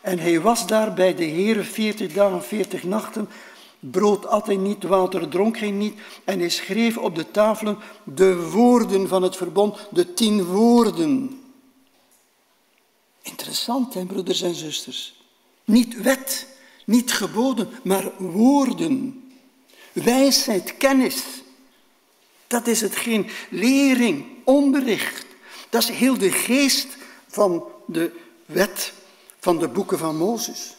en 0.00 0.18
hij 0.18 0.40
was 0.40 0.66
daar 0.66 0.94
bij 0.94 1.14
de 1.14 1.24
Heer 1.24 1.64
40 1.64 2.12
dagen, 2.12 2.42
40 2.44 2.82
nachten, 2.82 3.28
brood 3.80 4.26
at 4.26 4.46
hij 4.46 4.56
niet, 4.56 4.82
water 4.82 5.28
dronk 5.28 5.58
hij 5.58 5.70
niet, 5.70 6.00
en 6.24 6.38
hij 6.38 6.48
schreef 6.48 6.96
op 6.96 7.14
de 7.14 7.30
tafelen 7.30 7.78
de 8.04 8.50
woorden 8.50 9.08
van 9.08 9.22
het 9.22 9.36
verbond, 9.36 9.78
de 9.90 10.14
tien 10.14 10.44
woorden. 10.44 11.40
Interessant, 13.22 13.94
hè, 13.94 14.04
broeders 14.04 14.42
en 14.42 14.54
zusters. 14.54 15.20
Niet 15.64 16.02
wet, 16.02 16.46
niet 16.84 17.12
geboden, 17.12 17.68
maar 17.82 18.10
woorden. 18.18 19.22
Wijsheid, 19.92 20.76
kennis. 20.76 21.24
Dat 22.46 22.66
is 22.66 22.80
hetgeen 22.80 23.28
lering, 23.50 24.26
onderricht. 24.44 25.26
Dat 25.72 25.82
is 25.82 25.88
heel 25.88 26.18
de 26.18 26.30
geest 26.30 26.86
van 27.28 27.64
de 27.86 28.10
wet 28.46 28.92
van 29.38 29.58
de 29.58 29.68
boeken 29.68 29.98
van 29.98 30.16
Mozes. 30.16 30.76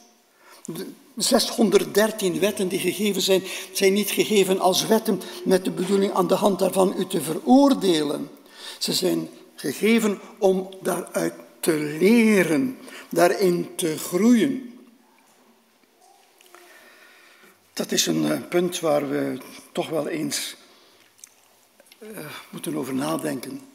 De 0.66 0.86
613 1.16 2.40
wetten 2.40 2.68
die 2.68 2.80
gegeven 2.80 3.22
zijn, 3.22 3.44
zijn 3.72 3.94
niet 3.94 4.12
gegeven 4.12 4.60
als 4.60 4.86
wetten 4.86 5.22
met 5.44 5.64
de 5.64 5.72
bedoeling 5.72 6.14
aan 6.14 6.28
de 6.28 6.36
hand 6.36 6.60
daarvan 6.60 6.94
u 6.98 7.08
te 7.08 7.22
veroordelen. 7.22 8.30
Ze 8.78 8.94
zijn 8.94 9.30
gegeven 9.56 10.20
om 10.38 10.70
daaruit 10.82 11.34
te 11.60 11.74
leren, 12.00 12.78
daarin 13.10 13.76
te 13.76 13.98
groeien. 13.98 14.80
Dat 17.74 17.92
is 17.92 18.06
een 18.06 18.32
eh, 18.32 18.48
punt 18.50 18.80
waar 18.80 19.10
we 19.10 19.38
toch 19.72 19.90
wel 19.90 20.08
eens 20.08 20.56
uh, 22.00 22.10
moeten 22.50 22.76
over 22.76 22.94
nadenken. 22.94 23.73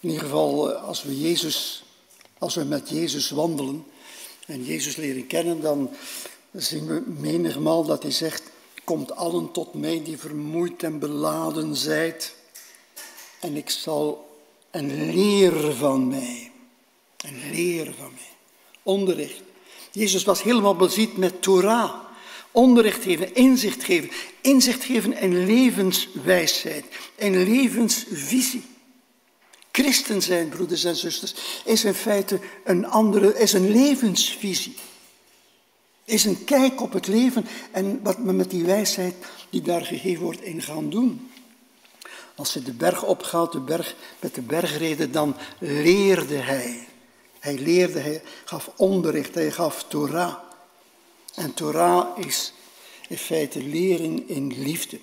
In 0.00 0.08
ieder 0.08 0.24
geval, 0.24 0.70
uh, 0.70 0.84
als 0.84 1.02
we 1.02 1.20
Jezus, 1.20 1.84
als 2.38 2.54
we 2.54 2.64
met 2.64 2.88
Jezus 2.88 3.30
wandelen 3.30 3.84
en 4.46 4.64
Jezus 4.64 4.96
leren 4.96 5.26
kennen, 5.26 5.60
dan 5.60 5.90
zien 6.52 6.86
we 6.86 7.02
menigmaal 7.06 7.84
dat 7.84 8.02
hij 8.02 8.12
zegt: 8.12 8.42
Komt 8.84 9.12
allen 9.12 9.52
tot 9.52 9.74
mij 9.74 10.02
die 10.04 10.18
vermoeid 10.18 10.82
en 10.82 10.98
beladen 10.98 11.76
zijt, 11.76 12.34
en 13.40 13.56
ik 13.56 13.70
zal 13.70 14.28
een 14.70 15.12
leer 15.12 15.74
van 15.74 16.08
mij. 16.08 16.52
Een 17.16 17.50
leer 17.50 17.94
van 17.98 18.12
mij. 18.12 18.36
Onderricht. 18.82 19.42
Jezus 19.92 20.24
was 20.24 20.42
helemaal 20.42 20.76
bezit 20.76 21.16
met 21.16 21.42
Torah. 21.42 21.94
Onderricht 22.50 23.02
geven, 23.02 23.34
inzicht 23.34 23.84
geven. 23.84 24.10
Inzicht 24.40 24.84
geven 24.84 25.12
en 25.12 25.44
levenswijsheid. 25.44 26.84
En 27.14 27.42
levensvisie. 27.42 28.64
Christen 29.78 30.22
zijn, 30.22 30.48
broeders 30.48 30.84
en 30.84 30.96
zusters, 30.96 31.34
is 31.64 31.84
in 31.84 31.94
feite 31.94 32.40
een 32.64 32.86
andere, 32.86 33.38
is 33.38 33.52
een 33.52 33.70
levensvisie. 33.70 34.76
Is 36.04 36.24
een 36.24 36.44
kijk 36.44 36.80
op 36.80 36.92
het 36.92 37.06
leven 37.06 37.46
en 37.70 38.00
wat 38.02 38.16
we 38.16 38.32
met 38.32 38.50
die 38.50 38.64
wijsheid 38.64 39.14
die 39.50 39.62
daar 39.62 39.84
gegeven 39.84 40.22
wordt 40.22 40.42
in 40.42 40.62
gaan 40.62 40.90
doen. 40.90 41.30
Als 42.34 42.54
hij 42.54 42.62
de 42.62 42.72
berg 42.72 43.04
opgaat, 43.04 43.52
de 43.52 43.60
berg, 43.60 43.94
met 44.20 44.34
de 44.34 44.42
bergreden, 44.42 45.12
dan 45.12 45.36
leerde 45.58 46.36
hij. 46.36 46.88
Hij 47.38 47.58
leerde, 47.58 47.98
hij 47.98 48.22
gaf 48.44 48.70
onderricht, 48.76 49.34
hij 49.34 49.50
gaf 49.50 49.84
Torah. 49.88 50.34
En 51.34 51.54
Torah 51.54 52.18
is 52.18 52.52
in 53.08 53.18
feite 53.18 53.62
lering 53.62 54.28
in 54.28 54.62
liefde. 54.62 54.98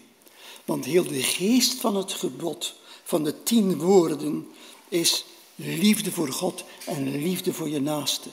Want 0.65 0.85
heel 0.85 1.07
de 1.07 1.23
geest 1.23 1.73
van 1.73 1.95
het 1.95 2.11
gebod, 2.11 2.75
van 3.03 3.23
de 3.23 3.43
tien 3.43 3.77
woorden, 3.77 4.47
is 4.89 5.25
liefde 5.55 6.11
voor 6.11 6.31
God 6.31 6.63
en 6.85 7.17
liefde 7.17 7.53
voor 7.53 7.69
je 7.69 7.81
naaste. 7.81 8.29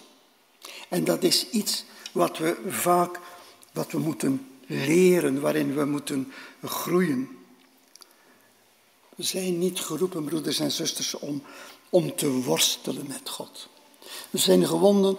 En 0.88 1.04
dat 1.04 1.22
is 1.22 1.48
iets 1.50 1.84
wat 2.12 2.38
we 2.38 2.56
vaak 2.68 3.20
wat 3.72 3.92
we 3.92 3.98
moeten 3.98 4.46
leren, 4.66 5.40
waarin 5.40 5.74
we 5.74 5.84
moeten 5.84 6.32
groeien. 6.64 7.28
We 9.16 9.22
zijn 9.22 9.58
niet 9.58 9.80
geroepen, 9.80 10.24
broeders 10.24 10.58
en 10.58 10.72
zusters, 10.72 11.14
om, 11.14 11.42
om 11.90 12.16
te 12.16 12.30
worstelen 12.30 13.06
met 13.06 13.28
God. 13.28 13.68
We 14.30 14.38
zijn 14.38 14.66
gewonden, 14.66 15.18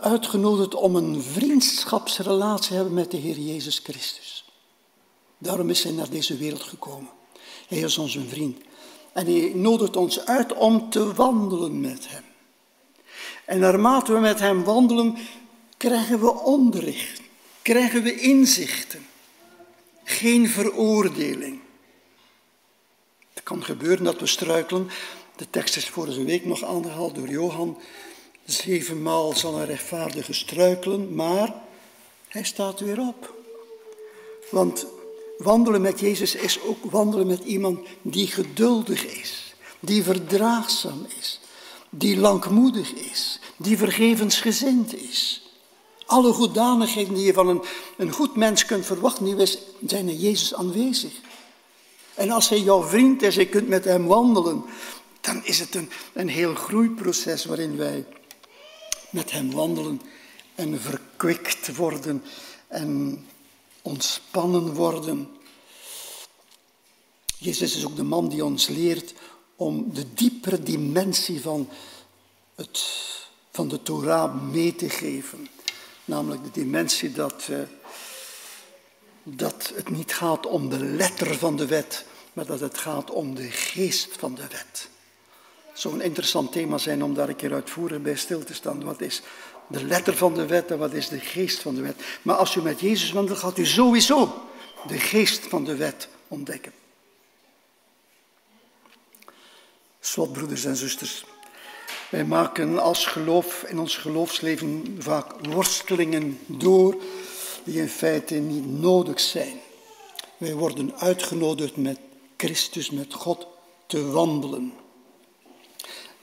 uitgenodigd 0.00 0.74
om 0.74 0.96
een 0.96 1.22
vriendschapsrelatie 1.22 2.68
te 2.68 2.74
hebben 2.74 2.94
met 2.94 3.10
de 3.10 3.16
Heer 3.16 3.38
Jezus 3.38 3.78
Christus. 3.78 4.44
Daarom 5.38 5.70
is 5.70 5.82
hij 5.82 5.92
naar 5.92 6.10
deze 6.10 6.36
wereld 6.36 6.62
gekomen. 6.62 7.10
Hij 7.68 7.78
is 7.78 7.98
onze 7.98 8.28
vriend. 8.28 8.58
En 9.14 9.26
hij 9.26 9.52
nodigt 9.54 9.96
ons 9.96 10.26
uit 10.26 10.52
om 10.52 10.90
te 10.90 11.12
wandelen 11.12 11.80
met 11.80 12.08
hem. 12.08 12.22
En 13.44 13.58
naarmate 13.58 14.12
we 14.12 14.18
met 14.18 14.38
hem 14.38 14.64
wandelen, 14.64 15.16
krijgen 15.76 16.20
we 16.20 16.34
onderricht, 16.34 17.20
krijgen 17.62 18.02
we 18.02 18.20
inzichten. 18.20 19.06
Geen 20.04 20.48
veroordeling. 20.48 21.60
Het 23.32 23.42
kan 23.42 23.64
gebeuren 23.64 24.04
dat 24.04 24.20
we 24.20 24.26
struikelen. 24.26 24.88
De 25.36 25.50
tekst 25.50 25.76
is 25.76 25.88
vorige 25.88 26.24
week 26.24 26.44
nog 26.44 26.64
aangehaald 26.64 27.14
door 27.14 27.28
Johan. 27.28 27.78
Zevenmaal 28.44 29.32
zal 29.32 29.58
een 29.58 29.66
rechtvaardige 29.66 30.32
struikelen, 30.32 31.14
maar 31.14 31.54
hij 32.28 32.44
staat 32.44 32.80
weer 32.80 33.00
op. 33.00 33.34
Want 34.50 34.86
wandelen 35.38 35.80
met 35.80 36.00
Jezus 36.00 36.34
is 36.34 36.60
ook 36.60 36.90
wandelen 36.90 37.26
met 37.26 37.44
iemand 37.44 37.78
die 38.02 38.26
geduldig 38.26 39.04
is, 39.04 39.54
die 39.80 40.02
verdraagzaam 40.02 41.06
is, 41.18 41.40
die 41.90 42.16
langmoedig 42.16 42.92
is, 42.92 43.40
die 43.56 43.78
vergevensgezind 43.78 44.94
is. 44.94 45.42
Alle 46.06 46.32
goeddanigheden 46.32 47.14
die 47.14 47.24
je 47.24 47.32
van 47.32 47.48
een, 47.48 47.62
een 47.96 48.12
goed 48.12 48.36
mens 48.36 48.64
kunt 48.64 48.86
verwachten, 48.86 49.24
die 49.24 49.58
zijn 49.86 50.08
in 50.08 50.18
Jezus 50.18 50.54
aanwezig. 50.54 51.12
En 52.14 52.30
als 52.30 52.48
hij 52.48 52.60
jouw 52.60 52.82
vriend 52.82 53.22
is, 53.22 53.34
je 53.34 53.48
kunt 53.48 53.68
met 53.68 53.84
hem 53.84 54.06
wandelen, 54.06 54.64
dan 55.20 55.44
is 55.44 55.58
het 55.58 55.74
een, 55.74 55.90
een 56.12 56.28
heel 56.28 56.54
groeiproces 56.54 57.44
waarin 57.44 57.76
wij 57.76 58.04
met 59.10 59.30
hem 59.30 59.52
wandelen 59.52 60.00
en 60.54 60.80
verkwikt 60.80 61.76
worden 61.76 62.24
en 62.68 63.24
ontspannen 63.84 64.74
worden. 64.74 65.28
Jezus 67.38 67.76
is 67.76 67.84
ook 67.84 67.96
de 67.96 68.02
man 68.02 68.28
die 68.28 68.44
ons 68.44 68.68
leert 68.68 69.14
om 69.56 69.94
de 69.94 70.14
diepere 70.14 70.62
dimensie 70.62 71.40
van, 71.40 71.68
het, 72.54 72.84
van 73.50 73.68
de 73.68 73.82
Torah 73.82 74.42
mee 74.50 74.74
te 74.74 74.88
geven. 74.88 75.48
Namelijk 76.04 76.44
de 76.44 76.50
dimensie 76.50 77.12
dat, 77.12 77.46
uh, 77.50 77.58
dat 79.22 79.72
het 79.74 79.88
niet 79.88 80.14
gaat 80.14 80.46
om 80.46 80.68
de 80.68 80.84
letter 80.84 81.34
van 81.34 81.56
de 81.56 81.66
wet, 81.66 82.04
maar 82.32 82.46
dat 82.46 82.60
het 82.60 82.78
gaat 82.78 83.10
om 83.10 83.34
de 83.34 83.50
geest 83.50 84.08
van 84.18 84.34
de 84.34 84.46
wet. 84.50 84.88
Zou 85.74 85.94
een 85.94 86.00
interessant 86.00 86.52
thema 86.52 86.78
zijn 86.78 87.04
om 87.04 87.14
daar 87.14 87.28
een 87.28 87.36
keer 87.36 87.52
uitvoerig 87.52 88.02
bij 88.02 88.16
stil 88.16 88.44
te 88.44 88.54
staan. 88.54 88.84
Wat 88.84 89.00
is 89.00 89.22
de 89.74 89.84
letter 89.84 90.16
van 90.16 90.34
de 90.34 90.46
wet 90.46 90.70
en 90.70 90.78
wat 90.78 90.92
is 90.92 91.08
de 91.08 91.18
geest 91.18 91.60
van 91.60 91.74
de 91.74 91.80
wet? 91.80 92.04
Maar 92.22 92.36
als 92.36 92.54
u 92.54 92.62
met 92.62 92.80
Jezus 92.80 93.12
wandelt, 93.12 93.38
gaat 93.38 93.58
u 93.58 93.66
sowieso 93.66 94.48
de 94.86 94.98
geest 94.98 95.46
van 95.46 95.64
de 95.64 95.76
wet 95.76 96.08
ontdekken. 96.28 96.72
Slotbroeders 100.00 100.64
en 100.64 100.76
zusters. 100.76 101.24
Wij 102.10 102.24
maken 102.24 102.78
als 102.78 103.06
geloof 103.06 103.62
in 103.62 103.78
ons 103.78 103.96
geloofsleven 103.96 104.96
vaak 104.98 105.46
worstelingen 105.46 106.38
door 106.46 106.96
die 107.64 107.80
in 107.80 107.88
feite 107.88 108.34
niet 108.34 108.80
nodig 108.80 109.20
zijn. 109.20 109.60
Wij 110.36 110.54
worden 110.54 110.98
uitgenodigd 110.98 111.76
met 111.76 111.98
Christus, 112.36 112.90
met 112.90 113.14
God 113.14 113.46
te 113.86 114.10
wandelen. 114.10 114.72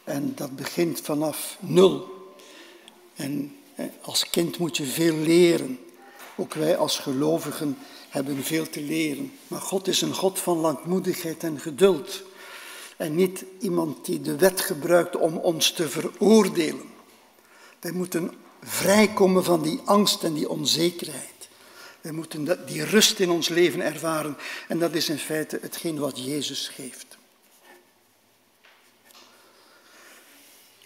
En 0.04 0.36
dat 0.36 0.56
begint 0.56 1.02
vanaf 1.02 1.58
nul. 1.60 2.21
En 3.16 3.56
als 4.02 4.30
kind 4.30 4.58
moet 4.58 4.78
je 4.78 4.86
veel 4.86 5.16
leren. 5.16 5.80
Ook 6.36 6.54
wij 6.54 6.78
als 6.78 7.00
gelovigen 7.00 7.78
hebben 8.10 8.44
veel 8.44 8.70
te 8.70 8.82
leren. 8.82 9.34
Maar 9.48 9.62
God 9.62 9.88
is 9.88 10.02
een 10.02 10.14
God 10.14 10.40
van 10.40 10.58
langmoedigheid 10.58 11.44
en 11.44 11.60
geduld. 11.60 12.24
En 12.98 13.16
niet 13.16 13.44
iemand 13.60 14.06
die 14.06 14.22
de 14.22 14.36
wet 14.36 14.62
gebruikt 14.62 15.16
om 15.16 15.38
ons 15.38 15.72
te 15.72 15.90
veroordelen. 15.90 16.90
Wij 17.80 17.92
moeten 17.92 18.32
vrijkomen 18.64 19.44
van 19.44 19.62
die 19.62 19.80
angst 19.86 20.24
en 20.24 20.34
die 20.34 20.50
onzekerheid. 20.50 21.50
Wij 22.02 22.12
moeten 22.12 22.66
die 22.66 22.84
rust 22.84 23.20
in 23.20 23.30
ons 23.30 23.50
leven 23.50 23.82
ervaren. 23.82 24.38
En 24.68 24.80
dat 24.80 24.94
is 24.94 25.10
in 25.10 25.18
feite 25.18 25.60
hetgeen 25.62 26.00
wat 26.00 26.24
Jezus 26.24 26.68
geeft. 26.68 27.11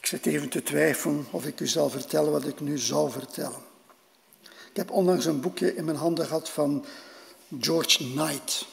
Ik 0.05 0.11
zit 0.11 0.25
even 0.25 0.49
te 0.49 0.63
twijfelen 0.63 1.25
of 1.31 1.45
ik 1.45 1.59
u 1.59 1.67
zal 1.67 1.89
vertellen 1.89 2.31
wat 2.31 2.47
ik 2.47 2.59
nu 2.59 2.77
zou 2.77 3.11
vertellen. 3.11 3.59
Ik 4.43 4.75
heb 4.75 4.91
onlangs 4.91 5.25
een 5.25 5.41
boekje 5.41 5.75
in 5.75 5.85
mijn 5.85 5.97
handen 5.97 6.25
gehad 6.25 6.49
van 6.49 6.85
George 7.59 7.97
Knight. 7.97 8.65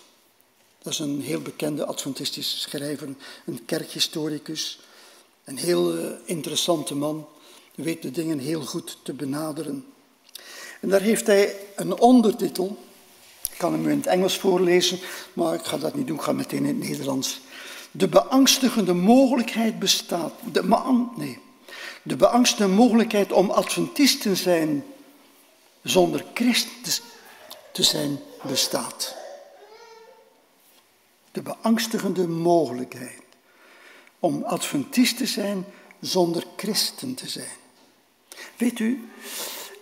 Dat 0.82 0.92
is 0.92 0.98
een 0.98 1.20
heel 1.20 1.40
bekende 1.40 1.84
Adventistische 1.84 2.58
schrijver, 2.58 3.08
een 3.46 3.64
kerkhistoricus. 3.64 4.80
Een 5.44 5.56
heel 5.56 5.98
eh, 5.98 6.10
interessante 6.24 6.94
man. 6.94 7.28
Weet 7.74 8.02
de 8.02 8.10
dingen 8.10 8.38
heel 8.38 8.62
goed 8.62 8.98
te 9.02 9.12
benaderen. 9.12 9.84
En 10.80 10.88
daar 10.88 11.00
heeft 11.00 11.26
hij 11.26 11.56
een 11.76 11.98
ondertitel. 12.00 12.78
Ik 13.50 13.58
kan 13.58 13.72
hem 13.72 13.88
in 13.88 13.96
het 13.96 14.06
Engels 14.06 14.38
voorlezen, 14.38 14.98
maar 15.32 15.54
ik 15.54 15.64
ga 15.64 15.76
dat 15.78 15.94
niet 15.94 16.06
doen, 16.06 16.16
ik 16.16 16.22
ga 16.22 16.32
meteen 16.32 16.64
in 16.64 16.80
het 16.80 16.88
Nederlands. 16.88 17.40
De 17.94 18.08
beangstigende 18.08 18.94
mogelijkheid 18.94 19.78
bestaat. 19.78 20.32
De, 20.52 21.10
nee, 21.16 21.38
de 22.02 22.16
beangstigende 22.16 22.74
mogelijkheid 22.74 23.32
om 23.32 23.50
adventist 23.50 24.20
te 24.20 24.36
zijn 24.36 24.84
zonder 25.82 26.24
Christus 26.34 27.02
te 27.72 27.82
zijn 27.82 28.18
bestaat. 28.42 29.16
De 31.32 31.42
beangstigende 31.42 32.28
mogelijkheid 32.28 33.20
om 34.18 34.42
adventist 34.42 35.16
te 35.16 35.26
zijn 35.26 35.64
zonder 36.00 36.44
christen 36.56 37.14
te 37.14 37.28
zijn. 37.28 37.56
Weet 38.56 38.78
u, 38.78 39.08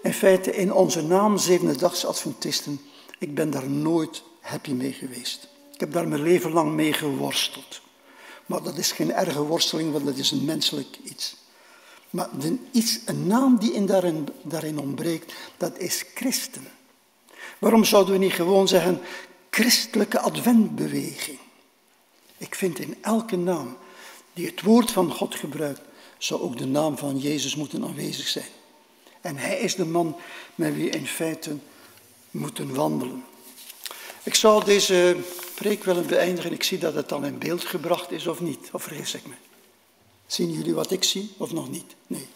in 0.03 0.15
feite 0.15 0.55
in 0.55 0.73
onze 0.73 1.03
naam 1.03 1.39
Zevende 1.39 1.87
Adventisten, 1.87 2.81
ik 3.19 3.35
ben 3.35 3.51
daar 3.51 3.71
nooit 3.71 4.23
happy 4.41 4.71
mee 4.71 4.93
geweest. 4.93 5.49
Ik 5.73 5.81
heb 5.81 5.93
daar 5.93 6.09
mijn 6.09 6.23
leven 6.23 6.53
lang 6.53 6.73
mee 6.73 6.93
geworsteld. 6.93 7.81
Maar 8.51 8.63
dat 8.63 8.79
is 8.79 8.93
geen 8.93 9.13
erge 9.13 9.43
worsteling, 9.43 9.93
want 9.93 10.05
dat 10.05 10.17
is 10.17 10.31
een 10.31 10.45
menselijk 10.45 10.99
iets. 11.05 11.37
Maar 12.11 12.29
de, 12.39 12.57
iets, 12.73 12.99
een 13.05 13.27
naam 13.27 13.59
die 13.59 13.73
in 13.73 13.87
daarin, 13.87 14.29
daarin 14.43 14.79
ontbreekt, 14.79 15.33
dat 15.57 15.79
is 15.79 16.05
christen. 16.15 16.69
Waarom 17.59 17.85
zouden 17.85 18.13
we 18.13 18.19
niet 18.19 18.33
gewoon 18.33 18.69
zeggen 18.69 19.01
christelijke 19.51 20.21
adventbeweging? 20.21 21.39
Ik 22.37 22.55
vind 22.55 22.79
in 22.79 22.97
elke 23.01 23.37
naam 23.37 23.77
die 24.33 24.47
het 24.47 24.63
woord 24.63 24.91
van 24.91 25.13
God 25.13 25.35
gebruikt, 25.35 25.83
zou 26.19 26.41
ook 26.41 26.59
de 26.59 26.67
naam 26.67 26.99
van 26.99 27.19
Jezus 27.19 27.57
moeten 27.57 27.85
aanwezig 27.85 28.29
zijn. 28.29 28.51
En 29.21 29.37
hij 29.37 29.59
is 29.59 29.75
de 29.75 29.87
man 29.87 30.17
met 30.55 30.75
wie 30.75 30.91
in 30.91 31.07
feite 31.07 31.57
moeten 32.31 32.75
wandelen. 32.75 33.25
Ik 34.23 34.35
zou 34.35 34.65
deze 34.65 35.17
preek 35.61 35.85
willen 35.85 36.07
beëindigen. 36.07 36.53
Ik 36.53 36.63
zie 36.63 36.79
dat 36.79 36.95
het 36.95 37.09
dan 37.09 37.25
in 37.25 37.39
beeld 37.39 37.65
gebracht 37.65 38.11
is 38.11 38.27
of 38.27 38.41
niet. 38.41 38.69
Of 38.73 38.83
vergis 38.83 39.15
ik 39.15 39.27
me? 39.27 39.35
Zien 40.27 40.53
jullie 40.53 40.75
wat 40.75 40.91
ik 40.91 41.05
zie 41.05 41.31
of 41.37 41.53
nog 41.53 41.71
niet? 41.71 41.95
Nee. 42.07 42.27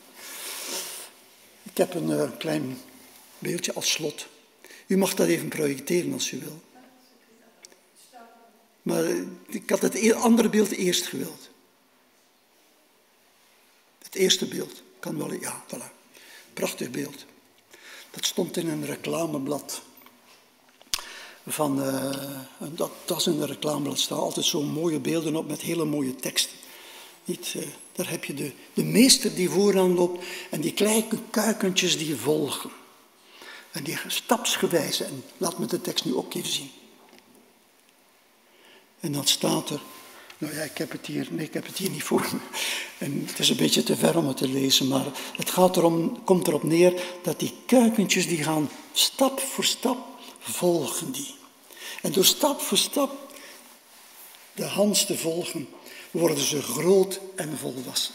Ik 1.62 1.76
heb 1.76 1.94
een 1.94 2.10
uh, 2.10 2.30
klein 2.38 2.78
beeldje 3.38 3.72
als 3.72 3.90
slot. 3.90 4.26
U 4.86 4.96
mag 4.96 5.14
dat 5.14 5.26
even 5.26 5.48
projecteren 5.48 6.12
als 6.12 6.30
u 6.30 6.38
wil. 6.38 6.62
Maar 8.82 9.04
eh, 9.04 9.22
ik 9.46 9.70
had 9.70 9.82
het 9.82 9.94
e-, 9.94 10.12
andere 10.12 10.48
beeld 10.48 10.70
eerst 10.70 11.06
gewild. 11.06 11.50
Het 14.02 14.14
eerste 14.14 14.46
beeld 14.46 14.82
kan 14.98 15.18
wel, 15.18 15.32
ja, 15.32 15.64
voilà. 15.66 15.92
Prachtig 16.52 16.90
beeld. 16.90 17.24
Dat 18.10 18.24
stond 18.24 18.56
in 18.56 18.68
een 18.68 18.86
reclameblad. 18.86 19.82
Van, 21.46 21.78
uh, 21.78 22.10
dat, 22.58 22.90
dat 23.04 23.18
is 23.18 23.26
in 23.26 23.40
een 23.40 23.46
reclameblad, 23.46 23.98
staan 23.98 24.18
altijd 24.18 24.46
zo 24.46 24.62
mooie 24.62 24.98
beelden 24.98 25.36
op 25.36 25.48
met 25.48 25.60
hele 25.60 25.84
mooie 25.84 26.14
teksten. 26.14 26.56
Niet, 27.24 27.54
uh, 27.56 27.62
daar 27.92 28.10
heb 28.10 28.24
je 28.24 28.34
de, 28.34 28.52
de 28.74 28.84
meester 28.84 29.34
die 29.34 29.50
vooraan 29.50 29.94
loopt 29.94 30.24
en 30.50 30.60
die 30.60 30.72
kleine 30.72 31.18
kuikentjes 31.30 31.98
die 31.98 32.16
volgen. 32.16 32.70
En 33.70 33.84
die 33.84 33.98
stapsgewijs, 34.06 35.00
en 35.00 35.24
laat 35.36 35.58
me 35.58 35.66
de 35.66 35.80
tekst 35.80 36.04
nu 36.04 36.14
ook 36.14 36.34
even 36.34 36.50
zien. 36.50 36.70
En 39.00 39.12
dan 39.12 39.26
staat 39.26 39.70
er, 39.70 39.80
nou 40.38 40.54
ja, 40.54 40.62
ik 40.62 40.78
heb 40.78 40.92
het 40.92 41.06
hier, 41.06 41.28
nee, 41.30 41.46
ik 41.46 41.54
heb 41.54 41.66
het 41.66 41.76
hier 41.76 41.90
niet 41.90 42.02
voor 42.02 42.28
me. 42.32 42.38
En 42.98 43.24
het 43.26 43.38
is 43.38 43.48
een 43.48 43.56
beetje 43.56 43.82
te 43.82 43.96
ver 43.96 44.16
om 44.16 44.28
het 44.28 44.36
te 44.36 44.48
lezen, 44.48 44.88
maar 44.88 45.06
het 45.36 45.50
gaat 45.50 45.76
erom, 45.76 46.24
komt 46.24 46.48
erop 46.48 46.62
neer 46.62 47.02
dat 47.22 47.40
die 47.40 47.54
kuikentjes 47.66 48.28
die 48.28 48.42
gaan 48.42 48.70
stap 48.92 49.40
voor 49.40 49.64
stap 49.64 50.13
volgen 50.44 51.12
die. 51.12 51.34
En 52.02 52.12
door 52.12 52.24
stap 52.24 52.60
voor 52.60 52.78
stap 52.78 53.32
de 54.54 54.64
Hans 54.64 55.06
te 55.06 55.18
volgen, 55.18 55.68
worden 56.10 56.44
ze 56.44 56.62
groot 56.62 57.20
en 57.36 57.58
volwassen. 57.58 58.14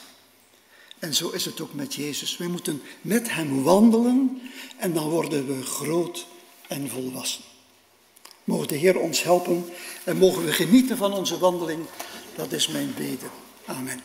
En 1.00 1.14
zo 1.14 1.30
is 1.30 1.46
het 1.46 1.62
ook 1.62 1.74
met 1.74 1.94
Jezus. 1.94 2.38
Wij 2.38 2.48
moeten 2.48 2.82
met 3.02 3.34
Hem 3.34 3.64
wandelen 3.64 4.42
en 4.78 4.94
dan 4.94 5.10
worden 5.10 5.48
we 5.48 5.64
groot 5.64 6.26
en 6.68 6.90
volwassen. 6.90 7.44
Mogen 8.44 8.68
de 8.68 8.76
Heer 8.76 9.00
ons 9.00 9.24
helpen 9.24 9.66
en 10.04 10.18
mogen 10.18 10.46
we 10.46 10.54
genieten 10.54 10.98
van 10.98 11.14
onze 11.14 11.38
wandeling. 11.38 11.86
Dat 12.36 12.52
is 12.52 12.68
mijn 12.68 12.94
bede. 12.98 13.26
Amen. 13.66 14.02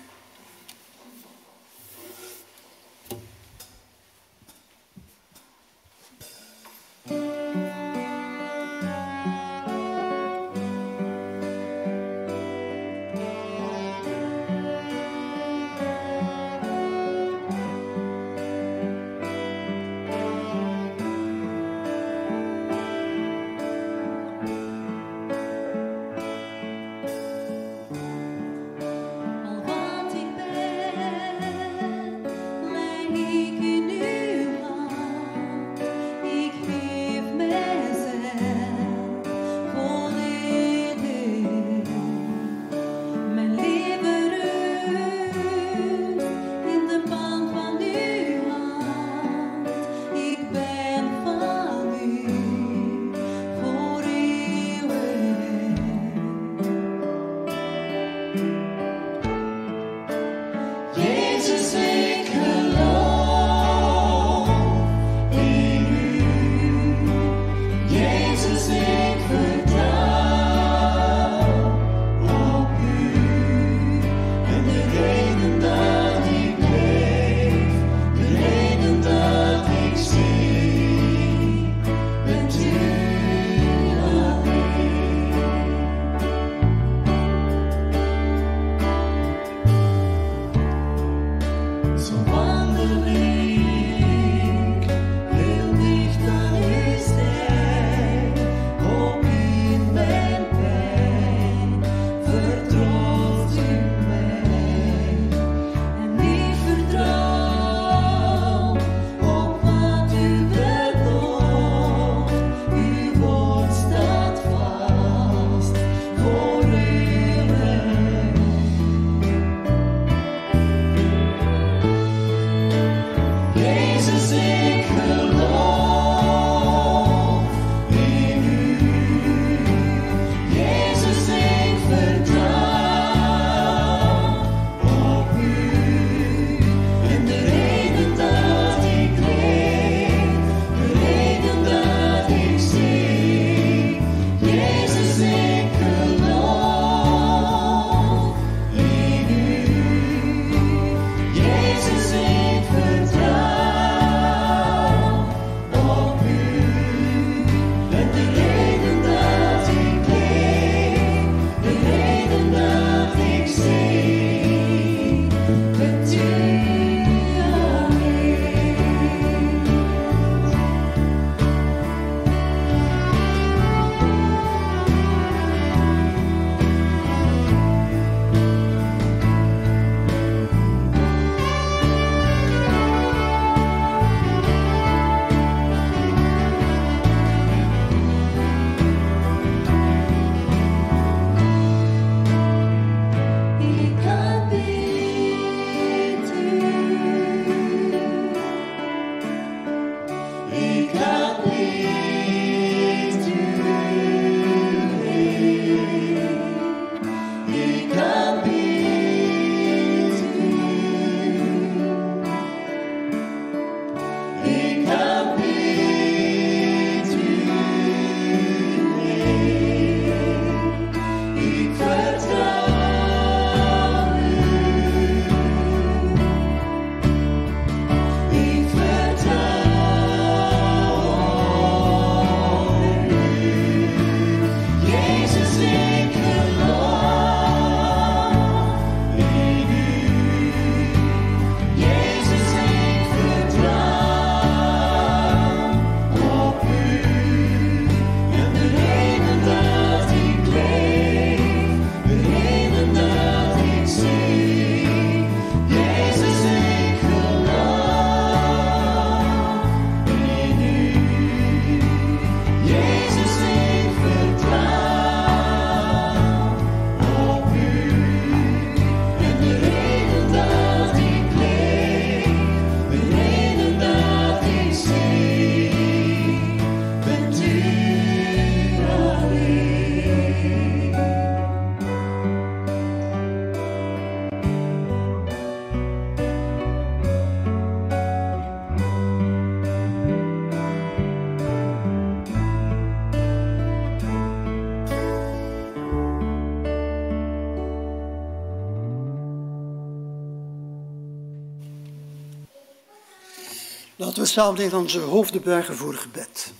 Samen 304.35 304.75
onze 304.75 304.99
hoofden 304.99 305.43
buigen 305.43 305.77
voor 305.77 305.95
gebed. 305.95 306.53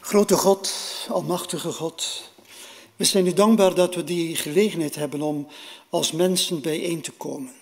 Grote 0.00 0.36
God, 0.36 0.72
Almachtige 1.08 1.72
God, 1.72 2.30
we 2.96 3.04
zijn 3.04 3.26
u 3.26 3.32
dankbaar 3.32 3.74
dat 3.74 3.94
we 3.94 4.04
die 4.04 4.36
gelegenheid 4.36 4.94
hebben 4.94 5.22
om 5.22 5.48
als 5.88 6.12
mensen 6.12 6.60
bijeen 6.60 7.00
te 7.00 7.10
komen. 7.10 7.52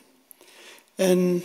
En 0.95 1.45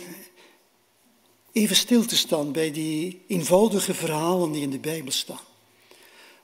even 1.52 1.76
stil 1.76 2.04
te 2.04 2.16
staan 2.16 2.52
bij 2.52 2.72
die 2.72 3.22
eenvoudige 3.28 3.94
verhalen 3.94 4.52
die 4.52 4.62
in 4.62 4.70
de 4.70 4.78
Bijbel 4.78 5.12
staan, 5.12 5.44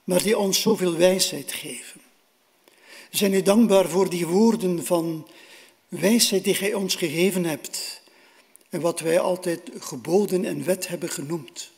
maar 0.03 0.23
die 0.23 0.37
ons 0.37 0.61
zoveel 0.61 0.95
wijsheid 0.95 1.53
geven. 1.53 2.01
We 3.11 3.17
zijn 3.17 3.33
u 3.33 3.41
dankbaar 3.41 3.89
voor 3.89 4.09
die 4.09 4.27
woorden 4.27 4.85
van 4.85 5.27
wijsheid 5.87 6.43
die 6.43 6.55
gij 6.55 6.73
ons 6.73 6.95
gegeven 6.95 7.45
hebt 7.45 7.94
en 8.75 8.81
wat 8.81 8.99
wij 8.99 9.19
altijd 9.19 9.61
geboden 9.79 10.45
en 10.45 10.63
wet 10.63 10.87
hebben 10.87 11.09
genoemd, 11.09 11.71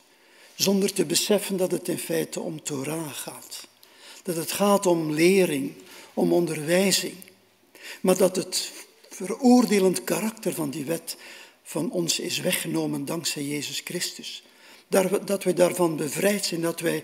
zonder 0.56 0.94
te 0.94 1.06
beseffen 1.06 1.57
dat 1.57 1.72
het 1.72 1.88
in 1.88 1.98
feite 1.98 2.40
om 2.40 2.64
Torah 2.64 3.14
gaat. 3.14 3.68
Dat 4.24 4.36
het 4.36 4.52
gaat 4.52 4.86
om 4.86 5.11
lering, 5.11 5.74
om 6.14 6.34
onderwijzing, 6.34 7.14
maar 8.02 8.18
dat 8.18 8.36
het 8.36 8.72
veroordelend 9.10 10.03
karakter 10.03 10.53
van 10.53 10.69
die 10.69 10.86
wet 10.86 11.18
van 11.64 11.91
ons 11.91 12.19
is 12.19 12.40
weggenomen 12.40 13.06
dankzij 13.06 13.44
Jezus 13.44 13.82
Christus. 13.84 14.44
Dat 15.26 15.44
wij 15.44 15.53
daarvan 15.53 15.95
bevrijd 15.95 16.45
zijn, 16.45 16.61
dat 16.61 16.80
wij 16.80 17.03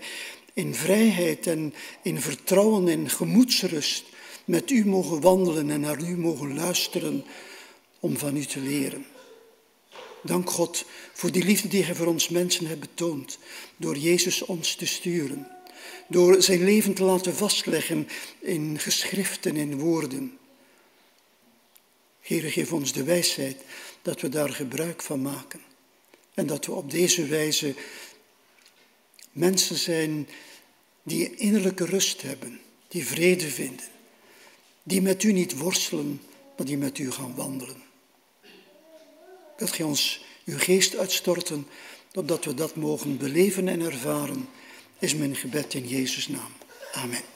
in 0.52 0.74
vrijheid 0.74 1.46
en 1.46 1.74
in 2.02 2.20
vertrouwen 2.20 2.88
en 2.88 3.10
gemoedsrust 3.10 4.04
met 4.44 4.70
u 4.70 4.86
mogen 4.86 5.20
wandelen 5.20 5.70
en 5.70 5.80
naar 5.80 6.00
u 6.00 6.16
mogen 6.16 6.54
luisteren 6.54 7.24
om 8.00 8.16
van 8.16 8.36
u 8.36 8.44
te 8.44 8.60
leren. 8.60 9.12
Dank 10.24 10.50
God 10.50 10.84
voor 11.12 11.32
die 11.32 11.44
liefde 11.44 11.68
die 11.68 11.84
Hij 11.84 11.94
voor 11.94 12.06
ons 12.06 12.28
mensen 12.28 12.66
hebt 12.66 12.80
betoond, 12.80 13.38
door 13.76 13.96
Jezus 13.96 14.42
ons 14.42 14.74
te 14.74 14.86
sturen, 14.86 15.48
door 16.08 16.42
zijn 16.42 16.64
leven 16.64 16.94
te 16.94 17.04
laten 17.04 17.34
vastleggen 17.34 18.08
in 18.38 18.78
geschriften 18.78 19.56
en 19.56 19.78
woorden. 19.78 20.38
Heer, 22.20 22.42
geef 22.42 22.72
ons 22.72 22.92
de 22.92 23.04
wijsheid 23.04 23.62
dat 24.02 24.20
we 24.20 24.28
daar 24.28 24.50
gebruik 24.50 25.02
van 25.02 25.22
maken 25.22 25.60
en 26.34 26.46
dat 26.46 26.66
we 26.66 26.72
op 26.72 26.90
deze 26.90 27.26
wijze 27.26 27.74
mensen 29.32 29.76
zijn 29.76 30.28
die 31.02 31.36
innerlijke 31.36 31.84
rust 31.84 32.22
hebben, 32.22 32.60
die 32.88 33.06
vrede 33.06 33.48
vinden, 33.48 33.86
die 34.82 35.02
met 35.02 35.22
u 35.22 35.32
niet 35.32 35.58
worstelen, 35.58 36.20
maar 36.56 36.66
die 36.66 36.78
met 36.78 36.98
u 36.98 37.10
gaan 37.10 37.34
wandelen. 37.34 37.83
Dat 39.56 39.72
gij 39.72 39.84
ons 39.84 40.24
uw 40.44 40.58
geest 40.58 40.96
uitstorten, 40.96 41.66
opdat 42.14 42.44
we 42.44 42.54
dat 42.54 42.76
mogen 42.76 43.16
beleven 43.16 43.68
en 43.68 43.80
ervaren, 43.80 44.48
is 44.98 45.14
mijn 45.14 45.36
gebed 45.36 45.74
in 45.74 45.88
Jezus' 45.88 46.28
naam. 46.28 46.52
Amen. 46.92 47.33